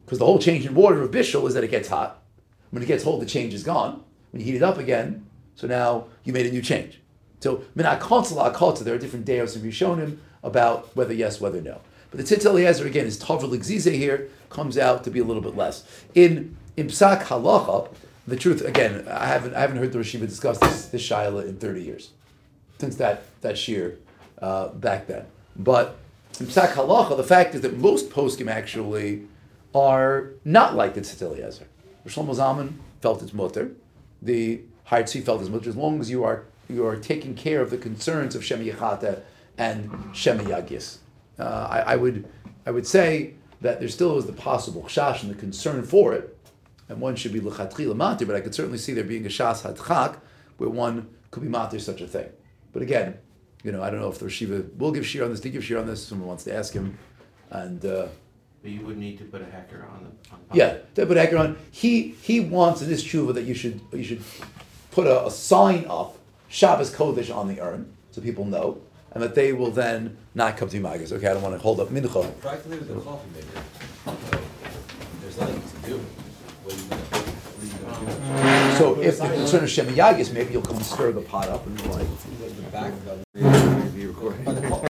Because 0.07 0.21
the 0.21 0.25
whole 0.25 0.39
change 0.39 0.65
in 0.65 0.75
water 0.75 1.03
of 1.03 1.11
bishul 1.11 1.47
is 1.49 1.55
that 1.55 1.65
it 1.65 1.71
gets 1.71 1.89
hot. 1.89 2.23
When 2.71 2.81
it 2.81 2.87
gets 2.87 3.03
cold, 3.03 3.21
the 3.21 3.27
change 3.27 3.53
is 3.53 3.65
gone. 3.65 4.05
When 4.31 4.41
you 4.41 4.47
heat 4.47 4.55
it 4.55 4.63
up 4.63 4.79
again, 4.79 5.27
so 5.57 5.67
now 5.67 6.07
you 6.23 6.33
made 6.33 6.47
a 6.47 6.51
new 6.53 6.63
change. 6.63 7.01
So 7.41 7.65
minat 7.77 7.99
kotzel 7.99 8.53
akotza, 8.53 8.85
there 8.85 8.95
are 8.95 8.99
different 8.99 9.25
deos 9.25 9.57
and 9.57 9.65
rishonim 9.65 10.19
about 10.45 10.95
whether 10.95 11.13
yes, 11.13 11.41
whether 11.41 11.61
no. 11.61 11.81
But 12.11 12.25
the 12.25 12.37
Tzitz 12.37 12.47
Eliezer 12.47 12.87
again 12.87 13.05
is 13.07 13.19
tavel 13.19 13.51
gzize 13.51 13.93
here 13.93 14.29
comes 14.49 14.79
out 14.79 15.03
to 15.05 15.11
be 15.11 15.19
a 15.19 15.25
little 15.25 15.43
bit 15.43 15.57
less. 15.57 15.85
In 16.15 16.57
in 16.77 16.87
psak 16.87 17.25
halacha, 17.25 17.89
the 18.29 18.37
truth 18.37 18.63
again, 18.63 19.09
I 19.09 19.27
haven't 19.27 19.55
I 19.55 19.61
haven't 19.61 19.79
heard 19.79 19.93
the 19.93 19.99
Rosh 19.99 20.15
Hayeshiva 20.15 20.29
discuss 20.29 20.59
this 20.59 20.87
this 20.87 21.03
shaila 21.03 21.49
in 21.49 21.57
thirty 21.57 21.83
years 21.83 22.11
since 22.79 22.97
that 22.97 23.25
that 23.41 23.59
shear 23.59 23.99
uh, 24.41 24.69
back 24.69 25.09
then. 25.09 25.27
But 25.57 25.97
in 26.39 26.47
psak 26.47 26.75
halacha, 26.75 27.17
the 27.17 27.25
fact 27.25 27.55
is 27.55 27.63
that 27.63 27.77
most 27.77 28.11
poskim 28.11 28.49
actually 28.49 29.27
are 29.77 30.33
not 30.45 30.75
like 30.75 30.95
the 30.95 31.03
Tzitz 31.03 31.21
Eliezer. 31.21 31.67
Shlomo 32.07 32.35
Zalman 32.35 32.75
felt 33.03 33.23
it's 33.23 33.35
mutter. 33.35 33.73
The 34.23 34.63
Har 34.85 35.03
Tzvi 35.03 35.23
felt 35.23 35.43
it's 35.43 35.51
mutter 35.51 35.69
as 35.69 35.77
long 35.77 36.01
as 36.01 36.11
you 36.11 36.25
are 36.25 36.45
you 36.69 36.85
are 36.87 36.97
taking 36.97 37.35
care 37.35 37.61
of 37.61 37.71
the 37.71 37.77
concerns 37.77 38.35
of 38.35 38.45
Shem 38.45 38.65
Yechata 38.65 39.21
and 39.59 39.91
Shem 40.15 40.39
Yagis. 40.39 40.99
Uh, 41.39 41.69
I, 41.71 41.93
I 41.93 41.97
would 41.97 42.27
I 42.65 42.71
would 42.71 42.87
say 42.87 43.35
that 43.61 43.81
there 43.81 43.89
still 43.89 44.19
is 44.19 44.27
the 44.27 44.33
possible 44.33 44.83
chash 44.85 45.23
and 45.23 45.31
the 45.31 45.35
concern 45.35 45.83
for 45.83 46.15
it, 46.15 46.37
and 46.89 47.01
one 47.01 47.15
should 47.15 47.35
be 47.35 47.41
lechatchila 47.41 47.95
matir. 47.95 48.27
But 48.27 48.37
I 48.37 48.41
could 48.41 48.55
certainly 48.55 48.79
see 48.79 48.95
there 48.95 49.05
being 49.05 49.27
a 49.27 49.29
shas 49.29 49.63
hadchak 49.63 50.17
where 50.57 50.71
one 50.71 51.09
could 51.31 51.43
be 51.43 51.51
matir 51.51 51.81
such 51.81 52.01
a 52.01 52.07
thing. 52.07 52.31
But 52.73 52.81
again, 52.81 53.19
you 53.63 53.73
know, 53.73 53.83
I 53.83 53.91
don't 53.91 54.01
know 54.01 54.09
if 54.09 54.19
the 54.19 54.25
Rosh 54.25 54.43
Hayeshiva 54.43 54.77
will 54.77 54.93
give 54.93 55.07
shir 55.07 55.25
on 55.25 55.31
this. 55.31 55.41
Did 55.41 55.53
give 55.53 55.65
shir 55.65 55.79
on 55.79 55.87
this? 55.87 56.07
Someone 56.07 56.29
wants 56.29 56.45
to 56.45 56.55
ask 56.55 56.73
him, 56.73 56.97
and. 57.51 57.85
Uh, 57.85 58.07
But 58.67 58.73
you 58.73 58.81
would 58.81 58.99
need 58.99 59.17
to 59.19 59.25
put 59.25 59.43
a 59.43 59.45
hacker 59.45 59.87
on 59.89 60.03
the. 60.03 60.09
On 60.35 60.41
top. 60.41 60.57
yeah, 60.57 60.79
David 60.95 61.19
Ekron, 61.19 61.57
he 61.71 62.17
he 62.21 62.41
wants 62.41 62.83
in 62.83 62.89
this 62.89 63.05
tshuva 63.05 63.33
that 63.35 63.45
you 63.45 63.55
should 63.55 63.81
you 63.93 64.03
should 64.03 64.25
put 64.91 65.07
a, 65.07 65.25
a 65.25 65.31
sign 65.31 65.87
up 65.89 66.19
Shabbos 66.49 66.93
Kodesh 66.93 67.33
on 67.33 67.47
the 67.47 67.61
urn 67.61 67.97
so 68.11 68.21
people 68.21 68.45
know, 68.45 68.81
and 69.13 69.23
that 69.23 69.37
they 69.37 69.53
will 69.53 69.71
then 69.71 70.17
not 70.35 70.57
come 70.57 70.69
to 70.69 70.81
Magas. 70.81 71.13
Okay, 71.13 71.29
I 71.29 71.35
don't 71.35 71.45
want 71.45 71.55
to 71.55 71.61
hold 71.61 71.79
up 71.79 71.91
mincha. 71.91 72.41
Practically 72.41 72.79
with 72.79 72.91
a 72.91 73.01
coffee 73.03 73.29
maker. 73.37 73.63
So, 74.05 74.41
There's 75.21 75.39
nothing 75.39 75.63
to 75.63 75.89
do. 75.89 75.99
What 76.65 76.75
are 76.75 76.77
you 76.77 76.89
gonna, 76.89 77.03
what 77.05 77.63
are 77.63 78.03
you 78.03 78.43
gonna? 78.43 78.77
So 78.79 79.01
if 79.01 79.19
the 79.19 79.29
concern 79.29 79.63
is 79.63 79.71
Shem 79.71 79.87
Yagis, 79.95 80.33
maybe 80.33 80.55
you'll 80.55 80.63
come 80.63 80.75
and 80.75 80.85
stir 80.85 81.13
the 81.13 81.21
pot 81.21 81.49
up 81.51 81.65
and 81.69 81.81
like. 81.93 82.09
The 82.57 82.63
back 82.73 82.93
of 82.93 83.05
the 83.05 84.46